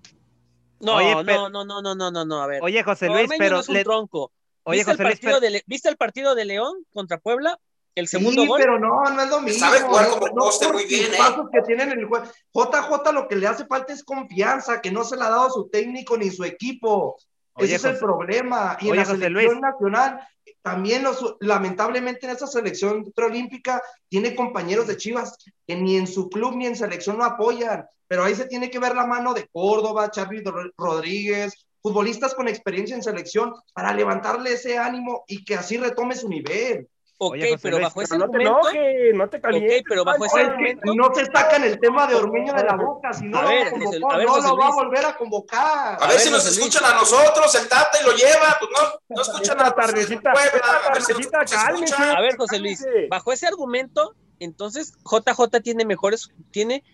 no, 0.81 0.95
Oye, 0.95 1.15
no, 1.15 1.25
pero- 1.25 1.49
no, 1.51 1.65
no, 1.67 1.83
no, 1.83 1.95
no, 1.95 2.11
no, 2.11 2.25
no, 2.25 2.43
a 2.43 2.47
ver. 2.47 2.61
Oye, 2.63 2.83
José 2.83 3.09
Luis, 3.09 3.23
Ormeño 3.25 3.39
pero 3.39 3.55
no 3.57 3.61
es 3.61 3.69
un 3.69 3.75
le- 3.75 3.85
tronco. 3.85 4.33
Oye, 4.63 4.79
¿Viste, 4.79 4.93
José 4.93 5.03
el 5.03 5.09
Luis, 5.09 5.17
partido 5.19 5.31
pero- 5.33 5.41
de 5.41 5.51
Le- 5.51 5.63
¿Viste 5.67 5.89
el 5.91 5.97
partido 5.99 6.35
de 6.35 6.45
León 6.47 6.75
contra 6.93 7.19
Puebla? 7.19 7.59
El 7.99 8.07
segundo 8.09 8.43
sí, 8.43 8.49
gol. 8.49 8.61
pero 8.61 8.79
no, 8.79 9.03
no 9.03 9.23
es 9.23 9.29
lo 9.29 9.41
mismo. 9.41 9.59
Sabe 9.59 9.81
jugar 9.81 10.09
como 10.11 10.27
no, 10.29 10.35
poste 10.35 10.71
muy 10.73 10.85
bien, 10.87 11.13
¿eh? 11.15 11.19
pasos 11.19 11.47
que 11.53 11.63
tienen 11.63 11.91
en 11.91 11.99
el 11.99 12.07
juego. 12.07 12.27
JJ 12.55 13.13
lo 13.13 13.27
que 13.27 13.37
le 13.37 13.47
hace 13.49 13.67
falta 13.67 13.93
es 13.93 14.05
confianza, 14.05 14.81
que 14.81 14.91
no 14.93 15.03
se 15.05 15.17
le 15.17 15.25
ha 15.25 15.31
dado 15.31 15.51
su 15.51 15.69
técnico 15.69 16.17
ni 16.17 16.31
su 16.31 16.45
equipo. 16.45 17.17
Oye, 17.55 17.75
Ese 17.75 17.89
es 17.89 17.95
el 17.95 17.99
problema. 17.99 18.77
Y 18.81 18.87
en 18.87 18.93
Oye, 18.93 19.01
la 19.01 19.05
José 19.07 19.19
selección 19.19 19.53
Luis. 19.53 19.61
nacional, 19.61 20.21
también 20.63 21.03
los, 21.03 21.37
lamentablemente 21.41 22.27
en 22.27 22.33
esa 22.37 22.47
selección 22.47 23.11
preolímpica, 23.17 23.83
tiene 24.09 24.37
compañeros 24.37 24.87
de 24.87 24.97
Chivas 24.97 25.37
que 25.67 25.75
ni 25.75 25.97
en 25.97 26.07
su 26.07 26.29
club 26.31 26.55
ni 26.55 26.67
en 26.67 26.77
selección 26.77 27.19
lo 27.19 27.25
apoyan. 27.25 27.85
Pero 28.07 28.23
ahí 28.25 28.35
se 28.37 28.47
tiene 28.47 28.71
que 28.71 28.79
ver 28.79 28.95
la 28.95 29.07
mano 29.07 29.35
de 29.35 29.49
Córdoba, 29.53 30.11
Charly 30.11 30.43
Ro- 30.45 30.71
Rodríguez, 30.79 31.67
futbolistas 31.83 32.35
con 32.35 32.47
experiencia 32.49 32.95
en 32.95 33.03
selección 33.03 33.53
para 33.75 33.93
levantarle 33.93 34.53
ese 34.53 34.79
ánimo 34.79 35.25
y 35.27 35.45
que 35.45 35.57
así 35.57 35.77
retome 35.79 36.15
su 36.15 36.29
nivel. 36.29 36.89
Ok, 37.21 37.33
Oye, 37.33 37.59
pero 37.61 37.79
Luis, 37.79 37.89
bajo 37.89 38.03
ese 38.03 38.15
Pero 38.15 38.27
no 38.27 38.31
te 38.31 38.37
argumento. 38.47 38.71
enojes, 38.71 39.15
no 39.15 39.29
te 39.29 39.41
calientes. 39.41 39.81
Ok, 39.81 39.87
pero 39.89 40.05
bajo 40.05 40.25
ese 40.25 40.41
argumento. 40.41 40.95
no 40.95 41.15
se 41.15 41.27
sacan 41.27 41.65
el 41.65 41.81
tema 41.81 42.07
de 42.07 42.15
Ormeño 42.15 42.55
de 42.55 42.63
la 42.63 42.77
boca, 42.77 43.13
si 43.13 43.27
no 43.27 43.39
A 43.39 43.43
lo 43.43 43.49
ver, 43.49 43.71
convocó, 43.71 44.13
a 44.13 44.17
ver, 44.19 44.27
no 44.27 44.41
lo 44.41 44.57
va 44.57 44.67
a 44.69 44.75
volver 44.75 45.05
a 45.05 45.17
convocar. 45.17 45.97
A 45.97 46.07
ver 46.07 46.11
ver, 46.11 46.21
si 46.21 46.31
nos 46.31 46.47
escuchan 46.47 46.85
a 46.85 46.95
nosotros, 46.95 47.53
el 47.57 47.69
Tata 47.69 48.01
y 48.01 48.07
lo 48.07 48.13
lleva. 48.13 48.57
Pues 48.61 48.71
no, 48.71 49.17
no 49.17 49.23
escuchan 49.23 49.61
a 49.61 49.65
Esta 49.65 49.75
tardecita, 49.75 50.31
a 50.31 52.21
ver. 52.21 52.35
A 52.35 52.37
José 52.37 52.61
Luis, 52.61 52.87
bajo 53.11 53.33
ese 53.33 53.49
argumento, 53.49 54.15
entonces 54.39 54.95
JJ 55.05 55.61
tiene 55.61 55.85
mejores, 55.85 56.31
tiene 56.53 56.85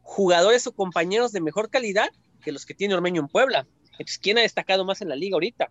jugadores 0.00 0.66
o 0.66 0.72
compañeros 0.72 1.30
de 1.32 1.42
mejor 1.42 1.68
calidad 1.68 2.08
que 2.42 2.52
los 2.52 2.64
que 2.64 2.72
tiene 2.72 2.94
Ormeño 2.94 3.20
en 3.20 3.28
Puebla. 3.28 3.66
Entonces, 3.92 4.18
¿quién 4.18 4.38
ha 4.38 4.42
destacado 4.42 4.86
más 4.86 5.02
en 5.02 5.10
la 5.10 5.16
liga 5.16 5.34
ahorita? 5.34 5.68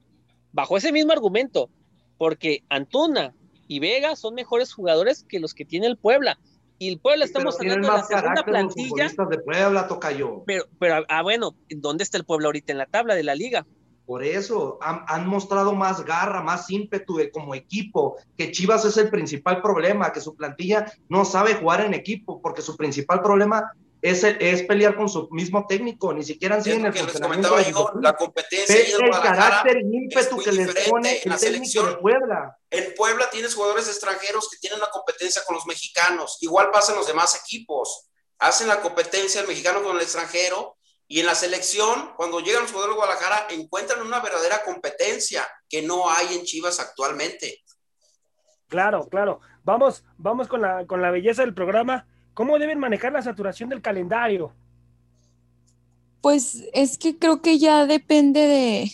Bajo 0.52 0.78
ese 0.78 0.92
mismo 0.92 1.14
argumento, 1.14 1.72
porque 2.20 2.64
Antuna 2.70 3.34
y 3.74 3.80
Vega 3.80 4.16
son 4.16 4.36
mejores 4.36 4.72
jugadores 4.74 5.26
que 5.28 5.40
los 5.40 5.54
que 5.54 5.66
tiene 5.66 5.88
el 5.88 5.98
Puebla. 5.98 6.38
Y 6.78 6.90
el 6.90 7.00
Puebla 7.00 7.26
estamos 7.26 7.56
Pero 7.58 7.70
tienen 7.72 7.86
hablando 7.86 8.08
de 8.08 8.14
la 8.14 8.20
segunda 8.20 8.36
los 8.36 8.44
plantilla, 8.76 9.26
de 9.30 9.40
Puebla, 9.40 9.88
Tocayo. 9.88 10.44
pero, 10.46 10.66
pero, 10.80 11.06
ah, 11.08 11.22
bueno, 11.24 11.56
¿dónde 11.70 12.04
está 12.04 12.18
el 12.18 12.26
Puebla 12.26 12.48
ahorita 12.48 12.72
en 12.72 12.78
la 12.78 12.86
tabla 12.86 13.16
de 13.16 13.24
la 13.24 13.36
liga? 13.36 13.66
Por 14.06 14.24
eso 14.24 14.78
han, 14.82 15.04
han 15.08 15.26
mostrado 15.28 15.74
más 15.74 16.04
garra, 16.04 16.42
más 16.44 16.70
ímpetu 16.70 17.16
de- 17.16 17.32
como 17.32 17.56
equipo, 17.56 18.18
que 18.38 18.52
Chivas 18.52 18.84
es 18.86 18.98
el 18.98 19.10
principal 19.10 19.62
problema, 19.62 20.12
que 20.12 20.20
su 20.20 20.36
plantilla 20.36 20.92
no 21.10 21.24
sabe 21.26 21.56
jugar 21.56 21.82
en 21.86 21.94
equipo, 21.94 22.42
porque 22.42 22.62
su 22.62 22.76
principal 22.76 23.22
problema 23.22 23.72
es, 24.04 24.24
el- 24.24 24.38
es 24.42 24.62
pelear 24.64 24.96
con 24.96 25.08
su 25.10 25.28
mismo 25.32 25.66
técnico, 25.68 26.14
ni 26.14 26.24
siquiera 26.24 26.62
siguen 26.62 26.84
lo 26.84 26.90
el 26.90 26.94
funcionamiento 26.94 27.50
comentaba 27.50 27.88
de 27.88 27.94
yo, 27.96 28.02
la 28.02 28.14
competencia 28.16 28.76
en 28.98 29.06
el 29.06 29.12
carácter 29.12 29.78
y 29.78 29.96
ímpetu 29.98 30.38
que 30.38 30.52
les 30.52 30.68
diferente 30.68 30.90
pone 30.92 31.10
en 31.10 31.16
el 31.24 31.30
la 31.30 31.38
técnico 31.38 31.40
selección. 31.40 31.86
de 31.90 31.96
Puebla. 31.98 32.58
En 32.70 32.94
Puebla 32.96 33.30
tienes 33.32 33.56
jugadores 33.56 33.88
extranjeros 33.88 34.50
que 34.50 34.58
tienen 34.58 34.80
una 34.80 34.90
competencia 34.90 35.42
con 35.46 35.56
los 35.56 35.66
mexicanos. 35.66 36.38
Igual 36.42 36.70
pasa 36.72 36.92
en 36.92 36.98
los 37.00 37.08
demás 37.08 37.40
equipos. 37.44 38.10
Hacen 38.40 38.68
la 38.68 38.82
competencia 38.82 39.42
el 39.42 39.48
mexicano 39.48 39.82
con 39.82 39.96
el 39.96 40.02
extranjero. 40.02 40.78
Y 41.08 41.20
en 41.20 41.26
la 41.26 41.36
selección, 41.36 42.14
cuando 42.18 42.40
llegan 42.40 42.64
los 42.64 42.72
jugadores 42.72 42.96
de 42.96 43.02
Guadalajara, 43.06 43.48
encuentran 43.52 44.02
una 44.02 44.20
verdadera 44.20 44.64
competencia 44.64 45.48
que 45.70 45.82
no 45.82 46.10
hay 46.10 46.36
en 46.36 46.44
Chivas 46.44 46.80
actualmente. 46.80 47.64
Claro, 48.68 49.08
claro. 49.10 49.40
Vamos, 49.64 50.04
vamos 50.18 50.48
con 50.48 50.62
la, 50.62 50.86
con 50.88 51.02
la 51.02 51.12
belleza 51.12 51.44
del 51.44 51.54
programa. 51.54 52.08
¿Cómo 52.34 52.58
deben 52.58 52.80
manejar 52.80 53.14
la 53.14 53.22
saturación 53.22 53.70
del 53.70 53.82
calendario? 53.82 54.54
Pues 56.22 56.64
es 56.74 56.98
que 56.98 57.18
creo 57.18 57.42
que 57.42 57.60
ya 57.60 57.86
depende 57.86 58.40
de, 58.42 58.92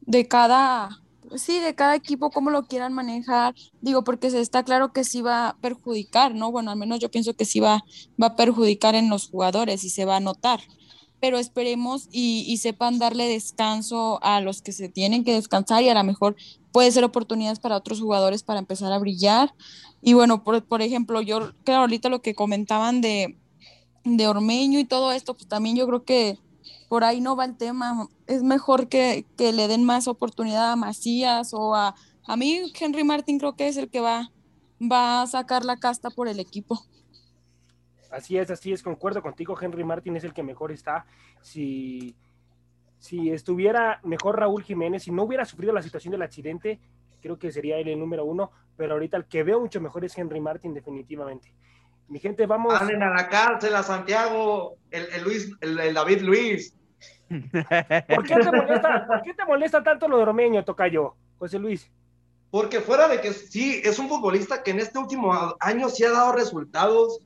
de 0.00 0.28
cada, 0.28 1.00
sí, 1.36 1.58
de 1.58 1.74
cada 1.74 1.94
equipo, 1.94 2.30
cómo 2.30 2.50
lo 2.50 2.66
quieran 2.66 2.92
manejar. 2.92 3.54
Digo, 3.80 4.04
porque 4.04 4.30
se 4.30 4.40
está 4.40 4.62
claro 4.62 4.92
que 4.92 5.04
sí 5.04 5.22
va 5.22 5.48
a 5.48 5.56
perjudicar, 5.56 6.34
¿no? 6.34 6.50
Bueno, 6.50 6.70
al 6.70 6.76
menos 6.76 6.98
yo 6.98 7.10
pienso 7.10 7.34
que 7.34 7.44
sí 7.44 7.60
va, 7.60 7.84
va 8.20 8.28
a 8.28 8.36
perjudicar 8.36 8.94
en 8.94 9.08
los 9.08 9.28
jugadores 9.28 9.84
y 9.84 9.90
se 9.90 10.04
va 10.04 10.16
a 10.16 10.20
notar. 10.20 10.60
Pero 11.18 11.38
esperemos 11.38 12.08
y, 12.12 12.44
y 12.46 12.58
sepan 12.58 12.98
darle 12.98 13.26
descanso 13.26 14.18
a 14.22 14.40
los 14.40 14.60
que 14.60 14.72
se 14.72 14.88
tienen 14.90 15.24
que 15.24 15.32
descansar 15.32 15.82
y 15.82 15.88
a 15.88 15.94
lo 15.94 16.04
mejor 16.04 16.36
puede 16.72 16.92
ser 16.92 17.04
oportunidades 17.04 17.58
para 17.58 17.76
otros 17.76 18.00
jugadores 18.00 18.42
para 18.42 18.58
empezar 18.58 18.92
a 18.92 18.98
brillar. 18.98 19.54
Y 20.06 20.14
bueno, 20.14 20.44
por, 20.44 20.64
por 20.64 20.82
ejemplo, 20.82 21.20
yo 21.20 21.50
creo 21.64 21.78
ahorita 21.78 22.08
lo 22.08 22.22
que 22.22 22.36
comentaban 22.36 23.00
de, 23.00 23.36
de 24.04 24.28
Ormeño 24.28 24.78
y 24.78 24.84
todo 24.84 25.10
esto, 25.10 25.34
pues 25.34 25.48
también 25.48 25.74
yo 25.74 25.84
creo 25.88 26.04
que 26.04 26.38
por 26.88 27.02
ahí 27.02 27.20
no 27.20 27.34
va 27.34 27.44
el 27.44 27.56
tema. 27.56 28.06
Es 28.28 28.44
mejor 28.44 28.88
que, 28.88 29.26
le 29.36 29.66
den 29.66 29.82
más 29.82 30.06
oportunidad 30.06 30.70
a 30.70 30.76
Macías 30.76 31.52
o 31.52 31.74
a, 31.74 31.96
a 32.24 32.36
mí, 32.36 32.72
Henry 32.78 33.02
Martin 33.02 33.40
creo 33.40 33.56
que 33.56 33.66
es 33.66 33.76
el 33.76 33.90
que 33.90 33.98
va, 33.98 34.30
va 34.80 35.22
a 35.22 35.26
sacar 35.26 35.64
la 35.64 35.76
casta 35.76 36.08
por 36.10 36.28
el 36.28 36.38
equipo. 36.38 36.78
Así 38.08 38.38
es, 38.38 38.48
así 38.52 38.72
es, 38.72 38.84
concuerdo 38.84 39.22
contigo, 39.22 39.58
Henry 39.60 39.82
Martin 39.82 40.14
es 40.14 40.22
el 40.22 40.32
que 40.32 40.44
mejor 40.44 40.70
está. 40.70 41.04
Si, 41.42 42.14
si 43.00 43.30
estuviera 43.30 43.98
mejor 44.04 44.38
Raúl 44.38 44.62
Jiménez, 44.62 45.02
si 45.02 45.10
no 45.10 45.24
hubiera 45.24 45.44
sufrido 45.44 45.72
la 45.72 45.82
situación 45.82 46.12
del 46.12 46.22
accidente, 46.22 46.78
creo 47.26 47.38
que 47.38 47.50
sería 47.50 47.78
él 47.78 47.88
el 47.88 47.98
número 47.98 48.24
uno, 48.24 48.52
pero 48.76 48.94
ahorita 48.94 49.16
el 49.16 49.24
que 49.24 49.42
veo 49.42 49.60
mucho 49.60 49.80
mejor 49.80 50.04
es 50.04 50.16
Henry 50.16 50.40
Martin, 50.40 50.72
definitivamente. 50.72 51.52
Mi 52.08 52.20
gente, 52.20 52.46
vamos. 52.46 52.80
Anden 52.80 53.02
a 53.02 53.10
la 53.10 53.28
cárcel 53.28 53.74
a 53.74 53.82
Santiago, 53.82 54.76
el, 54.92 55.24
Luis, 55.24 55.50
el, 55.60 55.92
David 55.92 56.20
Luis. 56.20 56.72
¿Por 57.28 58.22
qué, 58.24 58.36
te 58.36 58.52
molesta, 58.52 59.06
¿Por 59.08 59.22
qué 59.22 59.34
te 59.34 59.44
molesta 59.44 59.82
tanto 59.82 60.06
lo 60.06 60.18
de 60.18 60.24
Romeño, 60.24 60.64
Tocayo, 60.64 61.16
José 61.38 61.58
Luis? 61.58 61.90
Porque 62.52 62.80
fuera 62.80 63.08
de 63.08 63.20
que 63.20 63.32
sí, 63.32 63.80
es 63.82 63.98
un 63.98 64.08
futbolista 64.08 64.62
que 64.62 64.70
en 64.70 64.78
este 64.78 65.00
último 65.00 65.32
año 65.58 65.88
sí 65.88 66.04
ha 66.04 66.12
dado 66.12 66.32
resultados, 66.32 67.18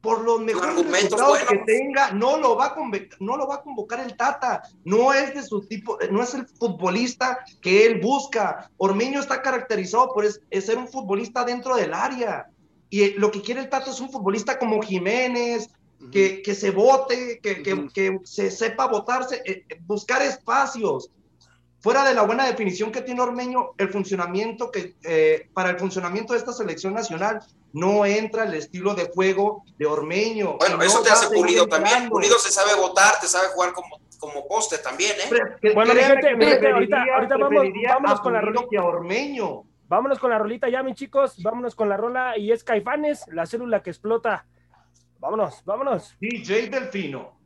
por 0.00 0.22
los 0.22 0.40
mejores 0.40 0.88
resultados 0.88 1.38
que 1.48 1.58
tenga, 1.58 2.12
no 2.12 2.36
lo, 2.38 2.56
va 2.56 2.66
a 2.66 2.76
no 3.20 3.36
lo 3.36 3.48
va 3.48 3.56
a 3.56 3.62
convocar 3.62 4.00
el 4.00 4.16
Tata, 4.16 4.62
no 4.84 5.12
es 5.12 5.34
de 5.34 5.42
su 5.42 5.62
tipo, 5.62 5.98
no 6.10 6.22
es 6.22 6.34
el 6.34 6.46
futbolista 6.46 7.44
que 7.60 7.86
él 7.86 8.00
busca. 8.00 8.70
Ormeño 8.76 9.20
está 9.20 9.42
caracterizado 9.42 10.12
por 10.12 10.24
ser 10.26 10.78
un 10.78 10.88
futbolista 10.88 11.44
dentro 11.44 11.76
del 11.76 11.92
área. 11.92 12.48
Y 12.90 13.14
lo 13.14 13.30
que 13.30 13.42
quiere 13.42 13.60
el 13.60 13.68
Tata 13.68 13.90
es 13.90 14.00
un 14.00 14.10
futbolista 14.10 14.58
como 14.58 14.80
Jiménez, 14.80 15.68
que, 16.12 16.42
que, 16.42 16.54
se 16.54 16.70
vote, 16.70 17.40
que, 17.42 17.62
que, 17.62 17.88
que, 17.92 18.20
se 18.24 18.50
sepa 18.50 18.86
votarse, 18.86 19.42
eh, 19.44 19.64
buscar 19.86 20.22
espacios. 20.22 21.10
Fuera 21.80 22.04
de 22.04 22.12
la 22.12 22.22
buena 22.22 22.44
definición 22.44 22.90
que 22.90 23.02
tiene 23.02 23.20
Ormeño, 23.20 23.70
el 23.78 23.88
funcionamiento 23.90 24.70
que, 24.70 24.96
eh, 25.04 25.48
para 25.54 25.70
el 25.70 25.78
funcionamiento 25.78 26.32
de 26.32 26.40
esta 26.40 26.52
selección 26.52 26.92
nacional, 26.92 27.40
no 27.72 28.04
entra 28.04 28.44
el 28.44 28.54
estilo 28.54 28.94
de 28.94 29.08
juego 29.14 29.64
de 29.78 29.86
Ormeño. 29.86 30.56
Bueno, 30.58 30.82
eso 30.82 31.02
te 31.02 31.10
hace 31.10 31.28
Pulido 31.28 31.68
también. 31.68 32.08
Pulido 32.08 32.36
se 32.38 32.50
sabe 32.50 32.74
votar, 32.74 33.20
te 33.20 33.28
sabe 33.28 33.48
jugar 33.54 33.72
como, 33.72 34.00
como 34.18 34.48
poste 34.48 34.78
también, 34.78 35.12
¿eh? 35.12 35.72
bueno, 35.74 35.94
gente, 35.94 36.30
ahorita, 36.68 37.04
ahorita 37.14 37.36
vamos, 37.36 37.64
vámonos 37.88 38.20
con 38.20 38.32
la 38.32 38.40
rolita. 38.40 38.82
Ormeño. 38.82 39.62
Vámonos 39.88 40.18
con 40.18 40.30
la 40.30 40.38
rolita 40.38 40.68
ya, 40.68 40.82
mis 40.82 40.96
chicos. 40.96 41.42
Vámonos 41.42 41.74
con 41.74 41.88
la 41.88 41.96
rola 41.96 42.36
y 42.36 42.50
es 42.50 42.64
Caifanes, 42.64 43.24
la 43.28 43.46
célula 43.46 43.82
que 43.82 43.90
explota. 43.90 44.46
Vámonos, 45.18 45.64
vámonos. 45.64 46.16
DJ 46.20 46.68
Delfino. 46.68 47.37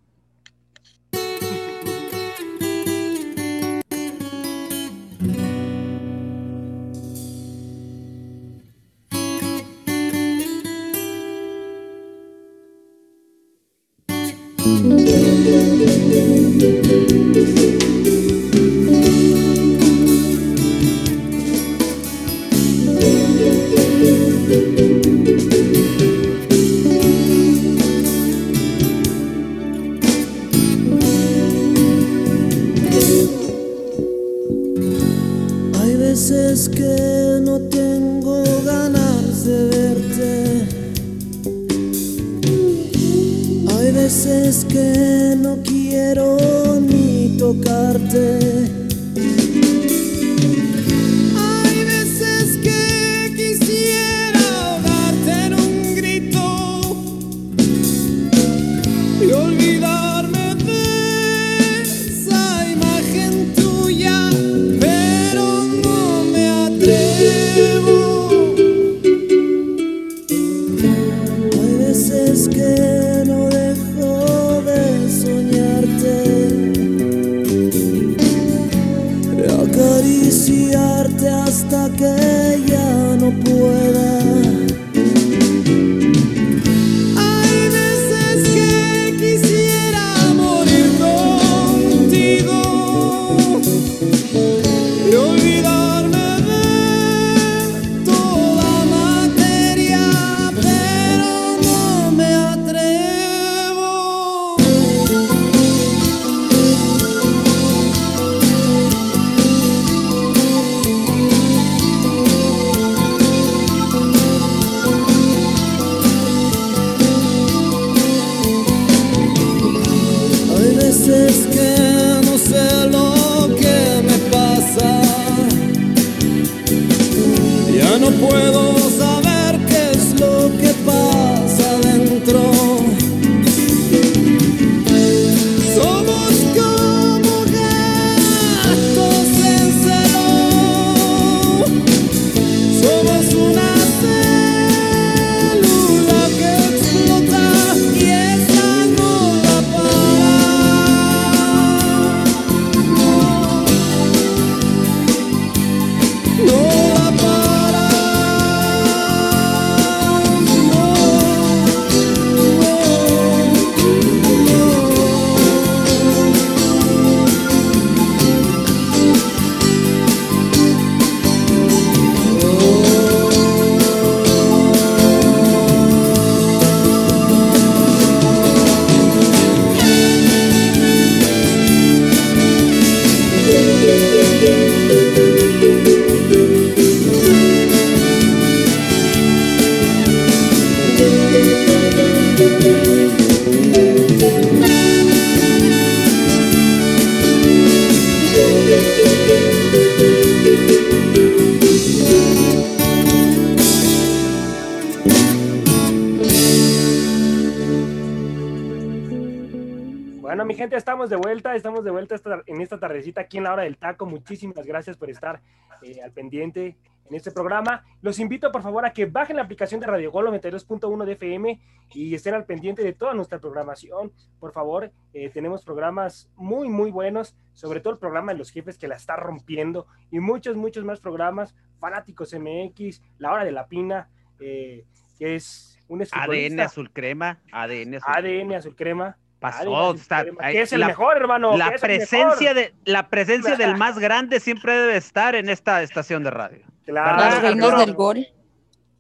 Vuelta, 211.53 211.57
estamos 211.57 211.85
de 211.85 211.91
vuelta 211.91 212.17
en 212.47 212.61
esta 212.61 212.79
tardecita 212.79 213.23
aquí 213.23 213.39
en 213.39 213.45
la 213.45 213.53
hora 213.53 213.65
del 213.65 213.77
taco. 213.77 214.07
Muchísimas 214.07 214.65
gracias 214.67 214.97
por 214.97 215.11
estar 215.11 215.41
eh, 215.83 216.01
al 216.03 216.13
pendiente 216.13 216.77
en 217.09 217.15
este 217.15 217.31
programa. 217.31 217.85
Los 218.01 218.19
invito, 218.19 218.51
por 218.51 218.63
favor, 218.63 218.85
a 218.87 218.93
que 218.93 219.07
bajen 219.07 219.37
la 219.37 219.43
aplicación 219.43 219.81
de 219.81 219.87
Radio 219.87 220.11
Gol 220.11 220.29
92.1 220.29 221.05
de 221.05 221.13
FM 221.13 221.61
y 221.95 222.15
estén 222.15 222.35
al 222.35 222.47
pendiente 222.47 222.83
de 222.83 222.93
toda 222.93 223.13
nuestra 223.15 223.39
programación. 223.39 224.13
Por 224.41 224.53
favor, 224.53 224.91
eh, 225.13 225.29
tenemos 225.31 225.65
programas 225.65 226.31
muy, 226.37 226.69
muy 226.69 226.91
buenos, 226.91 227.37
sobre 227.53 227.81
todo 227.81 227.93
el 227.93 227.99
programa 227.99 228.33
de 228.33 228.39
los 228.39 228.51
jefes 228.51 228.79
que 228.79 228.89
la 228.89 228.97
está 228.97 229.17
rompiendo 229.17 229.87
y 230.11 230.21
muchos, 230.21 230.57
muchos 230.57 230.85
más 230.85 231.01
programas, 231.01 231.55
Fanáticos 231.79 232.33
MX, 232.33 233.03
La 233.19 233.33
Hora 233.33 233.45
de 233.45 233.53
la 233.53 233.67
Pina, 233.67 234.09
eh, 234.41 234.87
que 235.19 235.35
es 235.35 235.79
un 235.89 236.03
ADN 236.11 236.61
Azul 236.61 236.91
Crema, 236.91 237.43
ADN 237.53 237.97
Azul, 237.97 238.15
ADN 238.15 238.55
Azul 238.55 238.77
Crema 238.77 239.19
Pasó, 239.43 239.95
está, 239.95 240.25
es 240.53 240.73
el 240.73 240.85
mejor, 240.85 241.17
hermano? 241.17 241.57
La 241.57 241.73
presencia, 241.73 242.55
De, 242.55 242.73
la 242.85 243.09
presencia 243.09 243.57
del 243.57 243.77
más 243.77 243.99
grande 243.99 244.39
siempre 244.39 244.73
debe 244.73 244.97
estar 244.97 245.35
en 245.35 245.49
esta 245.49 245.83
estación 245.83 246.23
de 246.23 246.31
radio. 246.31 246.65
Claro. 246.87 247.17
Las 247.17 247.43
reinas 247.43 247.79
del 247.79 247.95
gol. 247.95 248.25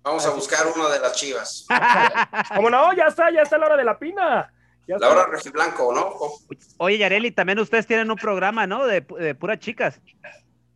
Vamos 0.03 0.26
a 0.26 0.30
buscar 0.30 0.66
uno 0.74 0.88
de 0.88 0.99
las 0.99 1.12
chivas. 1.12 1.64
¿Cómo 2.57 2.68
no? 2.70 2.93
Ya 2.93 3.05
está, 3.05 3.30
ya 3.30 3.43
está 3.43 3.57
la 3.57 3.66
hora 3.66 3.76
de 3.76 3.84
la 3.84 3.97
pina. 3.97 4.53
la 4.88 5.09
hora 5.09 5.26
blanco, 5.53 5.95
¿no? 5.95 6.12
Oye, 6.78 6.99
Yareli, 6.99 7.30
también 7.30 7.61
ustedes 7.61 7.86
tienen 7.86 8.11
un 8.11 8.16
programa, 8.16 8.66
¿no? 8.66 8.84
De, 8.84 9.01
de 9.01 9.36
puras 9.36 9.61
chicas. 9.61 10.01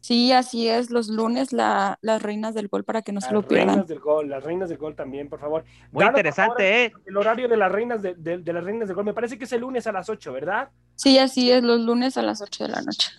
Sí, 0.07 0.31
así 0.31 0.69
es, 0.69 0.93
los 0.93 1.09
lunes 1.09 1.53
la, 1.53 1.99
las 2.01 2.23
reinas 2.23 2.55
del 2.55 2.69
gol 2.69 2.85
para 2.85 3.03
que 3.03 3.11
no 3.11 3.21
se 3.21 3.33
lo 3.33 3.43
pierdan. 3.43 3.67
Las 3.67 3.75
reinas 3.75 3.89
del 3.89 3.99
gol, 3.99 4.31
las 4.31 4.45
reinas 4.45 4.69
del 4.69 4.79
gol 4.79 4.95
también, 4.95 5.29
por 5.29 5.41
favor. 5.41 5.65
Muy 5.91 6.05
interesante, 6.05 6.85
¿eh? 6.85 6.93
El 7.07 7.17
horario 7.17 7.49
de 7.49 7.57
las 7.57 7.73
reinas 7.73 8.01
de, 8.03 8.15
de, 8.15 8.53
las 8.53 8.63
reinas 8.63 8.87
del 8.87 8.95
gol, 8.95 9.05
me 9.05 9.13
parece 9.13 9.37
que 9.37 9.47
es 9.47 9.53
el 9.53 9.63
lunes 9.63 9.85
a 9.89 9.91
las 9.91 10.09
8, 10.09 10.33
¿verdad? 10.33 10.71
Sí, 10.95 11.19
así 11.19 11.51
es, 11.51 11.61
los 11.65 11.81
lunes 11.81 12.17
a 12.17 12.23
las 12.23 12.41
8 12.41 12.69
de 12.69 12.71
la 12.71 12.83
noche. 12.83 13.11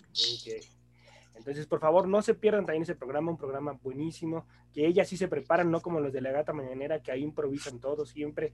Entonces, 1.35 1.67
por 1.67 1.81
favor, 1.81 2.07
no 2.07 2.21
se 2.21 2.35
pierdan 2.35 2.65
también 2.65 2.83
ese 2.83 2.95
programa, 2.95 3.31
un 3.31 3.37
programa 3.37 3.77
buenísimo, 3.83 4.45
que 4.73 4.87
ellas 4.87 5.09
sí 5.09 5.17
se 5.17 5.27
preparan, 5.27 5.69
no 5.69 5.81
como 5.81 5.99
los 5.99 6.13
de 6.13 6.21
la 6.21 6.31
gata 6.31 6.53
mañanera, 6.53 7.01
que 7.01 7.11
ahí 7.11 7.21
improvisan 7.21 7.81
todo 7.81 8.05
siempre. 8.05 8.53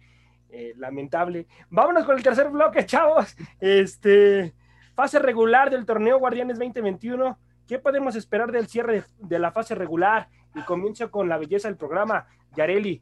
Eh, 0.50 0.74
lamentable. 0.78 1.46
Vámonos 1.70 2.04
con 2.04 2.18
el 2.18 2.24
tercer 2.24 2.50
bloque, 2.50 2.84
chavos. 2.88 3.36
Este, 3.60 4.56
fase 4.96 5.20
regular 5.20 5.70
del 5.70 5.86
torneo 5.86 6.18
Guardianes 6.18 6.58
2021 6.58 7.38
¿Qué 7.68 7.80
podemos 7.80 8.16
esperar 8.16 8.52
del 8.52 8.68
cierre 8.68 9.06
de, 9.20 9.40
la 9.40 9.52
fase 9.52 9.76
regular? 9.76 10.30
Y 10.56 10.62
comienzo 10.62 11.10
con 11.10 11.30
la 11.30 11.38
belleza 11.38 11.68
del 11.68 11.78
programa. 11.78 12.28
Yareli. 12.56 13.02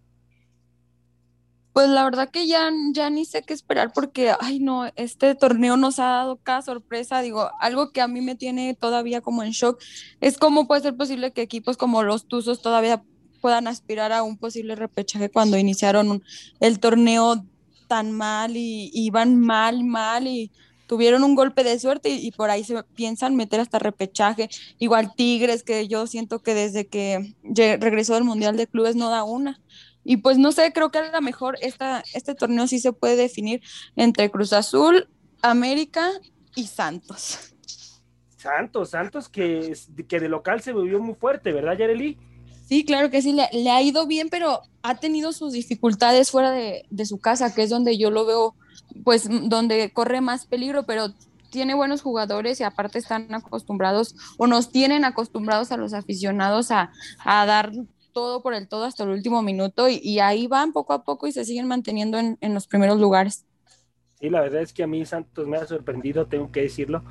Pues 1.73 1.87
la 1.87 2.03
verdad 2.03 2.29
que 2.29 2.47
ya, 2.47 2.69
ya 2.91 3.09
ni 3.09 3.23
sé 3.23 3.43
qué 3.43 3.53
esperar 3.53 3.93
porque, 3.93 4.33
ay 4.41 4.59
no, 4.59 4.91
este 4.97 5.35
torneo 5.35 5.77
nos 5.77 5.99
ha 5.99 6.07
dado 6.07 6.35
cada 6.37 6.61
sorpresa. 6.61 7.21
Digo, 7.21 7.49
algo 7.59 7.91
que 7.91 8.01
a 8.01 8.07
mí 8.07 8.21
me 8.21 8.35
tiene 8.35 8.73
todavía 8.73 9.21
como 9.21 9.41
en 9.43 9.51
shock 9.51 9.81
es 10.19 10.37
cómo 10.37 10.67
puede 10.67 10.81
ser 10.81 10.97
posible 10.97 11.31
que 11.31 11.41
equipos 11.41 11.77
como 11.77 12.03
los 12.03 12.27
Tuzos 12.27 12.61
todavía 12.61 13.03
puedan 13.39 13.67
aspirar 13.67 14.11
a 14.11 14.21
un 14.21 14.37
posible 14.37 14.75
repechaje 14.75 15.29
cuando 15.29 15.57
iniciaron 15.57 16.23
el 16.59 16.79
torneo 16.79 17.45
tan 17.87 18.11
mal 18.11 18.57
y, 18.57 18.91
y 18.93 19.05
iban 19.05 19.39
mal, 19.39 19.83
mal 19.85 20.27
y 20.27 20.51
tuvieron 20.91 21.23
un 21.23 21.35
golpe 21.35 21.63
de 21.63 21.79
suerte 21.79 22.09
y, 22.09 22.31
por 22.31 22.49
ahí 22.49 22.65
se 22.65 22.83
piensan 22.83 23.37
meter 23.37 23.61
hasta 23.61 23.79
repechaje. 23.79 24.49
Igual 24.77 25.15
Tigres, 25.15 25.63
que 25.63 25.87
yo 25.87 26.05
siento 26.05 26.39
que 26.39 26.53
desde 26.53 26.85
que 26.85 27.33
regresó 27.79 28.15
del 28.15 28.25
Mundial 28.25 28.57
de 28.57 28.67
Clubes 28.67 28.97
no 28.97 29.09
da 29.09 29.23
una. 29.23 29.61
Y 30.03 30.17
pues 30.17 30.37
no 30.37 30.51
sé, 30.51 30.73
creo 30.73 30.91
que 30.91 30.97
a 30.97 31.09
lo 31.09 31.21
mejor 31.21 31.57
esta, 31.61 32.03
este 32.13 32.35
torneo 32.35 32.67
sí 32.67 32.79
se 32.79 32.91
puede 32.91 33.15
definir 33.15 33.61
entre 33.95 34.29
Cruz 34.29 34.51
Azul, 34.51 35.07
América 35.41 36.11
y 36.57 36.67
Santos. 36.67 37.55
Santos, 38.35 38.89
Santos 38.89 39.29
que, 39.29 39.73
que 40.09 40.19
de 40.19 40.27
local 40.27 40.59
se 40.59 40.73
volvió 40.73 40.99
muy 40.99 41.15
fuerte, 41.15 41.53
¿verdad, 41.53 41.77
Yareli? 41.77 42.17
Sí, 42.67 42.83
claro 42.83 43.09
que 43.09 43.21
sí, 43.21 43.31
le, 43.31 43.69
ha 43.69 43.81
ido 43.81 44.07
bien, 44.07 44.27
pero 44.29 44.59
ha 44.81 44.95
tenido 44.95 45.31
sus 45.31 45.53
dificultades 45.53 46.31
fuera 46.31 46.51
de, 46.51 46.83
de, 46.89 47.05
su 47.05 47.17
casa, 47.17 47.55
que 47.55 47.63
es 47.63 47.69
donde 47.69 47.97
yo 47.97 48.11
lo 48.11 48.25
veo 48.25 48.55
pues 49.03 49.27
donde 49.49 49.91
corre 49.91 50.21
más 50.21 50.45
peligro, 50.45 50.83
pero 50.83 51.13
tiene 51.51 51.75
buenos 51.75 52.01
jugadores 52.01 52.59
y 52.59 52.63
aparte 52.63 52.97
están 52.97 53.31
acostumbrados 53.35 54.15
o 54.37 54.47
nos 54.47 54.71
tienen 54.71 55.05
acostumbrados 55.05 55.71
a 55.71 55.77
los 55.77 55.93
aficionados 55.93 56.71
a, 56.71 56.91
dar 57.25 57.71
todo 58.13 58.41
por 58.41 58.53
el 58.53 58.67
todo 58.67 58.85
hasta 58.85 59.03
el 59.03 59.09
último 59.09 59.41
minuto 59.43 59.87
y, 59.87 60.19
ahí 60.19 60.47
van 60.47 60.73
poco 60.73 60.93
a 60.93 61.03
poco 61.03 61.27
y 61.27 61.31
se 61.31 61.45
siguen 61.45 61.67
manteniendo 61.67 62.17
en, 62.17 62.53
los 62.53 62.67
primeros 62.67 62.99
lugares. 62.99 63.45
Sí, 64.19 64.29
la 64.29 64.41
verdad 64.41 64.61
es 64.61 64.73
que 64.73 64.83
a 64.83 64.87
mí 64.87 65.05
Santos 65.05 65.47
me 65.47 65.57
ha 65.57 65.65
sorprendido, 65.65 66.25
tengo 66.25 66.51
que 66.51 66.61
decirlo. 66.61 67.03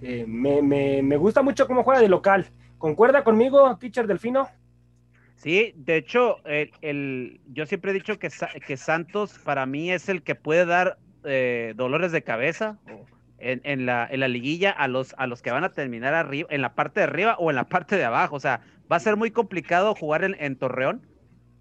Eh, 0.00 0.24
me, 0.26 1.16
gusta 1.16 1.42
mucho 1.42 1.66
cómo 1.66 1.84
juega 1.84 2.00
de 2.00 2.08
local. 2.08 2.46
¿Concuerda 2.78 3.22
conmigo, 3.22 3.76
teacher 3.78 4.06
Delfino? 4.06 4.48
Sí, 5.36 5.72
de 5.76 5.96
hecho, 5.96 6.36
el, 6.44 7.40
yo 7.52 7.66
siempre 7.66 7.90
he 7.90 7.94
dicho 7.94 8.18
que, 8.18 8.28
que 8.66 8.76
Santos 8.76 9.38
para 9.44 9.66
mí 9.66 9.90
es 9.90 10.08
el 10.08 10.22
que 10.22 10.34
puede 10.34 10.66
dar 10.66 10.98
eh, 11.24 11.74
dolores 11.76 12.12
de 12.12 12.22
cabeza 12.22 12.78
en, 13.42 13.86
la, 13.86 14.06
en 14.10 14.20
la 14.20 14.28
liguilla 14.28 14.70
a 14.70 14.86
los, 14.88 15.14
a 15.18 15.26
los 15.26 15.42
que 15.42 15.50
van 15.50 15.64
a 15.64 15.72
terminar 15.72 16.14
arriba, 16.14 16.48
en 16.50 16.62
la 16.62 16.74
parte 16.74 17.00
de 17.00 17.04
arriba 17.04 17.36
o 17.38 17.50
en 17.50 17.56
la 17.56 17.68
parte 17.68 17.96
de 17.96 18.04
abajo. 18.04 18.36
O 18.36 18.40
sea, 18.40 18.60
va 18.90 18.96
a 18.96 19.00
ser 19.00 19.16
muy 19.16 19.30
complicado 19.30 19.94
jugar 19.94 20.22
en, 20.24 20.56
Torreón. 20.56 21.02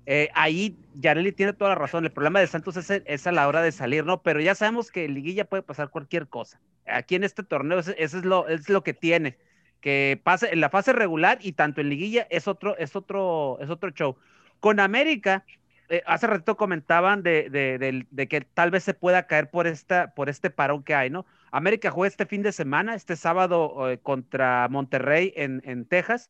Eh, 0.05 0.29
ahí 0.33 0.77
Yareli 0.95 1.31
tiene 1.31 1.53
toda 1.53 1.71
la 1.71 1.75
razón. 1.75 2.05
El 2.05 2.11
problema 2.11 2.39
de 2.39 2.47
Santos 2.47 2.77
es, 2.77 2.89
es, 3.05 3.27
a 3.27 3.31
la 3.31 3.47
hora 3.47 3.61
de 3.61 3.71
salir, 3.71 4.05
¿no? 4.05 4.21
Pero 4.21 4.39
ya 4.39 4.55
sabemos 4.55 4.91
que 4.91 5.05
en 5.05 5.13
liguilla 5.13 5.45
puede 5.45 5.63
pasar 5.63 5.89
cualquier 5.89 6.27
cosa. 6.27 6.59
Aquí 6.85 7.15
en 7.15 7.23
este 7.23 7.43
torneo, 7.43 7.79
eso, 7.79 7.93
es, 7.97 8.13
lo, 8.13 8.47
es 8.47 8.69
lo 8.69 8.83
que 8.83 8.93
tiene. 8.93 9.37
Que 9.79 10.19
pase 10.23 10.49
en 10.51 10.59
la 10.59 10.69
fase 10.69 10.93
regular 10.93 11.39
y 11.41 11.53
tanto 11.53 11.81
en 11.81 11.89
liguilla 11.89 12.27
es 12.29 12.47
otro, 12.47 12.77
es 12.77 12.95
otro, 12.95 13.57
es 13.59 13.69
otro 13.69 13.89
show. 13.89 14.17
Con 14.59 14.79
América, 14.79 15.43
eh, 15.91 16.03
hace 16.05 16.25
rato 16.25 16.55
comentaban 16.55 17.21
de, 17.21 18.07
que 18.29 18.41
tal 18.53 18.71
vez 18.71 18.85
se 18.85 18.93
pueda 18.93 19.27
caer 19.27 19.49
por, 19.49 19.67
esta, 19.67 20.13
por 20.13 20.29
este 20.29 20.49
parón 20.49 20.83
que 20.83 20.95
hay, 20.95 21.09
¿no? 21.09 21.25
América 21.51 21.91
juega 21.91 22.07
este 22.07 22.25
fin 22.25 22.43
de 22.43 22.53
semana, 22.53 22.95
este 22.95 23.17
sábado 23.17 23.89
eh, 23.89 23.97
contra 23.97 24.69
Monterrey 24.69 25.33
en, 25.35 25.83
Texas. 25.83 26.29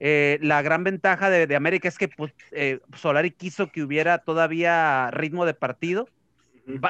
Eh, 0.00 0.38
la 0.40 0.62
gran 0.62 0.84
ventaja 0.84 1.28
de, 1.28 1.54
América 1.54 1.86
es 1.86 1.98
que 1.98 2.08
pues, 2.08 2.32
Solari 2.96 3.30
quiso 3.30 3.70
que 3.70 3.82
hubiera 3.82 4.16
todavía 4.16 5.10
ritmo 5.10 5.44
de 5.44 5.52
partido. 5.52 6.08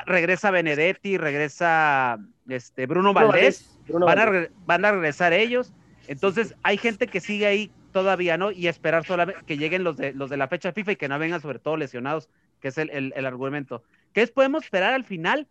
regresa 0.07 0.53
Benedetti, 0.53 1.19
regresa 1.19 2.21
este, 2.49 2.87
Bruno, 2.87 3.12
Valdés, 3.12 3.77
van, 3.89 4.21
A, 4.21 4.49
van 4.67 4.85
a 4.85 4.93
regresar 4.93 5.33
ellos. 5.33 5.73
Entonces 6.07 6.55
hay 6.62 6.79
gente 6.79 7.09
que 7.09 7.19
sigue 7.19 7.47
ahí 7.47 7.73
todavía, 7.95 8.37
¿no? 8.37 8.51
Y 8.51 8.67
esperar 8.67 9.07
solamente 9.07 9.43
que 9.47 9.57
lleguen 9.57 9.85
los 9.85 9.97
de, 9.97 10.13
los 10.13 10.29
de 10.29 10.37
la 10.37 10.49
fecha 10.49 10.73
FIFA 10.73 10.93
y 10.93 10.97
que 10.97 11.09
no 11.09 11.19
vengan 11.19 11.41
sobre 11.41 11.61
todo 11.61 11.77
lesionados, 11.77 12.29
que 12.61 12.69
es 12.69 12.77
el, 12.77 13.25
argumento. 13.25 13.85
¿Qué 14.13 14.27
podemos 14.27 14.65
esperar 14.65 14.93
al 14.93 15.05
final? 15.05 15.47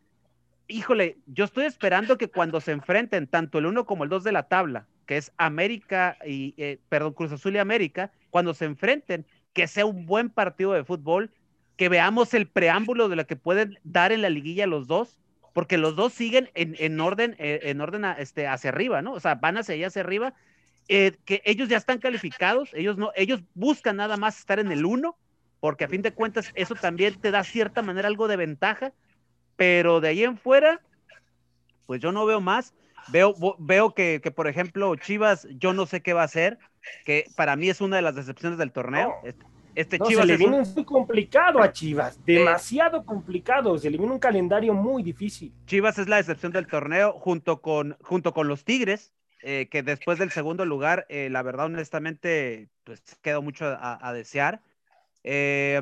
Híjole, 0.68 1.18
yo 1.26 1.46
estoy 1.46 1.66
esperando 1.66 2.18
que 2.18 2.28
cuando 2.28 2.60
se 2.60 2.74
enfrenten 2.74 3.28
tanto 3.28 3.60
el 3.60 3.66
uno 3.66 3.86
como 3.86 4.04
el 4.04 4.10
dos 4.10 4.26
de 4.26 4.34
la 4.34 4.44
tabla, 4.44 4.88
que 5.06 5.16
es 5.16 5.32
América 5.38 6.18
y, 6.26 6.54
eh, 6.58 6.80
perdón, 6.89 7.14
Cruz 7.14 7.32
Azul 7.32 7.56
y 7.56 7.60
América, 7.60 8.12
cuando 8.30 8.54
se 8.54 8.66
enfrenten, 8.66 9.26
que 9.54 9.68
sea 9.68 9.86
un 9.86 10.06
buen 10.06 10.30
partido 10.30 10.74
de 10.74 10.84
fútbol, 10.84 11.32
que 11.78 11.88
veamos 11.88 12.34
el 12.34 12.48
preámbulo 12.48 13.08
de 13.08 13.16
lo 13.16 13.26
que 13.26 13.38
pueden 13.38 13.80
dar 13.86 14.12
en 14.12 14.22
la 14.22 14.30
liguilla 14.30 14.68
los 14.68 14.88
dos, 14.88 15.18
porque 15.54 15.78
los 15.78 15.96
dos 15.96 16.12
siguen 16.12 16.50
en, 16.56 17.00
orden, 17.00 17.36
eh, 17.39 17.62
en 17.64 17.80
orden 17.80 18.04
este, 18.18 18.48
hacia 18.48 18.72
arriba, 18.72 19.02
¿no? 19.02 19.14
O 19.14 19.20
sea, 19.22 19.36
van 19.36 19.58
hacia 19.58 19.76
allá 19.76 19.88
hacia 19.88 20.02
arriba 20.02 20.34
eh, 20.88 21.13
que 21.25 21.41
ellos 21.45 21.69
ya 21.69 21.77
están 21.77 21.99
calificados, 21.99 22.69
ellos 22.73 22.97
no, 22.97 23.11
ellos 23.15 23.41
buscan 23.53 23.95
nada 23.95 24.17
más 24.17 24.39
estar 24.39 24.59
en 24.59 24.71
el 24.71 24.86
uno, 24.86 25.17
porque 25.59 25.86
a 25.86 25.88
fin 25.88 26.01
de 26.01 26.13
cuentas 26.13 26.51
eso 26.55 26.75
también 26.75 27.19
te 27.19 27.31
da 27.31 27.43
cierta 27.43 27.81
manera 27.81 28.07
algo 28.07 28.27
de 28.27 28.36
ventaja, 28.36 28.91
pero 29.55 30.01
de 30.01 30.09
ahí 30.09 30.23
en 30.23 30.38
fuera, 30.38 30.81
pues 31.86 32.01
yo 32.01 32.11
no 32.11 32.25
veo 32.25 32.41
más. 32.41 32.73
Veo, 33.09 33.36
veo 33.59 33.93
que, 33.93 34.19
por 34.34 34.47
ejemplo, 34.47 34.95
Chivas, 34.95 35.45
yo 35.59 35.73
no 35.73 35.86
sé 35.86 36.01
qué 36.01 36.13
va 36.13 36.21
a 36.21 36.25
hacer, 36.25 36.57
que 37.05 37.25
para 37.36 37.57
mí 37.57 37.69
es 37.69 37.81
una 37.81 37.97
de 37.97 38.01
las 38.01 38.15
decepciones 38.15 38.57
del 38.57 38.71
torneo. 38.71 39.13
Este, 39.23 39.45
este 39.75 39.99
Chivas 39.99 40.25
se 40.25 40.31
le 40.31 40.38
viene 40.38 40.63
muy 40.63 40.86
complicado 40.86 41.61
a 41.61 41.71
Chivas, 41.71 42.23
demasiado 42.25 43.03
complicado, 43.03 43.77
se 43.77 43.89
le 43.89 43.97
viene 43.97 44.13
un 44.13 44.19
calendario 44.19 44.73
muy 44.73 45.03
difícil. 45.03 45.51
Chivas 45.65 45.97
es 45.99 46.07
la 46.07 46.17
decepción 46.17 46.51
del 46.51 46.67
torneo 46.67 47.13
junto 47.13 47.61
con, 47.61 47.97
junto 48.01 48.34
con 48.34 48.47
los 48.47 48.63
Tigres, 48.63 49.13
eh, 49.46 49.68
que 49.70 49.84
después 49.84 50.20
del 50.20 50.32
segundo 50.32 50.66
lugar, 50.66 51.06
eh, 51.10 51.30
la 51.30 51.41
verdad, 51.41 51.66
honestamente, 51.66 52.70
pues 52.86 53.02
quedó 53.22 53.41
mucho 53.41 53.66
a, 53.66 54.14
desear. 54.14 54.62
Eh, 55.26 55.82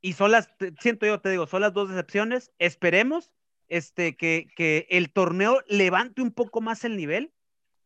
y 0.00 0.14
son 0.14 0.30
las, 0.32 0.48
siento 0.80 1.04
yo, 1.04 1.20
te 1.20 1.28
digo, 1.28 1.46
son 1.46 1.60
las 1.60 1.74
dos 1.74 1.90
decepciones. 1.90 2.52
Esperemos 2.58 3.30
este, 3.68 4.16
que, 4.16 4.48
que 4.56 4.86
el 4.88 5.10
torneo 5.12 5.62
levante 5.68 6.22
un 6.22 6.32
poco 6.32 6.62
más 6.62 6.84
el 6.84 6.96
nivel, 6.96 7.32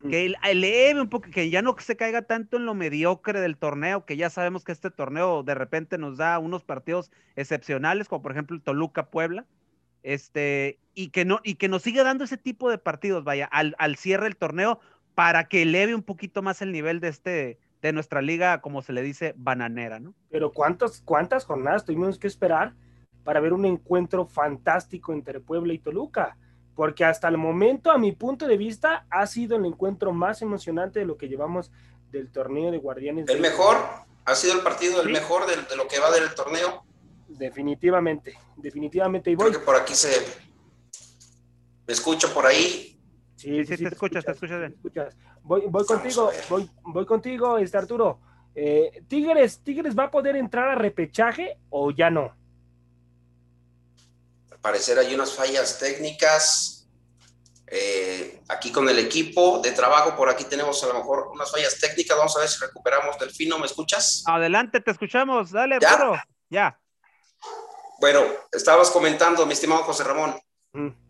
que 0.08 0.32
eleve 0.44 1.00
un 1.00 1.10
poco, 1.10 1.28
que 1.28 1.50
ya 1.50 1.60
no 1.60 1.74
se 1.78 1.96
caiga 1.96 2.22
tanto 2.22 2.56
en 2.56 2.64
lo 2.64 2.74
mediocre 2.74 3.40
del 3.40 3.58
torneo, 3.58 4.06
que 4.06 4.16
ya 4.16 4.30
sabemos 4.30 4.64
que 4.64 4.72
este 4.72 4.92
torneo 4.92 5.42
de 5.42 5.56
repente 5.56 5.98
nos 5.98 6.18
da 6.18 6.38
unos 6.38 6.62
partidos 6.62 7.10
excepcionales, 7.34 8.08
como 8.08 8.22
por 8.22 8.30
ejemplo 8.32 8.54
el 8.54 8.62
Toluca 8.62 9.10
Puebla, 9.10 9.44
este, 10.02 10.78
y 10.94 11.08
que 11.08 11.24
no, 11.24 11.40
y 11.42 11.56
que 11.56 11.68
nos 11.68 11.82
siga 11.82 12.04
dando 12.04 12.24
ese 12.24 12.38
tipo 12.38 12.70
de 12.70 12.78
partidos, 12.78 13.24
vaya, 13.24 13.46
al, 13.46 13.74
al 13.78 13.96
cierre 13.96 14.24
del 14.24 14.36
torneo, 14.36 14.80
para 15.20 15.44
que 15.44 15.60
eleve 15.60 15.94
un 15.94 16.02
poquito 16.02 16.40
más 16.40 16.62
el 16.62 16.72
nivel 16.72 16.98
de 16.98 17.08
este, 17.08 17.58
de 17.82 17.92
nuestra 17.92 18.22
liga, 18.22 18.62
como 18.62 18.80
se 18.80 18.94
le 18.94 19.02
dice, 19.02 19.34
bananera, 19.36 20.00
¿no? 20.00 20.14
Pero 20.30 20.50
¿cuántas, 20.50 21.02
cuántas 21.02 21.44
jornadas 21.44 21.84
tuvimos 21.84 22.18
que 22.18 22.26
esperar 22.26 22.72
para 23.22 23.38
ver 23.38 23.52
un 23.52 23.66
encuentro 23.66 24.24
fantástico 24.24 25.12
entre 25.12 25.38
Puebla 25.38 25.74
y 25.74 25.78
Toluca? 25.78 26.38
Porque 26.74 27.04
hasta 27.04 27.28
el 27.28 27.36
momento, 27.36 27.90
a 27.90 27.98
mi 27.98 28.12
punto 28.12 28.46
de 28.46 28.56
vista, 28.56 29.04
ha 29.10 29.26
sido 29.26 29.58
el 29.58 29.66
encuentro 29.66 30.10
más 30.10 30.40
emocionante 30.40 31.00
de 31.00 31.04
lo 31.04 31.18
que 31.18 31.28
llevamos 31.28 31.70
del 32.10 32.32
torneo 32.32 32.70
de 32.70 32.78
Guardianes. 32.78 33.28
El 33.28 33.42
mejor, 33.42 33.76
ha 34.24 34.34
sido 34.34 34.54
el 34.54 34.60
partido 34.60 35.02
el 35.02 35.10
mejor 35.10 35.46
de, 35.46 35.54
de, 35.54 35.76
lo 35.76 35.86
que 35.86 35.98
va 35.98 36.10
del 36.12 36.34
torneo. 36.34 36.82
Definitivamente, 37.28 38.38
definitivamente. 38.56 39.30
Y 39.30 39.34
voy... 39.34 39.50
Creo 39.50 39.60
que 39.60 39.66
por 39.66 39.76
aquí 39.76 39.94
se... 39.94 40.08
Me 41.86 41.92
escucho 41.92 42.32
por 42.32 42.46
ahí. 42.46 42.89
Sí, 43.40 43.64
sí, 43.64 43.74
sí, 43.78 43.84
te, 43.84 43.88
escuchas, 43.88 44.22
te 44.22 44.32
escuchas, 44.32 44.58
bien. 44.58 44.74
Escuchas. 44.74 45.16
Voy, 45.42 45.62
voy 45.66 45.86
contigo, 45.86 46.30
voy, 46.50 46.70
voy 46.82 47.06
contigo, 47.06 47.56
este 47.56 47.78
Arturo. 47.78 48.20
Eh, 48.54 49.02
Tigres, 49.08 49.62
Tigres 49.64 49.98
va 49.98 50.04
a 50.04 50.10
poder 50.10 50.36
entrar 50.36 50.68
a 50.68 50.74
repechaje 50.74 51.56
o 51.70 51.90
ya 51.90 52.10
no? 52.10 52.36
Al 54.50 54.58
parecer 54.58 54.98
hay 54.98 55.14
unas 55.14 55.32
fallas 55.32 55.78
técnicas. 55.78 56.86
Eh, 57.66 58.42
aquí 58.48 58.70
con 58.70 58.86
el 58.90 58.98
equipo 58.98 59.60
de 59.60 59.72
trabajo, 59.72 60.14
por 60.14 60.28
aquí 60.28 60.44
tenemos 60.44 60.84
a 60.84 60.88
lo 60.88 60.94
mejor 60.94 61.28
unas 61.32 61.50
fallas 61.50 61.78
técnicas. 61.80 62.18
Vamos 62.18 62.36
a 62.36 62.40
ver 62.40 62.48
si 62.50 62.60
recuperamos 62.60 63.18
Delfino. 63.18 63.58
¿Me 63.58 63.64
escuchas? 63.64 64.22
Adelante, 64.26 64.82
te 64.82 64.90
escuchamos. 64.90 65.50
Dale, 65.50 65.76
Arturo. 65.76 66.20
Ya. 66.50 66.78
Bueno, 68.00 68.20
estabas 68.52 68.90
comentando, 68.90 69.46
mi 69.46 69.54
estimado 69.54 69.84
José 69.84 70.04
Ramón. 70.04 70.38
Mm. 70.74 71.09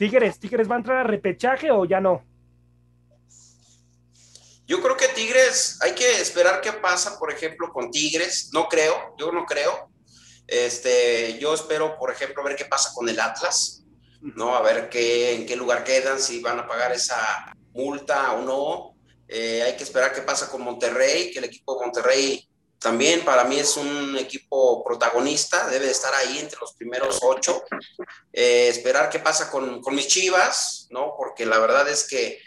Tigres, 0.00 0.40
¿Tigres 0.40 0.66
va 0.66 0.76
a 0.76 0.78
entrar 0.78 0.96
a 0.96 1.02
repechaje 1.02 1.70
o 1.70 1.84
ya 1.84 2.00
no? 2.00 2.24
Yo 4.66 4.80
creo 4.80 4.96
que 4.96 5.08
Tigres, 5.08 5.76
hay 5.82 5.92
que 5.92 6.22
esperar 6.22 6.62
qué 6.62 6.72
pasa, 6.72 7.18
por 7.18 7.30
ejemplo, 7.30 7.70
con 7.70 7.90
Tigres. 7.90 8.48
No 8.54 8.66
creo, 8.66 9.14
yo 9.18 9.30
no 9.30 9.44
creo. 9.44 9.90
Este, 10.46 11.38
yo 11.38 11.52
espero, 11.52 11.98
por 11.98 12.10
ejemplo, 12.10 12.42
ver 12.42 12.56
qué 12.56 12.64
pasa 12.64 12.92
con 12.94 13.10
el 13.10 13.20
Atlas, 13.20 13.84
¿no? 14.22 14.56
A 14.56 14.62
ver 14.62 14.88
qué, 14.88 15.34
en 15.34 15.44
qué 15.44 15.54
lugar 15.54 15.84
quedan, 15.84 16.18
si 16.18 16.40
van 16.40 16.58
a 16.60 16.66
pagar 16.66 16.92
esa 16.92 17.52
multa 17.74 18.32
o 18.32 18.40
no. 18.40 18.96
Eh, 19.28 19.62
hay 19.64 19.76
que 19.76 19.82
esperar 19.82 20.14
qué 20.14 20.22
pasa 20.22 20.48
con 20.48 20.62
Monterrey, 20.62 21.30
que 21.30 21.40
el 21.40 21.44
equipo 21.44 21.74
de 21.74 21.84
Monterrey 21.84 22.49
también 22.80 23.24
para 23.24 23.44
mí 23.44 23.58
es 23.58 23.76
un 23.76 24.16
equipo 24.18 24.82
protagonista, 24.82 25.68
debe 25.68 25.86
de 25.86 25.92
estar 25.92 26.12
ahí 26.14 26.38
entre 26.38 26.58
los 26.60 26.72
primeros 26.72 27.20
ocho. 27.22 27.62
Eh, 28.32 28.68
esperar 28.68 29.10
qué 29.10 29.20
pasa 29.20 29.50
con, 29.50 29.80
con 29.80 29.94
mis 29.94 30.08
chivas, 30.08 30.88
¿no? 30.90 31.14
Porque 31.16 31.46
la 31.46 31.58
verdad 31.58 31.88
es 31.88 32.04
que 32.08 32.40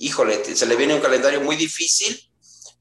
híjole, 0.00 0.44
se 0.56 0.66
le 0.66 0.76
viene 0.76 0.94
un 0.94 1.00
calendario 1.00 1.40
muy 1.40 1.56
difícil, 1.56 2.20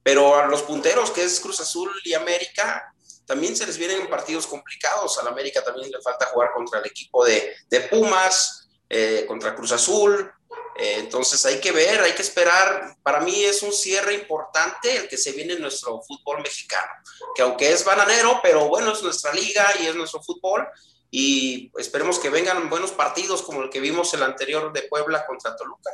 pero 0.03 0.35
a 0.35 0.47
los 0.47 0.61
punteros, 0.63 1.11
que 1.11 1.23
es 1.23 1.39
Cruz 1.39 1.59
Azul 1.59 1.91
y 2.03 2.13
América, 2.13 2.93
también 3.25 3.55
se 3.55 3.65
les 3.65 3.77
vienen 3.77 4.07
partidos 4.09 4.45
complicados. 4.45 5.17
A 5.17 5.23
la 5.23 5.31
América 5.31 5.63
también 5.63 5.89
le 5.89 6.01
falta 6.01 6.27
jugar 6.27 6.49
contra 6.53 6.79
el 6.79 6.85
equipo 6.85 7.25
de, 7.25 7.55
de 7.69 7.81
Pumas, 7.81 8.67
eh, 8.87 9.25
contra 9.27 9.55
Cruz 9.55 9.71
Azul. 9.71 10.31
Eh, 10.77 10.97
entonces 10.99 11.45
hay 11.45 11.59
que 11.61 11.71
ver, 11.71 12.01
hay 12.01 12.13
que 12.13 12.21
esperar. 12.21 12.97
Para 13.01 13.21
mí 13.21 13.43
es 13.43 13.63
un 13.63 13.71
cierre 13.71 14.13
importante 14.13 14.95
el 14.95 15.07
que 15.07 15.17
se 15.17 15.31
viene 15.31 15.53
en 15.53 15.61
nuestro 15.61 16.01
fútbol 16.01 16.41
mexicano, 16.41 16.91
que 17.33 17.41
aunque 17.41 17.71
es 17.71 17.85
bananero, 17.85 18.39
pero 18.43 18.67
bueno, 18.67 18.91
es 18.91 19.01
nuestra 19.01 19.33
liga 19.33 19.65
y 19.81 19.87
es 19.87 19.95
nuestro 19.95 20.21
fútbol. 20.21 20.67
Y 21.09 21.71
esperemos 21.77 22.19
que 22.19 22.29
vengan 22.29 22.69
buenos 22.69 22.91
partidos 22.91 23.41
como 23.41 23.63
el 23.63 23.69
que 23.69 23.79
vimos 23.79 24.13
el 24.13 24.23
anterior 24.23 24.73
de 24.73 24.83
Puebla 24.83 25.25
contra 25.25 25.55
Toluca. 25.55 25.91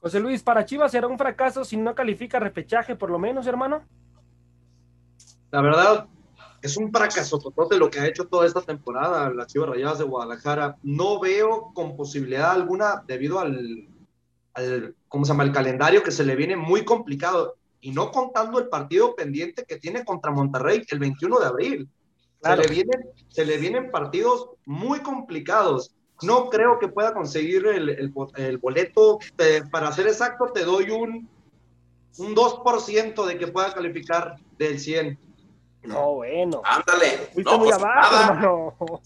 José 0.00 0.18
Luis, 0.20 0.42
para 0.42 0.64
Chivas 0.64 0.92
será 0.92 1.06
un 1.06 1.18
fracaso 1.18 1.64
si 1.64 1.76
no 1.76 1.94
califica 1.94 2.40
repechaje, 2.40 2.96
por 2.96 3.10
lo 3.10 3.18
menos, 3.18 3.46
hermano. 3.46 3.86
La 5.52 5.60
verdad, 5.60 6.06
es 6.66 6.76
un 6.76 6.92
fracaso 6.92 7.38
total 7.38 7.78
lo 7.78 7.90
que 7.90 8.00
ha 8.00 8.06
hecho 8.06 8.26
toda 8.26 8.46
esta 8.46 8.60
temporada 8.60 9.30
las 9.30 9.46
Chivas 9.46 9.70
Rayadas 9.70 9.98
de 9.98 10.04
Guadalajara. 10.04 10.76
No 10.82 11.20
veo 11.20 11.72
con 11.74 11.96
posibilidad 11.96 12.50
alguna 12.50 13.02
debido 13.06 13.38
al, 13.38 13.88
al, 14.54 14.94
¿cómo 15.08 15.24
se 15.24 15.32
llama? 15.32 15.44
El 15.44 15.52
calendario 15.52 16.02
que 16.02 16.10
se 16.10 16.24
le 16.24 16.36
viene 16.36 16.56
muy 16.56 16.84
complicado 16.84 17.56
y 17.80 17.92
no 17.92 18.10
contando 18.10 18.58
el 18.58 18.68
partido 18.68 19.14
pendiente 19.14 19.64
que 19.64 19.76
tiene 19.76 20.04
contra 20.04 20.32
Monterrey 20.32 20.82
el 20.88 20.98
21 20.98 21.38
de 21.38 21.46
abril. 21.46 21.88
Se, 22.42 22.56
le 22.56 22.66
vienen, 22.68 23.00
se 23.28 23.44
le 23.44 23.58
vienen 23.58 23.90
partidos 23.90 24.50
muy 24.64 25.00
complicados. 25.00 25.94
No 26.22 26.50
creo 26.50 26.78
que 26.78 26.88
pueda 26.88 27.14
conseguir 27.14 27.66
el, 27.66 28.12
el, 28.36 28.58
boleto. 28.58 29.18
para 29.70 29.92
ser 29.92 30.08
exacto, 30.08 30.50
te 30.52 30.64
doy 30.64 30.90
un, 30.90 31.28
un 32.18 32.34
2% 32.34 33.26
de 33.26 33.38
que 33.38 33.46
pueda 33.46 33.72
calificar 33.72 34.36
del 34.58 34.80
100. 34.80 35.18
No, 35.86 36.14
bueno. 36.14 36.62
Ándale. 36.64 37.30
No, 37.36 37.58
muy 37.58 37.68
pues 37.68 37.76
abajo, 37.76 39.00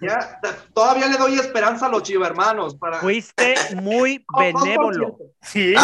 ya, 0.00 0.40
todavía 0.72 1.06
le 1.08 1.16
doy 1.16 1.34
esperanza 1.34 1.86
a 1.86 1.88
los 1.88 2.02
chivermanos. 2.02 2.74
Para... 2.74 2.98
Fuiste 2.98 3.54
muy 3.76 4.24
benévolo. 4.38 5.16
Sí, 5.42 5.74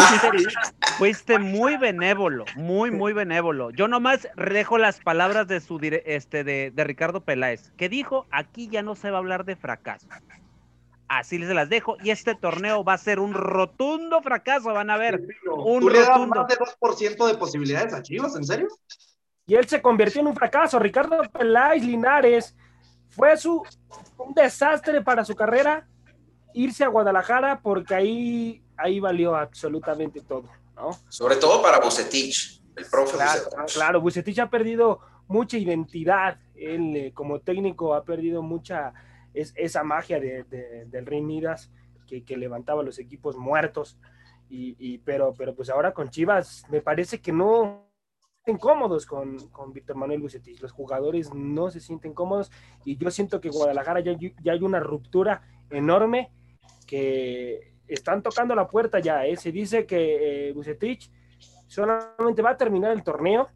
Fuiste 0.97 1.39
muy 1.39 1.77
benévolo, 1.77 2.45
muy, 2.55 2.91
muy 2.91 3.13
benévolo. 3.13 3.71
Yo 3.71 3.87
nomás 3.87 4.27
dejo 4.35 4.77
las 4.77 4.99
palabras 4.99 5.47
de 5.47 5.59
su 5.59 5.79
este 5.81 6.43
de, 6.43 6.71
de 6.71 6.83
Ricardo 6.83 7.21
Peláez, 7.21 7.71
que 7.77 7.89
dijo, 7.89 8.25
aquí 8.31 8.67
ya 8.67 8.81
no 8.81 8.95
se 8.95 9.09
va 9.09 9.17
a 9.17 9.19
hablar 9.19 9.45
de 9.45 9.55
fracaso. 9.55 10.07
Así 11.11 11.37
se 11.39 11.53
las 11.53 11.67
dejo. 11.67 11.97
Y 12.01 12.11
este 12.11 12.35
torneo 12.35 12.85
va 12.85 12.93
a 12.93 12.97
ser 12.97 13.19
un 13.19 13.33
rotundo 13.33 14.21
fracaso. 14.21 14.71
Van 14.73 14.89
a 14.89 14.95
ver. 14.95 15.21
un 15.51 15.81
¿Tú 15.81 15.89
le 15.89 15.99
das 15.99 16.25
más 16.25 16.47
de 16.47 16.55
2% 16.55 17.27
de 17.27 17.37
posibilidades 17.37 17.93
a 17.93 18.01
Chivas? 18.01 18.33
¿En 18.37 18.45
serio? 18.45 18.69
Y 19.51 19.55
él 19.55 19.67
se 19.67 19.81
convirtió 19.81 20.21
en 20.21 20.27
un 20.27 20.33
fracaso. 20.33 20.79
Ricardo 20.79 21.21
Peláez 21.23 21.83
Linares 21.83 22.55
fue 23.09 23.35
su, 23.35 23.61
un 24.17 24.33
desastre 24.33 25.01
para 25.01 25.25
su 25.25 25.35
carrera 25.35 25.85
irse 26.53 26.85
a 26.85 26.87
Guadalajara 26.87 27.59
porque 27.61 27.93
ahí, 27.93 28.63
ahí 28.77 29.01
valió 29.01 29.35
absolutamente 29.35 30.21
todo. 30.21 30.45
¿no? 30.73 30.91
Sobre 31.09 31.35
todo 31.35 31.61
para 31.61 31.81
Bucetich, 31.81 32.63
el 32.77 32.85
profe. 32.85 33.17
Claro, 33.17 33.41
claro, 33.73 33.99
Bucetich 33.99 34.39
ha 34.39 34.49
perdido 34.49 35.01
mucha 35.27 35.57
identidad. 35.57 36.39
Él, 36.55 36.95
eh, 36.95 37.11
como 37.13 37.41
técnico, 37.41 37.93
ha 37.93 38.05
perdido 38.05 38.41
mucha 38.41 38.93
es 39.33 39.51
esa 39.57 39.83
magia 39.83 40.21
de, 40.21 40.45
del 40.87 41.05
Rey 41.05 41.21
Midas 41.21 41.69
que, 42.07 42.23
que, 42.23 42.37
levantaba 42.37 42.83
los 42.83 42.99
equipos 42.99 43.35
muertos. 43.35 43.97
Y, 44.47 44.97
pero, 44.99 45.33
pero 45.37 45.53
pues 45.53 45.69
ahora 45.69 45.93
con 45.93 46.09
Chivas 46.09 46.63
me 46.69 46.79
parece 46.79 47.19
que 47.19 47.33
no 47.33 47.90
sienten 48.43 48.57
cómodos 48.59 49.05
con, 49.05 49.49
con 49.49 49.71
Víctor 49.71 49.95
Manuel 49.95 50.21
Bucetich. 50.21 50.59
Los 50.61 50.71
jugadores 50.71 51.33
no 51.33 51.69
se 51.69 51.79
sienten 51.79 52.13
cómodos 52.13 52.51
y 52.85 52.97
yo 52.97 53.11
siento 53.11 53.39
que 53.39 53.49
Guadalajara 53.49 53.99
ya, 53.99 54.13
ya 54.19 54.51
hay 54.51 54.61
una 54.61 54.79
ruptura 54.79 55.43
enorme 55.69 56.31
que 56.87 57.75
están 57.87 58.23
tocando 58.23 58.55
la 58.55 58.67
puerta 58.67 58.99
ya. 58.99 59.25
¿eh? 59.25 59.37
Se 59.37 59.51
dice 59.51 59.85
que 59.85 60.49
eh, 60.49 60.53
Bucetich 60.53 61.11
solamente 61.67 62.41
va 62.41 62.51
a 62.51 62.57
terminar 62.57 62.91
el 62.91 63.03
torneo 63.03 63.47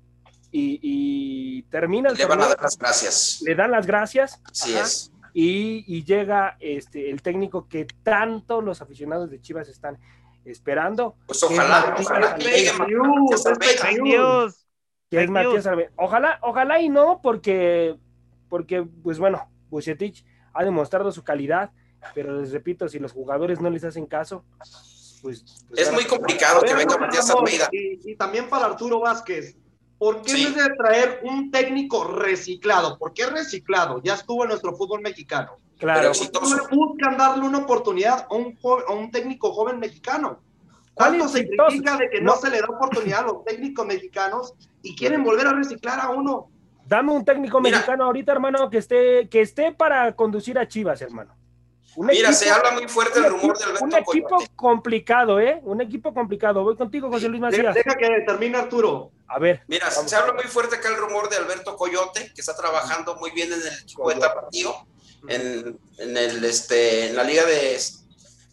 y, 0.52 0.80
y 0.82 1.64
termina 1.64 2.10
el 2.10 2.18
Le 2.18 2.26
van 2.26 2.42
a 2.42 2.48
dar 2.50 2.62
las 2.62 2.78
gracias. 2.78 3.42
Le 3.42 3.56
dan 3.56 3.72
las 3.72 3.88
gracias. 3.88 4.42
Así 4.46 4.76
es 4.76 5.12
y, 5.38 6.06
llega 6.06 6.56
este, 6.62 7.10
el 7.12 7.22
técnico 7.22 7.68
que 7.68 7.86
tanto 8.04 8.62
los 8.62 8.82
aficionados 8.82 9.30
de 9.30 9.42
Chivas 9.42 9.68
están 9.68 10.00
esperando. 10.46 11.18
Pues 11.26 11.44
ojalá, 11.44 11.94
ojalá, 12.00 12.38
Ojalá, 15.96 16.40
ojalá 16.42 16.80
y 16.80 16.90
no, 16.90 17.20
porque, 17.22 17.96
porque 18.50 18.84
pues 19.04 19.20
bueno, 19.20 19.50
Bucetich 19.70 20.26
ha 20.54 20.64
demostrado 20.64 21.12
su 21.12 21.24
calidad, 21.24 21.72
pero 22.14 22.40
les 22.40 22.52
repito, 22.52 22.88
si 22.88 23.00
los 23.00 23.12
jugadores 23.12 23.60
no 23.60 23.70
les 23.70 23.84
hacen 23.84 24.06
caso, 24.06 24.44
pues... 25.22 25.66
pues 25.68 25.82
es 25.82 25.92
muy 25.92 26.06
complicado 26.06 26.62
que 26.62 26.74
venga 26.74 26.98
Matías 26.98 27.30
Almeida. 27.30 27.68
Y, 27.72 28.12
y 28.12 28.16
también 28.16 28.48
para 28.50 28.66
Arturo 28.66 29.00
Vázquez, 29.00 29.58
¿Por 29.98 30.22
qué 30.22 30.50
no 30.50 30.64
de 30.64 30.76
traer 30.76 31.22
un 31.24 31.52
técnico 31.52 32.04
reciclado? 32.04 32.98
¿Por 32.98 33.14
qué 33.14 33.28
reciclado? 33.28 34.02
Ya 34.04 34.16
estuvo 34.16 34.44
en 34.44 34.50
nuestro 34.50 34.76
fútbol 34.76 35.02
mexicano. 35.02 35.58
Claro. 35.80 36.12
no 36.34 36.68
buscan 36.70 37.18
darle 37.18 37.46
una 37.46 37.60
oportunidad 37.60 38.28
a 38.30 38.34
un, 38.34 38.58
a 38.88 38.94
un 38.94 39.12
técnico 39.12 39.54
joven 39.54 39.80
mexicano? 39.80 40.40
¿Cuánto 40.96 41.28
se 41.28 41.48
critica 41.48 41.98
de 41.98 42.10
que 42.10 42.22
no. 42.22 42.36
se 42.38 42.50
le 42.50 42.60
da 42.62 42.68
oportunidad 42.68 43.20
a 43.20 43.24
los 43.24 43.44
técnicos 43.44 43.86
mexicanos 43.86 44.54
y 44.82 44.96
quieren 44.96 45.24
volver 45.24 45.46
a 45.46 45.54
reciclar 45.54 46.00
a 46.00 46.10
uno? 46.10 46.50
Dame 46.88 47.12
un 47.12 47.26
técnico 47.26 47.60
mexicano 47.62 48.06
ahorita, 48.06 48.32
hermano, 48.32 48.70
que 48.70 48.78
esté, 48.78 49.28
que 49.30 49.42
esté 49.42 49.72
para 49.74 50.16
conducir 50.16 50.58
a 50.58 50.68
Chivas, 50.68 51.02
hermano. 51.02 51.36
Mira, 51.98 52.34
se 52.34 52.50
habla 52.50 52.72
muy 52.72 52.88
fuerte 52.88 53.20
el 53.20 53.30
rumor 53.30 53.58
del 53.58 53.70
Un 53.82 53.94
equipo 53.96 54.38
complicado, 54.56 55.40
¿eh? 55.40 55.62
Un 55.64 55.82
equipo 55.82 56.14
complicado. 56.14 56.64
Voy 56.64 56.76
contigo, 56.76 57.10
José 57.10 57.30
Luis 57.30 57.42
Macías. 57.42 57.74
Deja 57.74 57.96
que 57.96 58.08
termine 58.26 58.58
Arturo. 58.58 59.12
A 59.28 59.40
ver. 59.40 59.64
Mira, 59.68 59.90
se 59.90 60.16
habla 60.16 60.34
muy 60.34 60.44
fuerte 60.44 60.76
acá 60.76 60.90
el 60.90 60.98
rumor 60.98 61.30
de 61.30 61.38
Alberto 61.38 61.76
Coyote, 61.78 62.32
que 62.34 62.42
está 62.42 62.56
trabajando 62.56 63.16
muy 63.16 63.32
bien 63.32 63.52
en 63.52 63.62
el 63.62 63.80
equipo 63.82 64.10
de 64.10 64.16
Tapatío. 64.16 64.74
en, 65.28 65.78
el, 65.98 66.46
este, 66.46 67.08
en 67.08 67.16
la 67.16 67.24
liga 67.24 67.46
de, 67.46 67.80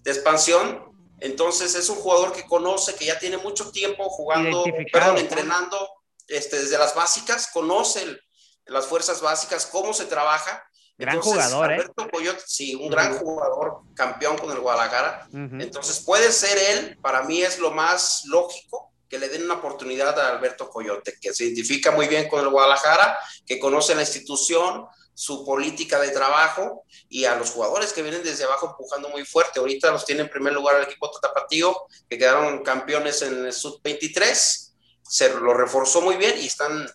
de, 0.05 0.11
expansión. 0.11 0.92
Entonces 1.23 1.75
es 1.77 1.89
un 1.89 1.97
jugador 1.97 2.33
que 2.33 2.45
conoce, 2.45 2.97
que 2.97 3.07
ya 3.07 3.19
tiene 3.19 3.37
mucho 3.37 3.71
tiempo 3.71 4.11
jugando, 4.11 4.65
perdón, 4.93 5.19
entrenando 5.19 5.89
este, 6.27 6.59
desde 6.59 6.79
las 6.79 6.97
básicas, 6.97 7.49
conoce 7.53 8.19
las 8.67 8.87
fuerzas 8.87 9.21
básicas, 9.21 9.67
cómo 9.67 9.95
se 9.95 10.07
trabaja. 10.07 10.65
Gran 10.99 11.21
jugador, 11.21 11.71
¿eh? 11.71 11.75
Alberto 11.75 12.09
Coyote, 12.11 12.43
sí, 12.45 12.75
un 12.75 12.91
gran 12.91 13.19
jugador, 13.19 13.83
campeón 13.95 14.37
con 14.37 14.51
el 14.51 14.59
Guadalajara. 14.59 15.29
Entonces 15.33 16.01
puede 16.01 16.33
ser 16.33 16.59
él, 16.59 16.99
para 17.01 17.23
mí 17.23 17.41
es 17.41 17.61
lo 17.61 17.71
más 17.71 18.23
lógico 18.27 18.93
que 19.09 19.19
le 19.19 19.29
den 19.29 19.45
una 19.45 19.55
oportunidad 19.55 20.19
a 20.19 20.31
Alberto 20.31 20.71
Coyote, 20.71 21.19
que 21.21 21.33
se 21.33 21.45
identifica 21.45 21.93
muy 21.93 22.09
bien 22.09 22.29
con 22.29 22.41
el 22.41 22.49
Guadalajara, 22.49 23.19
que 23.47 23.61
conoce 23.61 23.95
la 23.95 24.01
institución, 24.01 24.87
su 25.23 25.45
política 25.45 26.01
de 26.01 26.11
trabajo 26.11 26.83
y 27.09 27.27
a 27.27 27.37
los 27.37 27.53
jugadores 27.53 27.93
que 27.93 28.03
vienen 28.03 28.25
desde 28.25 28.43
abajo 28.43 28.71
empujando 28.71 29.09
muy 29.09 29.25
fuerte. 29.25 29.61
Ahorita 29.61 29.93
los 29.93 30.05
tiene 30.05 30.23
en 30.23 30.29
primer 30.29 30.53
lugar 30.53 30.75
el 30.75 30.83
equipo 30.83 31.13
Tapatío, 31.13 31.77
que 32.11 32.19
quedaron 32.19 32.65
campeones 32.65 33.23
en 33.23 33.47
el 33.47 33.53
Sub-23, 33.53 34.73
se 35.01 35.35
lo 35.35 35.55
reforzó 35.55 36.01
muy 36.01 36.17
bien 36.17 36.35
y 36.41 36.47
están 36.47 36.89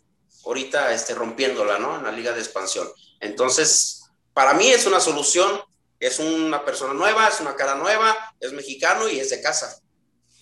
ahorita 0.46 0.92
este, 0.92 1.16
rompiéndola, 1.16 1.80
¿no? 1.80 2.00
En 2.00 2.04
la 2.04 2.12
liga 2.12 2.34
de 2.34 2.40
expansión. 2.40 2.86
Entonces, 3.22 4.12
para 4.34 4.54
mí 4.54 4.68
es 4.68 4.86
una 4.86 5.00
solución, 5.00 5.62
es 5.98 6.20
una 6.20 6.66
persona 6.66 6.94
nueva, 6.94 7.30
es 7.30 7.40
una 7.40 7.56
cara 7.56 7.76
nueva, 7.76 8.14
es 8.42 8.52
mexicano 8.52 9.08
y 9.08 9.22
es 9.22 9.30
de 9.30 9.42
casa. 9.42 9.82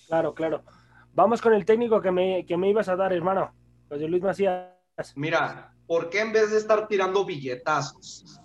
Claro, 0.08 0.34
claro. 0.34 0.64
Vamos 1.12 1.40
con 1.40 1.54
el 1.54 1.64
técnico 1.64 2.02
que 2.02 2.10
me, 2.10 2.44
que 2.46 2.56
me 2.56 2.68
ibas 2.68 2.88
a 2.88 2.96
dar, 2.96 3.12
hermano. 3.12 3.54
José 3.88 4.08
Luis 4.08 4.24
Macías. 4.24 4.72
Mira, 5.14 5.75
¿por 5.86 6.10
qué 6.10 6.20
en 6.20 6.32
vez 6.32 6.50
de 6.50 6.58
estar 6.58 6.88
tirando 6.88 7.24
billetazos 7.24 8.40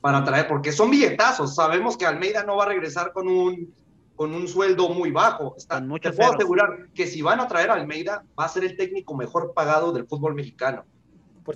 para 0.00 0.24
traer? 0.24 0.48
Porque 0.48 0.72
son 0.72 0.90
billetazos. 0.90 1.54
Sabemos 1.54 1.96
que 1.96 2.06
Almeida 2.06 2.44
no 2.44 2.56
va 2.56 2.64
a 2.64 2.68
regresar 2.68 3.12
con 3.12 3.28
un, 3.28 3.72
con 4.16 4.34
un 4.34 4.48
sueldo 4.48 4.88
muy 4.88 5.10
bajo. 5.10 5.54
Está, 5.56 5.80
te 6.00 6.12
puedo 6.12 6.32
asegurar 6.32 6.88
que 6.94 7.06
si 7.06 7.22
van 7.22 7.40
a 7.40 7.48
traer 7.48 7.70
a 7.70 7.74
Almeida, 7.74 8.24
va 8.38 8.44
a 8.44 8.48
ser 8.48 8.64
el 8.64 8.76
técnico 8.76 9.14
mejor 9.14 9.52
pagado 9.54 9.92
del 9.92 10.06
fútbol 10.06 10.34
mexicano. 10.34 10.84